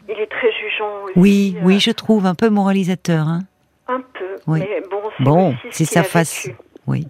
Il 0.08 0.18
est 0.20 0.28
très 0.28 0.52
jugeant 0.54 1.04
aussi. 1.06 1.14
Oui, 1.18 1.56
euh, 1.58 1.62
oui, 1.66 1.80
je 1.80 1.92
trouve 1.92 2.26
un 2.26 2.36
peu 2.36 2.50
moralisateur. 2.50 3.28
Hein. 3.28 3.44
Un 3.88 4.00
peu. 4.02 4.38
Oui. 4.48 4.60
Mais 4.60 4.82
bon, 4.90 5.02
c'est 5.18 5.24
Bon, 5.24 5.56
sa 5.86 6.04
face. 6.04 6.46
vécu. 6.46 6.58
Oui. 6.88 7.08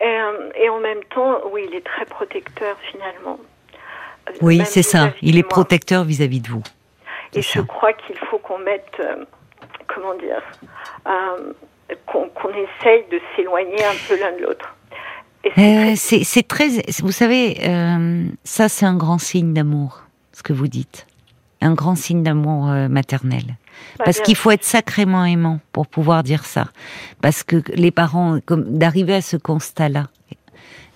Et, 0.00 0.04
euh, 0.04 0.50
et 0.62 0.68
en 0.68 0.78
même 0.78 1.00
temps, 1.12 1.38
oui, 1.52 1.62
il 1.68 1.74
est 1.76 1.84
très 1.84 2.04
protecteur 2.04 2.76
finalement. 2.92 3.40
Euh, 4.28 4.32
Oui, 4.42 4.60
c'est 4.64 4.82
ça. 4.84 5.12
Il 5.22 5.36
est 5.36 5.42
protecteur 5.42 6.04
vis-à-vis 6.04 6.40
de 6.40 6.48
vous. 6.48 6.62
Et 7.34 7.42
je 7.42 7.60
crois 7.60 7.92
qu'il 7.92 8.16
faut 8.30 8.38
qu'on 8.38 8.58
mette, 8.58 8.90
euh, 9.00 9.24
comment 9.86 10.14
dire, 10.14 10.42
euh, 11.06 11.52
qu'on 12.06 12.50
essaye 12.50 13.04
de 13.10 13.20
s'éloigner 13.36 13.84
un 13.84 13.96
peu 14.08 14.18
l'un 14.18 14.32
de 14.36 14.42
l'autre. 14.42 14.74
C'est 15.44 15.50
Euh, 15.50 15.94
très- 15.94 16.24
c'est 16.24 16.42
très. 16.48 16.68
Vous 17.02 17.12
savez, 17.12 17.58
ça 18.44 18.68
c'est 18.68 18.86
un 18.86 18.96
grand 18.96 19.18
signe 19.18 19.54
d'amour, 19.54 20.02
ce 20.32 20.42
que 20.42 20.52
vous 20.52 20.68
dites. 20.68 21.06
Un 21.60 21.74
grand 21.74 21.96
signe 21.96 22.22
d'amour 22.22 22.66
maternel. 22.88 23.42
bah, 23.98 24.04
Parce 24.06 24.20
qu'il 24.20 24.36
faut 24.36 24.50
être 24.50 24.64
sacrément 24.64 25.24
aimant 25.24 25.60
pour 25.72 25.86
pouvoir 25.86 26.22
dire 26.22 26.44
ça. 26.44 26.66
Parce 27.22 27.42
que 27.44 27.56
les 27.74 27.90
parents, 27.90 28.38
d'arriver 28.48 29.14
à 29.14 29.20
ce 29.22 29.36
constat-là, 29.36 30.04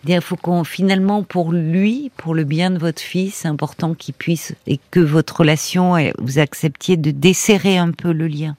il 0.04 0.20
faut 0.20 0.36
qu'on 0.36 0.64
finalement 0.64 1.22
pour 1.22 1.52
lui, 1.52 2.10
pour 2.16 2.34
le 2.34 2.44
bien 2.44 2.70
de 2.70 2.78
votre 2.78 3.00
fils, 3.00 3.34
c'est 3.34 3.48
important 3.48 3.94
qu'il 3.94 4.14
puisse 4.14 4.54
et 4.66 4.78
que 4.90 5.00
votre 5.00 5.40
relation, 5.40 5.94
vous 6.18 6.38
acceptiez 6.38 6.96
de 6.96 7.10
desserrer 7.10 7.78
un 7.78 7.92
peu 7.92 8.12
le 8.12 8.26
lien. 8.26 8.56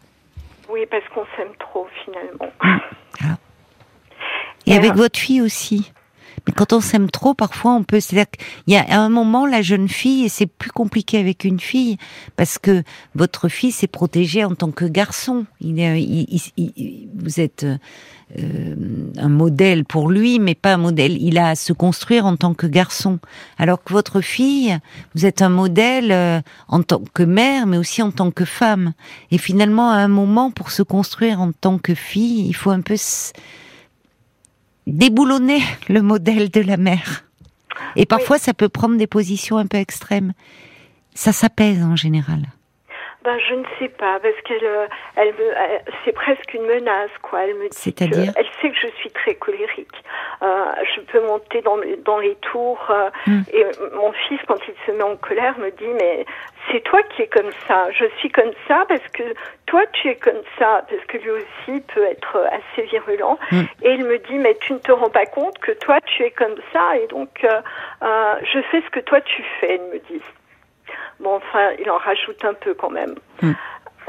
Oui, 0.70 0.82
parce 0.90 1.04
qu'on 1.14 1.26
s'aime 1.38 1.54
trop 1.60 1.88
finalement. 2.06 2.52
Et 4.66 4.72
Et 4.72 4.76
avec 4.76 4.94
votre 4.94 5.20
fille 5.20 5.42
aussi. 5.42 5.92
Mais 6.48 6.54
quand 6.54 6.74
on 6.74 6.82
s'aime 6.82 7.10
trop, 7.10 7.34
parfois 7.34 7.74
on 7.74 7.84
peut. 7.84 8.00
C'est-à-dire 8.00 8.30
qu'il 8.32 8.74
y 8.74 8.78
a 8.78 9.00
un 9.00 9.10
moment 9.10 9.46
la 9.46 9.62
jeune 9.62 9.88
fille 9.88 10.26
et 10.26 10.30
c'est 10.30 10.48
plus 10.48 10.72
compliqué 10.72 11.20
avec 11.20 11.44
une 11.44 11.60
fille 11.60 11.98
parce 12.36 12.58
que 12.58 12.84
votre 13.16 13.50
fils 13.50 13.84
est 13.84 13.88
protégé 13.88 14.44
en 14.44 14.56
tant 14.56 14.72
que 14.72 14.86
garçon. 14.86 15.46
Il 15.62 15.80
est, 15.80 16.02
il, 16.02 17.10
vous 17.16 17.40
êtes 17.40 17.66
euh, 18.40 18.76
un 19.18 19.30
modèle 19.30 19.86
pour 19.86 20.10
lui, 20.10 20.40
mais 20.40 20.56
pas 20.56 20.74
un 20.74 20.78
modèle. 20.78 21.22
Il 21.22 21.38
a 21.38 21.50
à 21.50 21.56
se 21.56 21.72
construire 21.74 22.26
en 22.26 22.36
tant 22.36 22.54
que 22.54 22.66
garçon. 22.68 23.20
Alors 23.58 23.84
que 23.84 23.94
votre 23.94 24.22
fille, 24.22 24.78
vous 25.14 25.26
êtes 25.26 25.42
un 25.42 25.50
modèle 25.50 26.12
euh, 26.12 26.42
en 26.68 26.82
tant 26.82 27.02
que 27.14 27.24
mère, 27.24 27.68
mais 27.68 27.78
aussi 27.78 28.02
en 28.02 28.12
tant 28.12 28.32
que 28.32 28.46
femme. 28.46 28.94
Et 29.32 29.38
finalement, 29.38 29.92
à 29.92 29.98
un 29.98 30.08
moment, 30.08 30.52
pour 30.52 30.72
se 30.72 30.82
construire 30.82 31.42
en 31.42 31.52
tant 31.52 31.78
que 31.78 31.94
fille, 31.94 32.48
il 32.48 32.54
faut 32.54 32.72
un 32.72 32.82
peu 32.82 32.96
déboulonner 34.88 35.62
le 35.90 36.02
modèle 36.02 36.50
de 36.50 36.62
la 36.62 36.78
mère. 36.78 37.26
Et 37.96 38.06
parfois, 38.06 38.40
ça 38.40 38.54
peut 38.54 38.70
prendre 38.70 38.98
des 38.98 39.08
positions 39.08 39.58
un 39.58 39.68
peu 39.68 39.78
extrêmes. 39.78 40.34
Ça 41.14 41.32
s'apaise 41.32 41.84
en 41.84 41.96
général. 41.96 42.48
Ben, 43.24 43.40
je 43.40 43.54
ne 43.54 43.64
sais 43.80 43.88
pas, 43.88 44.20
parce 44.20 44.36
qu'elle, 44.44 44.66
euh, 44.66 44.86
elle 45.16 45.34
c'est 46.04 46.12
presque 46.12 46.54
une 46.54 46.66
menace, 46.66 47.10
quoi. 47.22 47.46
Elle 47.46 47.56
me 47.56 47.70
dit 47.70 47.78
C'est-à-dire 47.78 48.34
elle 48.36 48.48
sait 48.62 48.70
que 48.70 48.78
je 48.78 48.88
suis 48.98 49.12
très 49.12 49.36
colérique. 49.36 49.96
Euh, 50.42 50.66
je 50.94 51.00
peux 51.02 51.26
monter 51.26 51.62
dans, 51.62 51.78
dans 52.04 52.20
les 52.20 52.36
tours. 52.36 52.86
Euh, 52.90 53.10
hmm. 53.26 53.44
Et 53.54 53.64
mon 53.96 54.12
fils, 54.12 54.40
quand 54.46 54.60
il 54.68 54.74
se 54.86 54.92
met 54.92 55.04
en 55.04 55.16
colère, 55.16 55.58
me 55.58 55.70
dit 55.72 55.88
mais 56.02 56.26
c'est 56.70 56.82
toi 56.82 57.02
qui 57.04 57.22
es 57.22 57.28
comme 57.28 57.52
ça. 57.66 57.90
Je 57.92 58.06
suis 58.18 58.30
comme 58.30 58.52
ça 58.68 58.84
parce 58.90 59.08
que 59.14 59.24
toi 59.68 59.86
tu 59.94 60.10
es 60.10 60.16
comme 60.16 60.42
ça, 60.60 60.84
parce 60.90 61.06
que 61.06 61.18
lui 61.18 61.32
aussi 61.32 61.82
peut 61.94 62.04
être 62.04 62.46
assez 62.52 62.86
virulent. 62.88 63.40
Hmm. 63.52 63.64
Et 63.84 63.94
il 63.94 64.04
me 64.04 64.18
dit 64.18 64.38
mais 64.38 64.56
tu 64.60 64.74
ne 64.74 64.80
te 64.80 64.92
rends 64.92 65.10
pas 65.10 65.28
compte 65.28 65.58
que 65.60 65.72
toi 65.72 66.02
tu 66.02 66.24
es 66.24 66.32
comme 66.32 66.56
ça 66.74 66.98
et 66.98 67.08
donc 67.08 67.30
je 67.42 68.62
fais 68.70 68.82
ce 68.82 68.90
que 68.90 69.00
toi 69.00 69.22
tu 69.22 69.44
fais. 69.62 69.76
Il 69.76 69.94
me 69.94 70.00
dit. 70.10 70.22
Bon, 71.24 71.36
enfin, 71.36 71.72
il 71.80 71.90
en 71.90 71.98
rajoute 71.98 72.44
un 72.44 72.54
peu 72.54 72.74
quand 72.74 72.90
même. 72.90 73.16
Hmm. 73.42 73.54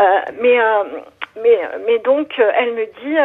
Euh, 0.00 0.20
mais, 0.40 0.60
euh, 0.60 0.84
mais, 1.42 1.60
mais 1.86 1.98
donc, 2.00 2.32
euh, 2.38 2.50
elle 2.56 2.74
me 2.74 2.86
dit 2.86 3.16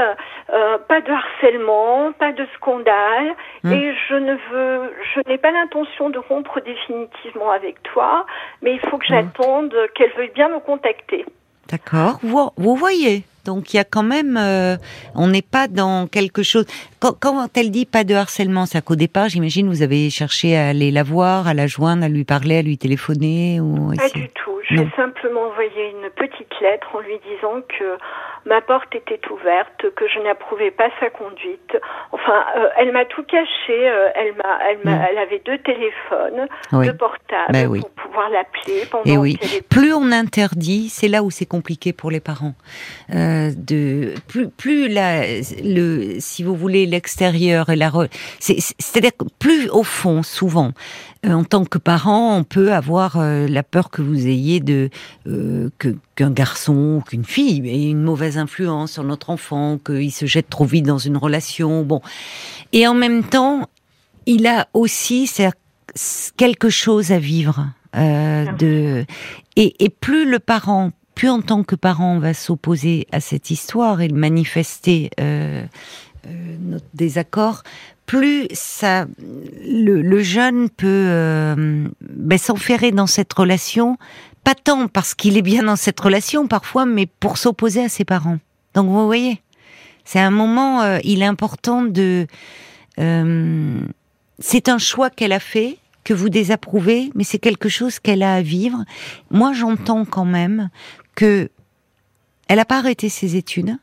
pas 0.87 1.01
de 1.01 1.11
harcèlement, 1.11 2.11
pas 2.13 2.31
de 2.31 2.45
scandale, 2.55 3.33
hmm. 3.63 3.73
et 3.73 3.93
je 4.07 4.15
ne 4.15 4.33
veux, 4.33 4.93
je 5.13 5.21
n'ai 5.27 5.37
pas 5.37 5.51
l'intention 5.51 6.09
de 6.09 6.19
rompre 6.19 6.59
définitivement 6.61 7.51
avec 7.51 7.81
toi, 7.83 8.25
mais 8.61 8.73
il 8.73 8.79
faut 8.79 8.97
que 8.97 9.05
hmm. 9.05 9.15
j'attende 9.15 9.75
qu'elle 9.95 10.11
veuille 10.13 10.31
bien 10.33 10.49
me 10.49 10.59
contacter. 10.59 11.25
D'accord. 11.69 12.19
Vous, 12.23 12.49
vous 12.57 12.75
voyez, 12.75 13.23
donc 13.45 13.73
il 13.73 13.77
y 13.77 13.79
a 13.79 13.83
quand 13.83 14.03
même, 14.03 14.37
euh, 14.37 14.77
on 15.15 15.27
n'est 15.27 15.41
pas 15.41 15.67
dans 15.67 16.07
quelque 16.07 16.43
chose. 16.43 16.65
Quand, 16.99 17.15
quand, 17.19 17.49
elle 17.57 17.71
dit 17.71 17.85
pas 17.85 18.03
de 18.03 18.13
harcèlement, 18.13 18.65
c'est 18.65 18.83
qu'au 18.83 18.95
départ, 18.95 19.29
j'imagine, 19.29 19.67
vous 19.69 19.81
avez 19.81 20.09
cherché 20.09 20.57
à 20.57 20.69
aller 20.69 20.91
la 20.91 21.03
voir, 21.03 21.47
à 21.47 21.53
la 21.53 21.67
joindre, 21.67 22.03
à 22.03 22.09
lui 22.09 22.25
parler, 22.25 22.57
à 22.57 22.61
lui 22.61 22.77
téléphoner 22.77 23.59
ou. 23.59 23.93
Pas 23.95 24.09
du 24.09 24.27
tout. 24.29 24.58
J'ai 24.69 24.87
simplement 24.95 25.41
envoyé 25.43 25.89
une 25.89 26.09
petite 26.11 26.53
lettre 26.61 26.87
en 26.93 26.99
lui 26.99 27.19
disant 27.27 27.61
que 27.67 27.97
ma 28.45 28.61
porte 28.61 28.93
était 28.93 29.19
ouverte, 29.29 29.85
que 29.95 30.07
je 30.07 30.19
n'approuvais 30.19 30.71
pas 30.71 30.89
sa 30.99 31.09
conduite. 31.09 31.77
Enfin, 32.11 32.45
euh, 32.57 32.67
elle 32.77 32.91
m'a 32.91 33.05
tout 33.05 33.23
caché. 33.23 33.89
Euh, 33.89 34.09
elle 34.15 34.33
m'a, 34.35 34.59
elle, 34.69 34.79
m'a, 34.83 34.97
mm. 34.97 35.07
elle 35.09 35.17
avait 35.17 35.41
deux 35.45 35.57
téléphones, 35.59 36.47
deux 36.71 36.97
portables 36.97 37.51
ben 37.51 37.67
pour 37.67 37.89
pouvoir 37.91 38.29
l'appeler 38.29 38.85
pendant. 38.89 39.05
Et 39.05 39.17
oui. 39.17 39.39
Plus 39.69 39.93
on 39.93 40.11
interdit, 40.11 40.89
c'est 40.89 41.07
là 41.07 41.23
où 41.23 41.31
c'est 41.31 41.45
compliqué 41.45 41.93
pour 41.93 42.11
les 42.11 42.19
parents. 42.19 42.53
Euh, 43.13 43.51
de 43.55 44.13
plus, 44.27 44.49
plus 44.49 44.87
la, 44.87 45.23
le, 45.63 46.19
si 46.19 46.43
vous 46.43 46.55
voulez, 46.55 46.85
l'extérieur 46.85 47.69
et 47.69 47.75
la, 47.75 47.91
c'est, 48.39 48.59
c'est-à-dire 48.59 49.11
que 49.17 49.25
plus 49.39 49.69
au 49.69 49.83
fond, 49.83 50.23
souvent, 50.23 50.71
en 51.25 51.43
tant 51.43 51.65
que 51.65 51.77
parent, 51.77 52.37
on 52.37 52.43
peut 52.43 52.73
avoir 52.73 53.17
euh, 53.17 53.47
la 53.47 53.63
peur 53.63 53.89
que 53.89 54.01
vous 54.01 54.27
ayez 54.27 54.59
de 54.59 54.89
euh, 55.27 55.69
qu'un 56.15 56.31
garçon 56.31 56.97
ou 56.97 57.01
qu'une 57.01 57.25
fille 57.25 57.67
ait 57.67 57.89
une 57.89 58.01
mauvaise 58.01 58.37
influence 58.37 58.93
sur 58.93 59.03
notre 59.03 59.29
enfant, 59.29 59.77
qu'il 59.77 60.11
se 60.11 60.25
jette 60.25 60.49
trop 60.49 60.65
vite 60.65 60.85
dans 60.85 60.97
une 60.97 61.17
relation. 61.17 61.83
Bon, 61.83 62.01
et 62.71 62.87
en 62.87 62.93
même 62.93 63.23
temps, 63.23 63.67
il 64.25 64.47
a 64.47 64.67
aussi 64.73 65.29
quelque 66.37 66.69
chose 66.69 67.11
à 67.11 67.19
vivre. 67.19 67.67
de 67.93 69.05
et, 69.55 69.83
et 69.83 69.89
plus 69.89 70.29
le 70.29 70.39
parent 70.39 70.91
plus 71.15 71.29
en 71.29 71.41
tant 71.41 71.63
que 71.63 71.75
parent 71.75 72.15
on 72.15 72.19
va 72.19 72.33
s'opposer 72.33 73.05
à 73.11 73.19
cette 73.19 73.51
histoire 73.51 73.99
et 73.99 74.07
manifester 74.07 75.09
euh, 76.27 76.55
notre 76.61 76.85
désaccord, 76.93 77.63
plus 78.09 78.47
ça, 78.53 79.05
le, 79.63 80.23
jeune 80.23 80.71
peut 80.71 80.87
euh, 80.87 81.87
ben, 82.01 82.39
s'enferrer 82.39 82.91
dans 82.91 83.05
cette 83.05 83.31
relation, 83.31 83.99
pas 84.43 84.55
tant 84.55 84.87
parce 84.87 85.13
qu'il 85.13 85.37
est 85.37 85.43
bien 85.43 85.61
dans 85.61 85.75
cette 85.75 85.99
relation 85.99 86.47
parfois, 86.47 86.87
mais 86.87 87.05
pour 87.05 87.37
s'opposer 87.37 87.83
à 87.83 87.87
ses 87.87 88.05
parents. 88.05 88.39
Donc 88.73 88.87
vous 88.87 89.05
voyez, 89.05 89.43
c'est 90.05 90.19
un 90.19 90.31
moment, 90.31 90.81
euh, 90.81 90.97
il 91.03 91.21
est 91.21 91.25
important 91.25 91.83
de... 91.83 92.25
Euh, 92.97 93.79
c'est 94.39 94.69
un 94.69 94.79
choix 94.79 95.11
qu'elle 95.11 95.31
a 95.31 95.39
fait, 95.39 95.77
que 96.03 96.15
vous 96.15 96.29
désapprouvez, 96.29 97.11
mais 97.13 97.23
c'est 97.23 97.37
quelque 97.37 97.69
chose 97.69 97.99
qu'elle 97.99 98.23
a 98.23 98.33
à 98.33 98.41
vivre. 98.41 98.85
Moi, 99.29 99.53
j'entends 99.53 100.05
quand 100.05 100.25
même 100.25 100.71
que 101.13 101.51
elle 102.47 102.57
n'a 102.57 102.65
pas 102.65 102.79
arrêté 102.79 103.07
ses 103.07 103.35
études 103.35 103.77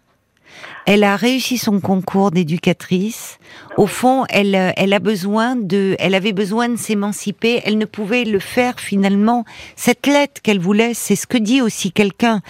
elle 0.87 1.05
a 1.05 1.17
réussi 1.17 1.59
son 1.59 1.81
concours 1.81 2.31
d'éducatrice. 2.31 3.39
Au 3.77 3.87
fond, 3.87 4.25
elle, 4.29 4.55
euh, 4.55 4.71
elle 4.77 4.93
a 4.93 4.99
besoin 4.99 5.57
de, 5.57 5.97
elle 5.99 6.15
avait 6.15 6.33
besoin 6.33 6.69
de 6.69 6.77
s'émanciper. 6.77 7.61
Elle 7.65 7.79
ne 7.79 7.85
pouvait 7.85 8.25
le 8.25 8.39
faire 8.39 8.79
finalement. 8.79 9.45
Cette 9.75 10.07
lettre 10.07 10.41
qu'elle 10.43 10.61
voulait, 10.61 10.95
c'est 10.95 11.17
ce 11.17 11.27
que 11.27 11.39
dit 11.39 11.61
aussi 11.61 11.93
quelqu'un. 11.93 12.41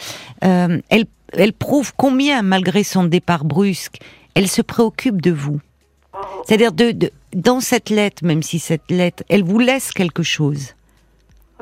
Euh, 0.44 0.80
elle, 0.90 1.06
elle 1.32 1.52
prouve 1.52 1.92
combien, 1.96 2.42
malgré 2.42 2.84
son 2.84 3.04
départ 3.04 3.44
brusque, 3.44 3.98
elle 4.34 4.48
se 4.48 4.62
préoccupe 4.62 5.22
de 5.22 5.30
vous. 5.30 5.60
C'est-à-dire 6.46 6.72
de, 6.72 6.92
de, 6.92 7.10
dans 7.34 7.60
cette 7.60 7.90
lettre, 7.90 8.24
même 8.24 8.42
si 8.42 8.58
cette 8.58 8.90
lettre, 8.90 9.22
elle 9.28 9.44
vous 9.44 9.58
laisse 9.58 9.92
quelque 9.92 10.22
chose. 10.22 10.74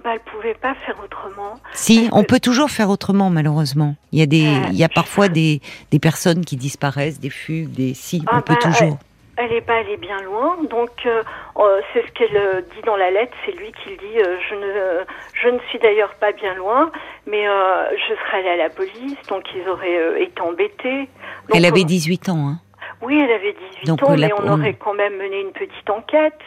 Bah, 0.05 0.11
elle 0.13 0.21
pouvait 0.21 0.53
pas 0.53 0.75
faire 0.85 0.97
autrement. 1.03 1.55
Si, 1.73 2.11
on 2.13 2.25
peut 2.25 2.39
toujours 2.39 2.71
faire 2.71 2.91
autrement, 2.91 3.31
malheureusement. 3.31 3.97
Il 4.13 4.19
y 4.19 4.23
a 4.23 4.27
des, 4.27 4.45
il 4.71 4.77
y 4.77 4.85
a 4.85 4.91
parfois 4.91 5.29
des, 5.29 5.63
des 5.91 5.99
personnes 5.99 6.45
qui 6.45 6.57
disparaissent, 6.57 7.19
des 7.19 7.31
fugues, 7.31 7.71
des 7.71 7.95
si, 7.95 8.23
on 8.31 8.37
ah, 8.37 8.43
peut 8.43 8.53
bah, 8.53 8.71
toujours. 8.71 8.99
Elle 9.39 9.51
n'est 9.51 9.63
pas 9.63 9.77
allée 9.79 9.97
bien 9.97 10.21
loin, 10.21 10.59
donc 10.69 10.91
euh, 11.07 11.23
euh, 11.57 11.81
c'est 11.93 12.07
ce 12.07 12.13
qu'elle 12.13 12.37
euh, 12.37 12.61
dit 12.61 12.83
dans 12.85 12.97
la 12.97 13.11
lettre, 13.11 13.33
c'est 13.47 13.53
lui 13.53 13.73
qui 13.83 13.91
le 13.91 13.97
dit. 13.97 14.19
je 14.51 14.55
ne, 14.55 15.05
je 15.33 15.49
ne 15.49 15.59
suis 15.71 15.79
d'ailleurs 15.79 16.15
pas 16.17 16.33
bien 16.33 16.55
loin, 16.55 16.93
mais 17.27 17.45
je 17.45 18.15
serais 18.15 18.41
allée 18.41 18.51
à 18.51 18.57
la 18.57 18.71
police, 18.71 19.17
donc 19.31 19.45
ils 19.57 19.67
auraient 19.67 20.23
été 20.23 20.41
embêtés. 20.43 21.09
elle 21.53 21.65
avait 21.65 21.85
18 21.85 22.29
ans, 22.29 22.49
hein 22.49 22.59
Oui, 23.01 23.19
elle 23.19 23.33
avait 23.33 23.57
18 23.77 23.87
donc, 23.87 24.03
ans, 24.03 24.15
mais 24.17 24.31
on 24.35 24.53
aurait 24.53 24.75
quand 24.75 24.95
même 24.95 25.17
mené 25.17 25.41
une 25.41 25.53
petite 25.53 25.89
enquête. 25.89 26.39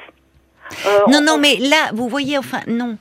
Euh, 0.85 0.99
non, 1.09 1.21
non, 1.21 1.37
mais 1.37 1.57
là, 1.57 1.91
vous 1.93 2.07
voyez, 2.07 2.37
enfin, 2.37 2.61
non. 2.67 2.97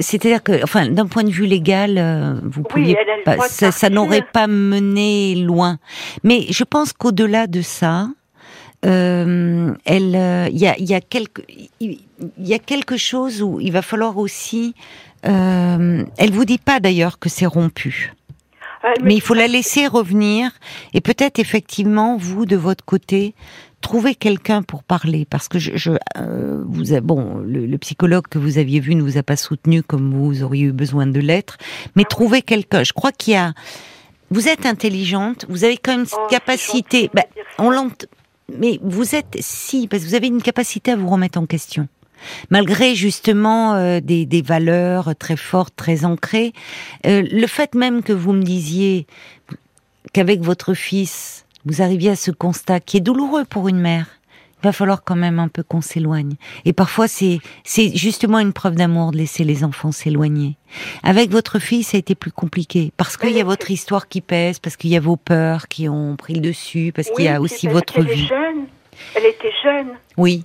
C'est-à-dire 0.00 0.42
que, 0.42 0.62
enfin, 0.62 0.88
d'un 0.88 1.06
point 1.06 1.24
de 1.24 1.30
vue 1.30 1.46
légal, 1.46 1.96
euh, 1.98 2.34
vous 2.44 2.62
pouviez 2.62 2.96
pas, 3.24 3.36
ça, 3.48 3.90
n'aurait 3.90 4.26
pas 4.32 4.46
mené 4.46 5.34
loin. 5.34 5.78
Mais 6.24 6.46
je 6.50 6.64
pense 6.64 6.92
qu'au-delà 6.92 7.46
de 7.46 7.62
ça, 7.62 8.08
euh, 8.84 9.72
elle, 9.84 10.50
il 10.52 10.58
y 10.58 10.66
a, 10.66 10.78
y 10.78 10.94
a 10.94 11.00
quelque, 11.00 11.42
il 11.80 11.98
y 12.38 12.54
a 12.54 12.58
quelque 12.58 12.96
chose 12.96 13.42
où 13.42 13.60
il 13.60 13.72
va 13.72 13.82
falloir 13.82 14.18
aussi. 14.18 14.74
elle 15.22 16.30
vous 16.30 16.44
dit 16.44 16.58
pas 16.58 16.80
d'ailleurs 16.80 17.18
que 17.18 17.28
c'est 17.28 17.46
rompu. 17.46 18.12
mais 19.02 19.14
il 19.14 19.20
faut 19.20 19.34
la 19.34 19.48
laisser 19.48 19.88
revenir 19.88 20.52
et 20.94 21.00
peut-être 21.00 21.40
effectivement 21.40 22.16
vous 22.16 22.46
de 22.46 22.54
votre 22.56 22.84
côté 22.84 23.34
trouver 23.80 24.14
quelqu'un 24.14 24.62
pour 24.62 24.82
parler, 24.82 25.26
parce 25.28 25.48
que 25.48 25.58
je, 25.58 25.92
euh, 26.16 26.62
vous 26.66 26.92
a, 26.92 27.00
bon, 27.00 27.36
le, 27.38 27.76
psychologue 27.78 28.26
que 28.28 28.38
vous 28.38 28.58
aviez 28.58 28.80
vu 28.80 28.94
ne 28.94 29.02
vous 29.02 29.18
a 29.18 29.22
pas 29.22 29.36
soutenu 29.36 29.82
comme 29.82 30.12
vous 30.12 30.42
auriez 30.42 30.64
eu 30.64 30.72
besoin 30.72 31.06
de 31.06 31.20
l'être, 31.20 31.58
mais 31.94 32.04
trouver 32.04 32.42
quelqu'un. 32.42 32.82
Je 32.84 32.92
crois 32.92 33.12
qu'il 33.12 33.34
y 33.34 33.36
a, 33.36 33.52
vous 34.30 34.48
êtes 34.48 34.66
intelligente, 34.66 35.46
vous 35.48 35.64
avez 35.64 35.76
quand 35.76 35.96
même 35.96 36.06
cette 36.06 36.18
oh, 36.20 36.28
capacité. 36.28 37.10
Bah, 37.14 37.22
on 37.58 37.70
mais 38.56 38.78
vous 38.82 39.14
êtes 39.14 39.36
si, 39.40 39.88
parce 39.88 40.02
que 40.02 40.08
vous 40.08 40.14
avez 40.14 40.28
une 40.28 40.42
capacité 40.42 40.92
à 40.92 40.96
vous 40.96 41.08
remettre 41.08 41.38
en 41.38 41.46
question. 41.46 41.88
Malgré 42.50 42.94
justement 42.94 43.74
euh, 43.74 44.00
des, 44.00 44.24
des, 44.24 44.42
valeurs 44.42 45.14
très 45.16 45.36
fortes, 45.36 45.74
très 45.76 46.04
ancrées, 46.04 46.52
euh, 47.06 47.22
le 47.30 47.46
fait 47.46 47.74
même 47.74 48.02
que 48.02 48.12
vous 48.12 48.32
me 48.32 48.42
disiez 48.42 49.06
qu'avec 50.12 50.40
votre 50.40 50.74
fils, 50.74 51.45
vous 51.66 51.82
arriviez 51.82 52.10
à 52.10 52.16
ce 52.16 52.30
constat 52.30 52.80
qui 52.80 52.96
est 52.96 53.00
douloureux 53.00 53.44
pour 53.44 53.68
une 53.68 53.78
mère, 53.78 54.06
il 54.62 54.66
va 54.66 54.72
falloir 54.72 55.04
quand 55.04 55.16
même 55.16 55.38
un 55.38 55.48
peu 55.48 55.62
qu'on 55.62 55.82
s'éloigne. 55.82 56.34
Et 56.64 56.72
parfois, 56.72 57.08
c'est 57.08 57.38
c'est 57.62 57.94
justement 57.94 58.38
une 58.38 58.54
preuve 58.54 58.74
d'amour 58.74 59.12
de 59.12 59.18
laisser 59.18 59.44
les 59.44 59.64
enfants 59.64 59.92
s'éloigner. 59.92 60.56
Avec 61.02 61.30
votre 61.30 61.58
fille, 61.58 61.82
ça 61.82 61.96
a 61.96 62.00
été 62.00 62.14
plus 62.14 62.32
compliqué 62.32 62.90
parce 62.96 63.16
qu'il 63.18 63.32
y 63.32 63.40
a 63.40 63.44
votre 63.44 63.70
histoire 63.70 64.08
qui 64.08 64.22
pèse, 64.22 64.58
parce 64.58 64.76
qu'il 64.76 64.90
y 64.90 64.96
a 64.96 65.00
vos 65.00 65.16
peurs 65.16 65.68
qui 65.68 65.88
ont 65.88 66.16
pris 66.16 66.34
le 66.34 66.40
dessus, 66.40 66.92
parce 66.94 67.10
qu'il 67.10 67.26
y 67.26 67.28
a 67.28 67.40
aussi 67.40 67.68
votre 67.68 68.00
vie. 68.00 68.28
Elle 69.14 69.26
était 69.26 69.52
jeune. 69.62 69.88
Oui, 70.16 70.44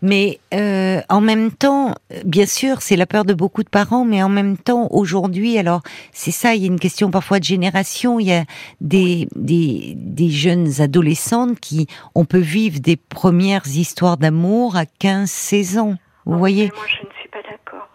Mais 0.00 0.38
euh, 0.54 1.00
en 1.08 1.20
même 1.20 1.50
temps, 1.50 1.94
bien 2.24 2.46
sûr, 2.46 2.82
c'est 2.82 2.96
la 2.96 3.06
peur 3.06 3.24
de 3.24 3.34
beaucoup 3.34 3.64
de 3.64 3.68
parents, 3.68 4.04
mais 4.04 4.22
en 4.22 4.28
même 4.28 4.56
temps, 4.56 4.86
aujourd'hui, 4.90 5.58
alors 5.58 5.82
c'est 6.12 6.30
ça, 6.30 6.54
il 6.54 6.62
y 6.62 6.64
a 6.64 6.68
une 6.68 6.78
question 6.78 7.10
parfois 7.10 7.40
de 7.40 7.44
génération. 7.44 8.20
Il 8.20 8.26
y 8.28 8.32
a 8.32 8.44
des, 8.80 9.28
des, 9.34 9.94
des 9.96 10.30
jeunes 10.30 10.80
adolescentes 10.80 11.58
qui, 11.58 11.86
on 12.14 12.24
peut 12.24 12.38
vivre 12.38 12.78
des 12.80 12.96
premières 12.96 13.66
histoires 13.66 14.16
d'amour 14.16 14.76
à 14.76 14.84
15-16 14.84 15.78
ans. 15.78 15.94
Vous 16.26 16.34
Oh, 16.34 16.38
voyez 16.38 16.64
mais 16.66 16.76
Moi, 16.76 16.86
je 16.86 17.06
ne 17.06 17.12
suis 17.20 17.28
pas 17.30 17.42
d'accord. 17.42 17.88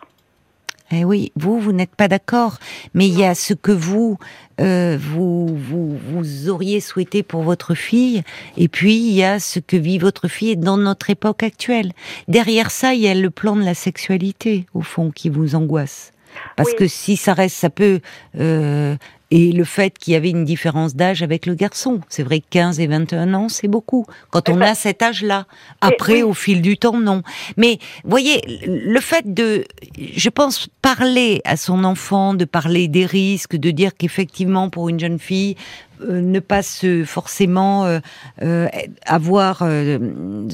Eh 0.93 1.05
oui, 1.05 1.31
vous, 1.35 1.59
vous 1.59 1.71
n'êtes 1.71 1.95
pas 1.95 2.07
d'accord, 2.07 2.57
mais 2.93 3.07
il 3.07 3.17
y 3.17 3.23
a 3.23 3.33
ce 3.35 3.53
que 3.53 3.71
vous, 3.71 4.17
euh, 4.61 4.97
vous, 5.01 5.47
vous, 5.47 5.97
vous 5.97 6.49
auriez 6.49 6.79
souhaité 6.81 7.23
pour 7.23 7.41
votre 7.41 7.73
fille, 7.73 8.21
et 8.57 8.67
puis 8.67 8.95
il 8.97 9.13
y 9.13 9.23
a 9.23 9.39
ce 9.39 9.59
que 9.59 9.75
vit 9.75 9.97
votre 9.97 10.27
fille 10.27 10.55
dans 10.55 10.77
notre 10.77 11.09
époque 11.09 11.41
actuelle. 11.43 11.93
Derrière 12.27 12.69
ça, 12.69 12.93
il 12.93 13.01
y 13.01 13.07
a 13.07 13.15
le 13.15 13.29
plan 13.31 13.55
de 13.55 13.63
la 13.63 13.73
sexualité, 13.73 14.65
au 14.73 14.81
fond, 14.81 15.11
qui 15.11 15.29
vous 15.29 15.55
angoisse. 15.55 16.11
Parce 16.55 16.69
Oui. 16.69 16.75
que 16.77 16.87
si 16.87 17.15
ça 17.17 17.33
reste, 17.33 17.55
ça 17.57 17.69
peut... 17.69 17.99
euh, 18.39 18.95
et 19.35 19.51
le 19.51 19.63
fait 19.63 19.97
qu'il 19.97 20.13
y 20.13 20.15
avait 20.15 20.29
une 20.29 20.45
différence 20.45 20.95
d'âge 20.95 21.23
avec 21.23 21.47
le 21.47 21.55
garçon. 21.55 22.01
C'est 22.07 22.21
vrai 22.21 22.39
que 22.39 22.45
15 22.51 22.79
et 22.79 22.85
21 22.85 23.33
ans, 23.33 23.49
c'est 23.49 23.67
beaucoup. 23.67 24.05
Quand 24.29 24.47
Eh 24.47 24.51
on 24.51 24.57
ben, 24.57 24.67
a 24.67 24.75
cet 24.75 25.01
âge-là. 25.01 25.47
Après, 25.81 26.17
oui. 26.17 26.21
au 26.21 26.35
fil 26.35 26.61
du 26.61 26.77
temps, 26.77 26.99
non. 26.99 27.23
Mais, 27.57 27.79
voyez, 28.03 28.41
le 28.67 28.99
fait 28.99 29.33
de, 29.33 29.65
je 29.97 30.29
pense, 30.29 30.67
parler 30.83 31.41
à 31.45 31.57
son 31.57 31.83
enfant, 31.83 32.35
de 32.35 32.45
parler 32.45 32.87
des 32.87 33.07
risques, 33.07 33.55
de 33.55 33.71
dire 33.71 33.97
qu'effectivement, 33.97 34.69
pour 34.69 34.87
une 34.87 34.99
jeune 34.99 35.17
fille, 35.17 35.55
euh, 36.01 36.21
ne 36.21 36.39
pas 36.39 36.63
se 36.63 37.03
forcément 37.05 37.85
euh, 37.85 37.99
euh, 38.41 38.67
avoir, 39.05 39.59
euh, 39.61 40.47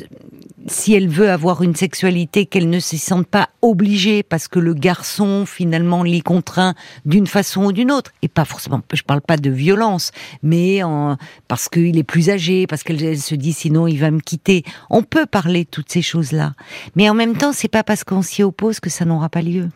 si 0.68 0.94
elle 0.94 1.08
veut 1.08 1.30
avoir 1.30 1.64
une 1.64 1.76
sexualité, 1.76 2.46
qu'elle 2.46 2.70
ne 2.70 2.80
se 2.80 2.98
sente 2.98 3.28
pas 3.28 3.50
obligée 3.62 4.24
parce 4.24 4.48
que 4.48 4.60
le 4.60 4.74
garçon 4.74 5.46
finalement 5.46 6.04
l'y 6.04 6.22
contraint 6.22 6.76
d'une 7.06 7.28
façon 7.28 7.66
ou 7.66 7.72
d'une 7.72 7.92
autre. 7.92 8.12
Et 8.22 8.28
pas 8.28 8.46
forcément, 8.46 8.82
je 8.94 9.04
parle 9.04 9.22
pas 9.22 9.38
de 9.38 9.50
violence, 9.50 10.12
mais 10.44 10.84
en, 10.84 11.18
parce 11.48 11.70
qu'il 11.70 11.98
est 11.98 12.04
plus 12.04 12.30
âgé, 12.30 12.68
parce 12.68 12.84
qu'elle 12.84 13.04
elle 13.04 13.20
se 13.20 13.36
dit 13.36 13.54
sinon 13.54 13.88
il 13.88 13.98
va 13.98 14.12
me 14.12 14.20
quitter. 14.20 14.64
On 14.90 15.04
peut 15.04 15.26
parler 15.26 15.64
de 15.64 15.70
toutes 15.70 15.92
ces 15.92 16.02
choses-là, 16.02 16.54
mais 16.96 17.10
en 17.10 17.14
même 17.14 17.38
temps, 17.38 17.54
c'est 17.54 17.68
pas 17.68 17.84
parce 17.84 18.04
qu'on 18.04 18.22
s'y 18.22 18.44
oppose 18.44 18.80
que 18.80 18.90
ça 18.90 19.06
n'aura 19.06 19.30
pas 19.30 19.42
lieu. 19.42 19.70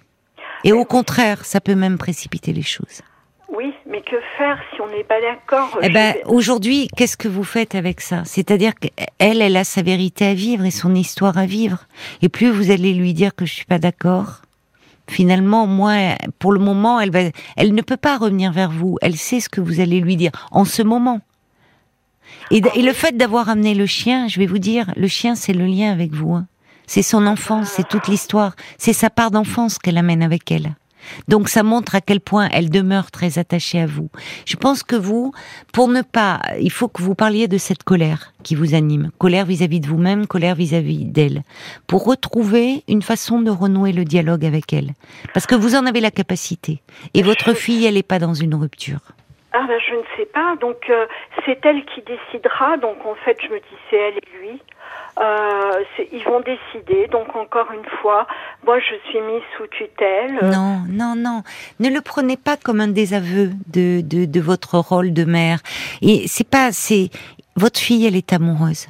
Et 0.64 0.72
au 0.72 0.86
contraire, 0.86 1.44
ça 1.46 1.60
peut 1.60 1.76
même 1.76 1.98
précipiter 1.98 2.54
les 2.54 2.62
choses. 2.62 3.02
Oui, 3.56 3.72
mais 3.86 4.02
que 4.02 4.16
faire 4.38 4.60
si 4.74 4.82
on 4.82 4.88
n'est 4.88 5.04
pas 5.04 5.22
d'accord 5.22 5.78
Eh 5.84 5.90
ben, 5.90 6.16
aujourd'hui, 6.26 6.88
qu'est-ce 6.98 7.18
que 7.18 7.28
vous 7.28 7.44
faites 7.44 7.76
avec 7.76 8.02
ça? 8.02 8.24
C'est-à-dire 8.26 8.74
qu'elle, 8.74 9.42
elle 9.42 9.56
a 9.56 9.64
sa 9.64 9.84
vérité 9.84 10.26
à 10.26 10.34
vivre 10.34 10.66
et 10.66 10.72
son 10.72 10.96
histoire 10.96 11.38
à 11.38 11.46
vivre. 11.46 11.86
Et 12.24 12.30
plus 12.30 12.50
vous 12.50 12.72
allez 12.72 12.94
lui 12.94 13.14
dire 13.14 13.36
que 13.36 13.46
je 13.46 13.54
suis 13.54 13.66
pas 13.66 13.78
d'accord, 13.78 14.42
finalement, 15.08 15.68
moi, 15.68 15.94
pour 16.40 16.52
le 16.52 16.60
moment, 16.60 17.00
elle 17.00 17.12
va, 17.12 17.20
elle 17.56 17.76
ne 17.76 17.82
peut 17.84 17.98
pas 17.98 18.18
revenir 18.18 18.52
vers 18.52 18.72
vous. 18.72 18.98
Elle 19.04 19.18
sait 19.18 19.40
ce 19.40 19.50
que 19.50 19.62
vous 19.62 19.80
allez 19.80 20.00
lui 20.00 20.16
dire 20.16 20.32
en 20.52 20.66
ce 20.66 20.82
moment. 20.82 21.22
Et 22.50 22.60
le 22.60 22.94
fait 22.94 23.16
d'avoir 23.16 23.50
amené 23.50 23.76
le 23.76 23.86
chien, 23.86 24.28
je 24.28 24.40
vais 24.40 24.48
vous 24.48 24.58
dire, 24.58 24.92
le 24.96 25.08
chien, 25.08 25.36
c'est 25.36 25.54
le 25.54 25.66
lien 25.66 25.92
avec 25.92 26.12
vous. 26.14 26.34
hein. 26.34 26.48
C'est 26.88 27.04
son 27.04 27.28
enfance, 27.28 27.70
c'est 27.70 27.88
toute 27.88 28.08
l'histoire, 28.08 28.56
c'est 28.78 28.94
sa 28.94 29.10
part 29.10 29.32
d'enfance 29.32 29.78
qu'elle 29.78 29.98
amène 29.98 30.24
avec 30.24 30.52
elle. 30.52 30.76
Donc 31.28 31.50
ça 31.50 31.64
montre 31.64 31.96
à 31.96 32.02
quel 32.02 32.20
point 32.20 32.50
elle 32.52 32.70
demeure 32.70 33.12
très 33.12 33.40
attachée 33.40 33.80
à 33.80 33.86
vous. 33.86 34.10
Je 34.46 34.56
pense 34.56 34.84
que 34.84 34.96
vous, 34.96 35.34
pour 35.74 35.88
ne 35.88 36.02
pas, 36.02 36.42
il 36.60 36.72
faut 36.72 36.88
que 36.88 37.02
vous 37.02 37.16
parliez 37.16 37.48
de 37.48 37.58
cette 37.58 37.84
colère 37.84 38.34
qui 38.44 38.56
vous 38.56 38.76
anime, 38.76 39.12
colère 39.18 39.46
vis-à-vis 39.46 39.80
de 39.80 39.88
vous-même, 39.88 40.28
colère 40.28 40.56
vis-à-vis 40.56 41.06
d'elle, 41.06 41.44
pour 41.88 42.06
retrouver 42.06 42.84
une 42.88 43.02
façon 43.02 43.42
de 43.42 43.52
renouer 43.52 43.92
le 43.92 44.04
dialogue 44.04 44.46
avec 44.46 44.74
elle. 44.74 44.92
Parce 45.34 45.48
que 45.48 45.56
vous 45.56 45.76
en 45.76 45.86
avez 45.86 46.02
la 46.02 46.12
capacité. 46.12 46.82
Et 47.14 47.24
votre 47.24 47.54
fille, 47.54 47.86
elle 47.86 47.96
n'est 47.96 48.04
pas 48.04 48.20
dans 48.20 48.34
une 48.34 48.56
rupture. 48.56 49.00
Ah 49.56 49.66
ben 49.68 49.80
je 49.88 49.94
ne 49.94 50.02
sais 50.18 50.26
pas. 50.26 50.56
Donc 50.60 50.90
euh, 50.90 51.06
c'est 51.46 51.64
elle 51.64 51.86
qui 51.86 52.02
décidera. 52.02 52.78
Donc 52.78 53.06
en 53.06 53.16
fait 53.24 53.38
je 53.42 53.50
me 53.50 53.60
dis 53.60 53.78
c'est 53.90 53.98
elle 53.98 54.16
et 54.16 54.38
lui. 54.42 54.60
Euh, 55.20 55.84
ils 56.12 56.24
vont 56.24 56.40
décider. 56.42 57.08
Donc 57.08 57.36
encore 57.36 57.72
une 57.72 57.86
fois, 58.02 58.26
moi 58.66 58.80
je 58.80 58.96
suis 59.10 59.22
mise 59.22 59.44
sous 59.58 59.68
tutelle. 59.68 60.40
Non, 60.42 60.82
non, 60.90 61.14
non. 61.16 61.44
Ne 61.80 61.90
le 61.90 62.02
prenez 62.02 62.36
pas 62.38 62.58
comme 62.58 62.82
un 62.82 62.88
désaveu 62.88 63.52
de, 63.68 64.02
de, 64.02 64.26
de 64.26 64.40
votre 64.42 64.78
rôle 64.80 65.14
de 65.14 65.24
mère. 65.26 65.60
Et 66.02 66.28
c'est 66.28 66.48
pas, 66.50 66.72
c'est, 66.72 67.10
votre 67.56 67.80
fille, 67.80 68.06
elle 68.08 68.16
est 68.16 68.34
amoureuse. 68.34 68.88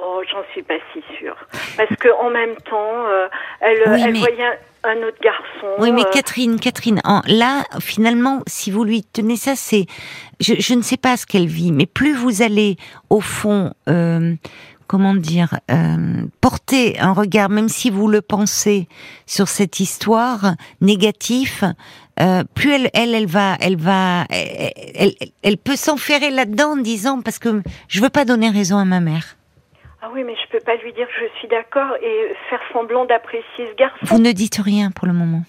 Oh, 0.00 0.22
j'en 0.30 0.42
suis 0.52 0.62
pas 0.62 0.74
si 0.92 1.02
sûre. 1.18 1.36
Parce 1.76 1.94
que 1.98 2.08
en 2.24 2.30
même 2.30 2.54
temps, 2.70 3.06
euh, 3.08 3.26
elle, 3.60 3.82
Oui, 3.88 4.02
elle 4.04 4.12
mais- 4.12 4.18
voyait 4.20 4.44
un, 4.44 4.90
un 4.90 4.96
autre 5.08 5.18
garçon. 5.22 5.66
Oui, 5.78 5.90
mais 5.92 6.02
euh, 6.02 6.10
Catherine, 6.12 6.60
Catherine, 6.60 7.00
en- 7.04 7.22
là, 7.26 7.64
finalement, 7.80 8.42
si 8.46 8.70
vous 8.70 8.84
lui 8.84 9.02
tenez 9.02 9.36
ça, 9.36 9.56
c'est, 9.56 9.86
je, 10.40 10.54
je 10.58 10.74
ne 10.74 10.82
sais 10.82 10.96
pas 10.98 11.16
ce 11.16 11.26
qu'elle 11.26 11.46
vit, 11.46 11.72
mais 11.72 11.86
plus 11.86 12.14
vous 12.14 12.42
allez, 12.42 12.76
au 13.10 13.20
fond, 13.20 13.72
euh, 13.88 14.34
comment 14.86 15.14
dire, 15.14 15.58
euh, 15.70 16.24
porter 16.40 16.98
un 17.00 17.12
regard, 17.12 17.48
même 17.48 17.68
si 17.68 17.90
vous 17.90 18.08
le 18.08 18.20
pensez, 18.20 18.88
sur 19.26 19.48
cette 19.48 19.80
histoire 19.80 20.54
négatif, 20.80 21.64
euh, 22.20 22.44
plus 22.54 22.72
elle, 22.72 22.90
elle, 22.94 23.14
elle 23.14 23.26
va, 23.26 23.56
elle 23.60 23.76
va, 23.76 24.24
elle, 24.30 24.74
elle, 24.94 25.14
elle 25.42 25.56
peut 25.56 25.76
s'enferrer 25.76 26.30
là-dedans 26.30 26.72
en 26.72 26.76
disant 26.76 27.20
parce 27.22 27.38
que 27.38 27.62
je 27.88 28.00
veux 28.00 28.10
pas 28.10 28.24
donner 28.24 28.50
raison 28.50 28.78
à 28.78 28.84
ma 28.84 29.00
mère. 29.00 29.36
Ah 30.02 30.10
oui, 30.12 30.22
mais 30.22 30.34
je 30.34 30.50
peux 30.52 30.62
pas 30.64 30.76
lui 30.76 30.92
dire 30.92 31.06
que 31.06 31.24
je 31.24 31.38
suis 31.38 31.48
d'accord 31.48 31.96
et 32.02 32.34
faire 32.50 32.60
semblant 32.72 33.06
d'apprécier 33.06 33.44
ce 33.56 33.74
garçon. 33.76 33.96
Vous 34.02 34.18
ne 34.18 34.32
dites 34.32 34.60
rien 34.62 34.90
pour 34.90 35.06
le 35.06 35.14
moment. 35.14 35.44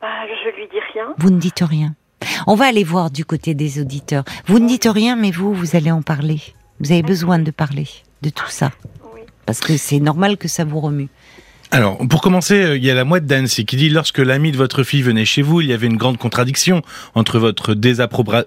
Bah, 0.00 0.06
je 0.28 0.56
lui 0.56 0.68
dis 0.68 0.78
rien. 0.94 1.14
Vous 1.18 1.30
ne 1.30 1.38
dites 1.38 1.64
rien. 1.68 1.94
On 2.46 2.54
va 2.54 2.66
aller 2.66 2.84
voir 2.84 3.10
du 3.10 3.24
côté 3.24 3.54
des 3.54 3.80
auditeurs. 3.80 4.24
Vous 4.46 4.60
ne 4.60 4.68
dites 4.68 4.88
rien, 4.88 5.16
mais 5.16 5.32
vous, 5.32 5.52
vous 5.52 5.76
allez 5.76 5.90
en 5.90 6.02
parler. 6.02 6.40
Vous 6.80 6.92
avez 6.92 7.02
besoin 7.02 7.38
de 7.38 7.50
parler 7.50 7.86
de 8.22 8.30
tout 8.30 8.48
ça. 8.50 8.72
Oui. 9.14 9.20
Parce 9.46 9.60
que 9.60 9.76
c'est 9.76 10.00
normal 10.00 10.36
que 10.36 10.48
ça 10.48 10.64
vous 10.64 10.80
remue. 10.80 11.08
Alors, 11.70 11.98
pour 12.08 12.22
commencer, 12.22 12.54
euh, 12.62 12.76
il 12.78 12.84
y 12.84 12.90
a 12.90 12.94
la 12.94 13.04
mouette 13.04 13.26
d'Annecy 13.26 13.66
qui 13.66 13.76
dit 13.76 13.90
lorsque 13.90 14.18
l'ami 14.20 14.52
de 14.52 14.56
votre 14.56 14.84
fille 14.84 15.02
venait 15.02 15.26
chez 15.26 15.42
vous, 15.42 15.60
il 15.60 15.66
y 15.66 15.74
avait 15.74 15.86
une 15.86 15.98
grande 15.98 16.16
contradiction 16.16 16.80
entre 17.14 17.38
votre 17.38 17.74
désapproba- 17.74 18.46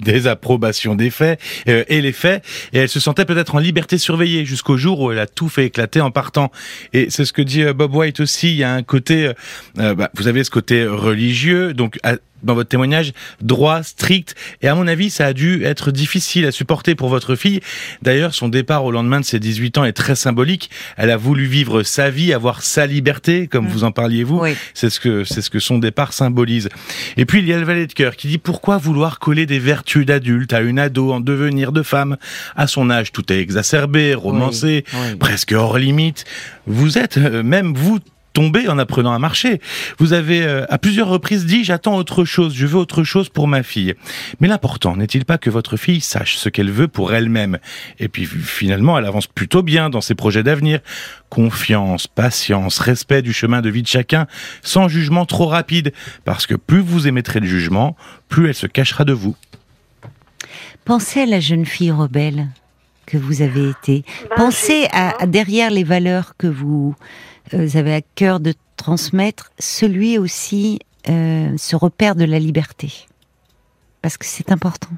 désapprobation 0.00 0.94
des 0.94 1.10
faits 1.10 1.38
euh, 1.68 1.84
et 1.88 2.00
les 2.00 2.12
faits, 2.12 2.42
et 2.72 2.78
elle 2.78 2.88
se 2.88 2.98
sentait 3.00 3.26
peut-être 3.26 3.54
en 3.54 3.58
liberté 3.58 3.98
surveillée 3.98 4.46
jusqu'au 4.46 4.78
jour 4.78 5.00
où 5.00 5.12
elle 5.12 5.18
a 5.18 5.26
tout 5.26 5.50
fait 5.50 5.66
éclater 5.66 6.00
en 6.00 6.10
partant. 6.10 6.50
Et 6.94 7.08
c'est 7.10 7.26
ce 7.26 7.34
que 7.34 7.42
dit 7.42 7.62
euh, 7.62 7.74
Bob 7.74 7.94
White 7.94 8.20
aussi. 8.20 8.48
Il 8.50 8.56
y 8.56 8.64
a 8.64 8.72
un 8.72 8.82
côté, 8.82 9.32
euh, 9.78 9.94
bah, 9.94 10.10
vous 10.14 10.26
avez 10.28 10.42
ce 10.42 10.50
côté 10.50 10.86
religieux, 10.86 11.74
donc. 11.74 11.98
à- 12.02 12.16
dans 12.42 12.54
votre 12.54 12.68
témoignage, 12.68 13.12
droit, 13.40 13.82
strict, 13.82 14.34
et 14.62 14.68
à 14.68 14.74
mon 14.74 14.86
avis, 14.86 15.10
ça 15.10 15.26
a 15.26 15.32
dû 15.32 15.64
être 15.64 15.90
difficile 15.90 16.46
à 16.46 16.52
supporter 16.52 16.94
pour 16.94 17.08
votre 17.08 17.34
fille. 17.34 17.60
D'ailleurs, 18.02 18.34
son 18.34 18.48
départ 18.48 18.84
au 18.84 18.90
lendemain 18.90 19.20
de 19.20 19.24
ses 19.24 19.38
18 19.38 19.78
ans 19.78 19.84
est 19.84 19.92
très 19.92 20.14
symbolique. 20.14 20.70
Elle 20.96 21.10
a 21.10 21.16
voulu 21.16 21.46
vivre 21.46 21.82
sa 21.82 22.10
vie, 22.10 22.32
avoir 22.32 22.62
sa 22.62 22.86
liberté, 22.86 23.46
comme 23.46 23.66
vous 23.68 23.84
en 23.84 23.92
parliez 23.92 24.24
vous. 24.24 24.40
Oui. 24.40 24.54
C'est 24.74 24.90
ce 24.90 25.00
que 25.00 25.24
c'est 25.24 25.42
ce 25.42 25.50
que 25.50 25.58
son 25.58 25.78
départ 25.78 26.12
symbolise. 26.12 26.68
Et 27.16 27.24
puis 27.26 27.38
il 27.40 27.46
y 27.46 27.52
a 27.52 27.58
le 27.58 27.64
valet 27.64 27.86
de 27.86 27.92
cœur 27.92 28.16
qui 28.16 28.28
dit 28.28 28.38
pourquoi 28.38 28.78
vouloir 28.78 29.18
coller 29.18 29.46
des 29.46 29.58
vertus 29.58 30.06
d'adulte 30.06 30.52
à 30.52 30.60
une 30.60 30.78
ado 30.78 31.12
en 31.12 31.20
devenir 31.20 31.72
de 31.72 31.82
femme? 31.82 32.16
À 32.56 32.66
son 32.66 32.90
âge, 32.90 33.12
tout 33.12 33.32
est 33.32 33.38
exacerbé, 33.38 34.14
romancé, 34.14 34.84
Oui, 34.92 34.98
oui. 35.10 35.16
presque 35.16 35.52
hors 35.52 35.78
limite. 35.78 36.24
Vous 36.66 36.98
êtes 36.98 37.16
euh, 37.18 37.42
même 37.42 37.74
vous 37.74 37.98
tombé 38.32 38.68
en 38.68 38.78
apprenant 38.78 39.12
à 39.12 39.18
marcher. 39.18 39.60
Vous 39.98 40.12
avez 40.12 40.42
euh, 40.42 40.64
à 40.68 40.78
plusieurs 40.78 41.08
reprises 41.08 41.46
dit 41.46 41.64
j'attends 41.64 41.96
autre 41.96 42.24
chose, 42.24 42.54
je 42.54 42.66
veux 42.66 42.78
autre 42.78 43.04
chose 43.04 43.28
pour 43.28 43.48
ma 43.48 43.62
fille. 43.62 43.94
Mais 44.40 44.48
l'important 44.48 44.96
n'est-il 44.96 45.24
pas 45.24 45.38
que 45.38 45.50
votre 45.50 45.76
fille 45.76 46.00
sache 46.00 46.36
ce 46.36 46.48
qu'elle 46.48 46.70
veut 46.70 46.88
pour 46.88 47.12
elle-même? 47.12 47.58
Et 47.98 48.08
puis 48.08 48.26
finalement, 48.26 48.98
elle 48.98 49.06
avance 49.06 49.26
plutôt 49.26 49.62
bien 49.62 49.90
dans 49.90 50.00
ses 50.00 50.14
projets 50.14 50.42
d'avenir. 50.42 50.80
Confiance, 51.28 52.06
patience, 52.06 52.78
respect 52.78 53.22
du 53.22 53.32
chemin 53.32 53.62
de 53.62 53.70
vie 53.70 53.82
de 53.82 53.88
chacun, 53.88 54.26
sans 54.62 54.88
jugement 54.88 55.24
trop 55.24 55.46
rapide, 55.46 55.92
parce 56.24 56.46
que 56.46 56.54
plus 56.54 56.80
vous 56.80 57.06
émettrez 57.06 57.40
le 57.40 57.46
jugement, 57.46 57.96
plus 58.28 58.48
elle 58.48 58.54
se 58.54 58.66
cachera 58.66 59.04
de 59.04 59.12
vous. 59.12 59.36
Pensez 60.84 61.20
à 61.20 61.26
la 61.26 61.40
jeune 61.40 61.64
fille 61.64 61.92
rebelle 61.92 62.48
que 63.06 63.16
vous 63.16 63.42
avez 63.42 63.70
été. 63.70 64.04
Ben, 64.30 64.36
Pensez 64.36 64.86
à, 64.92 65.26
derrière 65.26 65.70
les 65.70 65.84
valeurs 65.84 66.34
que 66.36 66.46
vous, 66.46 66.94
euh, 67.54 67.66
avez 67.74 67.94
à 67.94 68.00
cœur 68.14 68.40
de 68.40 68.54
transmettre, 68.76 69.50
celui 69.58 70.18
aussi, 70.18 70.78
euh, 71.08 71.48
ce 71.56 71.76
repère 71.76 72.14
de 72.14 72.24
la 72.24 72.38
liberté. 72.38 72.88
Parce 74.02 74.16
que 74.16 74.24
c'est 74.26 74.50
important. 74.50 74.88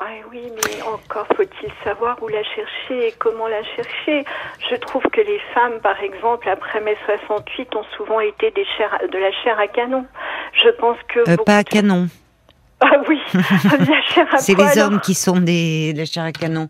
Ah 0.00 0.06
oui, 0.30 0.40
mais 0.64 0.82
encore 0.82 1.26
faut-il 1.36 1.70
savoir 1.82 2.22
où 2.22 2.28
la 2.28 2.42
chercher 2.44 3.08
et 3.08 3.14
comment 3.18 3.48
la 3.48 3.62
chercher. 3.64 4.24
Je 4.70 4.76
trouve 4.76 5.02
que 5.12 5.20
les 5.20 5.40
femmes, 5.54 5.80
par 5.82 6.00
exemple, 6.00 6.48
après 6.48 6.80
mai 6.80 6.96
68, 7.06 7.74
ont 7.74 7.84
souvent 7.96 8.20
été 8.20 8.50
des 8.52 8.64
chairs, 8.76 8.96
de 9.12 9.18
la 9.18 9.32
chair 9.42 9.58
à 9.58 9.66
canon. 9.66 10.06
Je 10.64 10.70
pense 10.80 10.96
que 11.08 11.28
Euh, 11.30 11.36
pas 11.44 11.58
à 11.58 11.62
de- 11.64 11.68
canon. 11.68 12.08
Ah 12.80 13.02
oui, 13.08 13.18
la 13.34 14.02
chair 14.14 14.26
à 14.32 14.38
C'est 14.38 14.54
les 14.54 14.78
hommes 14.80 15.00
qui 15.00 15.14
sont 15.14 15.38
des 15.38 15.92
la 15.94 16.04
chair 16.04 16.22
à 16.22 16.30
canon. 16.32 16.68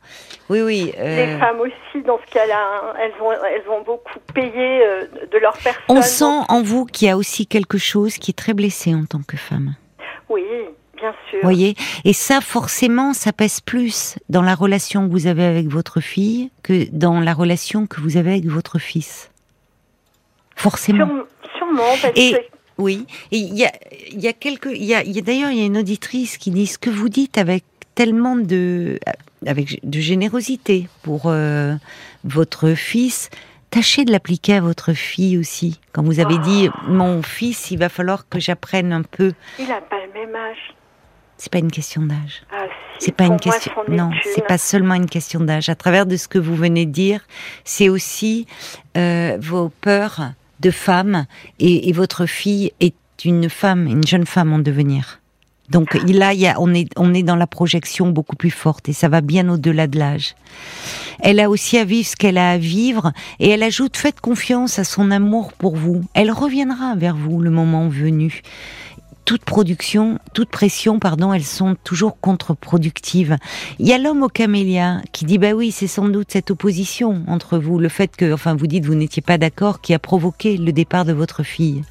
Oui, 0.49 0.63
oui. 0.63 0.93
euh, 0.99 1.27
Les 1.35 1.39
femmes 1.39 1.61
aussi, 1.61 2.03
dans 2.05 2.19
ce 2.27 2.33
cas-là, 2.33 2.57
hein, 2.83 2.95
elles 2.99 3.13
vont, 3.21 3.31
elles 3.33 3.63
vont 3.67 3.83
beaucoup 3.83 4.19
payer 4.33 4.83
euh, 4.87 5.05
de 5.31 5.39
leur 5.39 5.53
personne. 5.59 5.83
on 5.89 6.01
sent 6.01 6.47
en 6.49 6.63
vous 6.63 6.87
qu'il 6.87 7.09
y 7.09 7.11
a 7.11 7.17
aussi 7.19 7.47
quelque 7.47 7.77
chose 7.77 8.17
qui 8.17 8.31
est 8.31 8.35
très 8.39 8.55
blessé 8.55 8.95
en 8.95 9.05
tant 9.05 9.21
que 9.23 9.37
femme. 9.37 9.75
Oui, 10.31 10.43
bien 10.97 11.13
sûr. 11.29 11.41
voyez 11.43 11.75
Et 12.07 12.15
ça, 12.15 12.41
forcément, 12.41 13.13
ça 13.13 13.33
pèse 13.35 13.61
plus 13.61 14.19
dans 14.31 14.43
la 14.43 14.55
relation 14.55 15.07
que 15.07 15.13
vous 15.13 15.27
avez 15.27 15.45
avec 15.45 15.69
votre 15.69 16.01
fille 16.01 16.51
que 16.63 16.87
dans 16.91 17.21
la 17.21 17.35
relation 17.35 17.87
que 17.87 18.01
vous 18.01 18.17
avez 18.17 18.31
avec 18.31 18.47
votre 18.47 18.79
fils. 18.79 19.31
Forcément. 20.57 21.07
Sûrement, 21.07 21.25
sûrement, 21.59 21.97
parce 22.03 22.13
Et- 22.17 22.33
que 22.33 22.39
Oui. 22.79 23.07
Et 23.33 23.39
il 23.39 23.55
y 23.57 23.65
a, 23.65 23.73
il 24.13 24.21
y 24.21 24.29
a 24.29 24.33
quelques, 24.33 24.71
il 24.73 24.85
y 24.85 24.95
a, 24.95 25.03
il 25.03 25.13
y 25.13 25.19
a- 25.19 25.23
d'ailleurs, 25.23 25.51
il 25.51 25.59
y 25.59 25.63
a 25.63 25.67
une 25.67 25.79
auditrice 25.79 26.39
qui 26.39 26.51
dit 26.51 26.67
ce 26.67 26.79
que 26.79 26.91
vous 26.91 27.09
dites 27.09 27.37
avec 27.39 27.65
tellement 27.95 28.37
de, 28.37 28.99
avec 29.47 29.81
de 29.89 30.01
générosité 30.01 30.89
pour 31.03 31.23
euh, 31.27 31.75
votre 32.25 32.75
fils. 32.75 33.31
Tâchez 33.71 34.05
de 34.07 34.13
l'appliquer 34.13 34.55
à 34.55 34.61
votre 34.63 34.95
fille 34.95 35.37
aussi. 35.37 35.79
Quand 35.93 36.03
vous 36.03 36.21
avez 36.21 36.39
dit, 36.39 36.71
mon 36.87 37.21
fils, 37.23 37.71
il 37.71 37.79
va 37.79 37.89
falloir 37.91 38.27
que 38.29 38.39
j'apprenne 38.41 38.93
un 38.93 39.03
peu. 39.03 39.33
il 39.59 39.69
n'a 39.69 39.81
pas 39.83 39.97
le 40.07 40.13
même 40.19 40.35
âge. 40.35 40.75
C'est 41.37 41.53
pas 41.53 41.59
une 41.59 41.71
question 41.71 42.03
d'âge. 42.03 42.43
Ah, 42.51 42.65
si, 42.99 43.07
C'est 43.07 43.13
pas 43.13 43.25
une 43.25 43.31
moi, 43.33 43.39
question. 43.39 43.73
Non, 43.89 44.11
c'est 44.35 44.47
pas 44.47 44.57
seulement 44.59 44.95
une 44.95 45.07
question 45.07 45.41
d'âge. 45.41 45.69
À 45.69 45.75
travers 45.75 46.07
de 46.07 46.17
ce 46.17 46.29
que 46.29 46.39
vous 46.39 46.57
venez 46.57 46.87
de 46.87 46.91
dire, 46.91 47.21
c'est 47.65 47.89
aussi 47.91 48.47
euh, 48.97 49.37
vos 49.41 49.69
peurs 49.69 50.33
de 50.61 50.71
femme 50.71 51.27
et, 51.59 51.93
votre 51.93 52.27
fille 52.27 52.73
est 52.81 52.95
une 53.25 53.49
femme, 53.49 53.87
une 53.87 54.07
jeune 54.07 54.27
femme 54.27 54.53
en 54.53 54.59
devenir. 54.59 55.21
Donc 55.71 55.95
là, 55.95 56.33
y 56.33 56.47
a, 56.47 56.59
on 56.61 56.73
est, 56.73 56.89
on 56.97 57.13
est 57.13 57.23
dans 57.23 57.37
la 57.37 57.47
projection 57.47 58.09
beaucoup 58.09 58.37
plus 58.37 58.51
forte 58.51 58.89
et 58.89 58.95
ça 58.95 59.09
va 59.09 59.21
bien 59.21 59.49
au-delà 59.51 59.87
de 59.87 59.99
l'âge. 59.99 60.35
Elle 61.21 61.41
a 61.41 61.51
aussi 61.51 61.77
à 61.77 61.85
vivre 61.85 62.09
ce 62.09 62.17
qu'elle 62.17 62.39
a 62.39 62.53
à 62.53 62.59
vivre 62.59 63.13
et 63.39 63.51
elle 63.51 63.63
ajoute 63.63 63.97
faites 63.97 64.21
confiance 64.21 64.79
à 64.79 64.85
son 64.85 65.11
amour 65.11 65.53
pour 65.53 65.77
vous. 65.77 66.03
Elle 66.15 66.31
reviendra 66.31 66.95
vers 66.95 67.17
vous 67.17 67.41
le 67.41 67.51
moment 67.51 67.89
venu 67.89 68.43
toute 69.29 69.45
production, 69.45 70.19
toute 70.33 70.49
pression, 70.49 70.99
pardon, 70.99 71.35
elles 71.35 71.45
sont 71.45 71.77
toujours 71.85 72.19
contre-productives. 72.19 73.37
Il 73.79 73.87
y 73.87 73.93
a 73.93 73.99
l'homme 73.99 74.23
au 74.23 74.29
camélia 74.29 75.03
qui 75.13 75.27
dit 75.27 75.37
bah 75.37 75.53
oui, 75.53 75.71
c'est 75.71 75.87
sans 75.87 76.09
doute 76.09 76.29
cette 76.31 76.51
opposition 76.51 77.25
entre 77.27 77.59
vous, 77.59 77.79
le 77.79 77.91
fait 77.91 78.17
que, 78.17 78.33
enfin, 78.33 78.57
vous 78.57 78.67
dites 78.67 78.87
vous 78.87 78.95
n'étiez 78.95 79.21
pas 79.21 79.37
d'accord, 79.37 79.83
qui 79.83 79.93
a 79.93 79.99
provoqué 79.99 80.57
le 80.57 80.73
départ 80.73 81.05
de 81.05 81.13
votre 81.13 81.43
fille. 81.43 81.83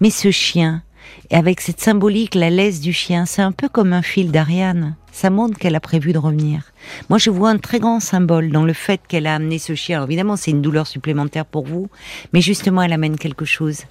Mais 0.00 0.08
ce 0.08 0.30
chien, 0.30 0.82
avec 1.30 1.60
cette 1.60 1.82
symbolique, 1.82 2.34
la 2.34 2.48
laisse 2.48 2.80
du 2.80 2.94
chien, 2.94 3.26
c'est 3.26 3.42
un 3.42 3.52
peu 3.52 3.68
comme 3.68 3.92
un 3.92 4.00
fil 4.00 4.30
d'Ariane. 4.30 4.96
Ça 5.12 5.28
montre 5.28 5.58
qu'elle 5.58 5.76
a 5.76 5.80
prévu 5.80 6.14
de 6.14 6.18
revenir. 6.18 6.72
Moi, 7.10 7.18
je 7.18 7.28
vois 7.28 7.50
un 7.50 7.58
très 7.58 7.80
grand 7.80 8.00
symbole 8.00 8.50
dans 8.50 8.64
le 8.64 8.72
fait 8.72 9.02
qu'elle 9.06 9.26
a 9.26 9.34
amené 9.34 9.58
ce 9.58 9.74
chien. 9.74 9.98
Alors, 9.98 10.08
évidemment, 10.08 10.36
c'est 10.36 10.52
une 10.52 10.62
douleur 10.62 10.86
supplémentaire 10.86 11.44
pour 11.44 11.66
vous, 11.66 11.90
mais 12.32 12.40
justement, 12.40 12.80
elle 12.80 12.94
amène 12.94 13.18
quelque 13.18 13.44
chose 13.44 13.82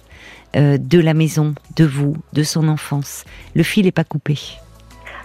euh, 0.56 0.78
de 0.78 1.00
la 1.00 1.14
maison, 1.14 1.54
de 1.76 1.84
vous, 1.84 2.16
de 2.32 2.42
son 2.42 2.68
enfance. 2.68 3.24
Le 3.54 3.62
fil 3.62 3.84
n'est 3.84 3.92
pas 3.92 4.04
coupé. 4.04 4.38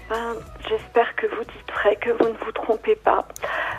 Ben, 0.10 0.36
J'espère 0.70 1.16
que 1.16 1.28
vous 1.28 1.44
dites 1.44 1.72
vrai, 1.74 1.98
que 1.98 2.10
vous 2.12 2.30
ne 2.30 2.38
vous 2.46 2.52
trompez 2.52 2.96
pas. 2.96 3.28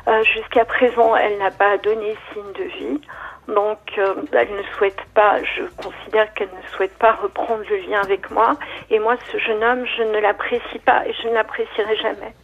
Euh, 0.07 0.23
Jusqu'à 0.35 0.65
présent, 0.65 1.17
elle 1.17 1.39
n'a 1.39 1.51
pas 1.51 1.79
donné 1.79 2.15
signe 2.33 2.53
de 2.59 2.65
vie. 2.65 3.01
Donc, 3.49 3.79
euh, 3.99 4.15
elle 4.33 4.57
ne 4.57 4.63
souhaite 4.77 5.01
pas, 5.15 5.39
je 5.43 5.63
considère 5.83 6.33
qu'elle 6.35 6.49
ne 6.49 6.77
souhaite 6.77 6.97
pas 6.99 7.13
reprendre 7.13 7.63
le 7.69 7.77
lien 7.89 8.01
avec 8.03 8.31
moi. 8.31 8.57
Et 8.91 8.99
moi, 8.99 9.17
ce 9.31 9.39
jeune 9.39 9.63
homme, 9.63 9.85
je 9.99 10.03
ne 10.03 10.19
l'apprécie 10.19 10.79
pas 10.85 11.07
et 11.07 11.13
je 11.23 11.29
ne 11.29 11.35
l'apprécierai 11.35 11.97
jamais. 11.97 12.35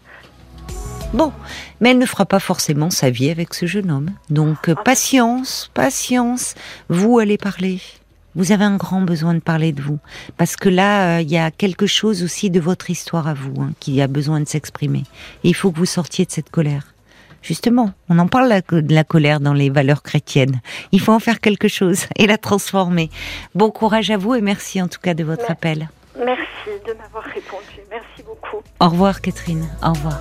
Bon, 1.12 1.32
mais 1.80 1.90
elle 1.90 1.98
ne 1.98 2.06
fera 2.06 2.24
pas 2.24 2.38
forcément 2.38 2.90
sa 2.90 3.10
vie 3.10 3.30
avec 3.30 3.54
ce 3.54 3.66
jeune 3.66 3.90
homme. 3.90 4.10
Donc, 4.28 4.68
euh, 4.68 4.74
patience, 4.74 5.70
patience. 5.74 6.54
Vous 6.88 7.18
allez 7.18 7.38
parler. 7.38 7.80
Vous 8.34 8.52
avez 8.52 8.64
un 8.64 8.76
grand 8.76 9.00
besoin 9.00 9.34
de 9.34 9.40
parler 9.40 9.72
de 9.72 9.82
vous. 9.82 9.98
Parce 10.36 10.56
que 10.56 10.68
là, 10.68 11.18
euh, 11.18 11.20
il 11.20 11.30
y 11.30 11.38
a 11.38 11.50
quelque 11.50 11.86
chose 11.86 12.22
aussi 12.22 12.50
de 12.50 12.60
votre 12.60 12.90
histoire 12.90 13.26
à 13.26 13.34
vous 13.34 13.60
hein, 13.60 13.72
qui 13.80 14.00
a 14.00 14.06
besoin 14.06 14.40
de 14.40 14.46
s'exprimer. 14.46 15.04
Et 15.44 15.48
il 15.48 15.54
faut 15.54 15.70
que 15.72 15.78
vous 15.78 15.86
sortiez 15.86 16.24
de 16.24 16.30
cette 16.30 16.50
colère. 16.50 16.94
Justement, 17.42 17.92
on 18.08 18.18
en 18.18 18.28
parle 18.28 18.60
de 18.70 18.94
la 18.94 19.04
colère 19.04 19.40
dans 19.40 19.54
les 19.54 19.70
valeurs 19.70 20.02
chrétiennes. 20.02 20.60
Il 20.92 21.00
faut 21.00 21.12
en 21.12 21.20
faire 21.20 21.40
quelque 21.40 21.68
chose 21.68 22.06
et 22.16 22.26
la 22.26 22.38
transformer. 22.38 23.10
Bon 23.54 23.70
courage 23.70 24.10
à 24.10 24.16
vous 24.16 24.34
et 24.34 24.40
merci 24.40 24.80
en 24.82 24.88
tout 24.88 25.00
cas 25.00 25.14
de 25.14 25.24
votre 25.24 25.42
Merci. 25.48 25.52
appel. 25.52 25.88
Merci 26.18 26.70
de 26.86 26.92
m'avoir 26.94 27.24
répondu. 27.24 27.80
Merci 27.90 28.22
beaucoup. 28.24 28.62
Au 28.78 28.88
revoir 28.88 29.20
Catherine. 29.20 29.66
Au 29.82 29.92
revoir. 29.92 30.20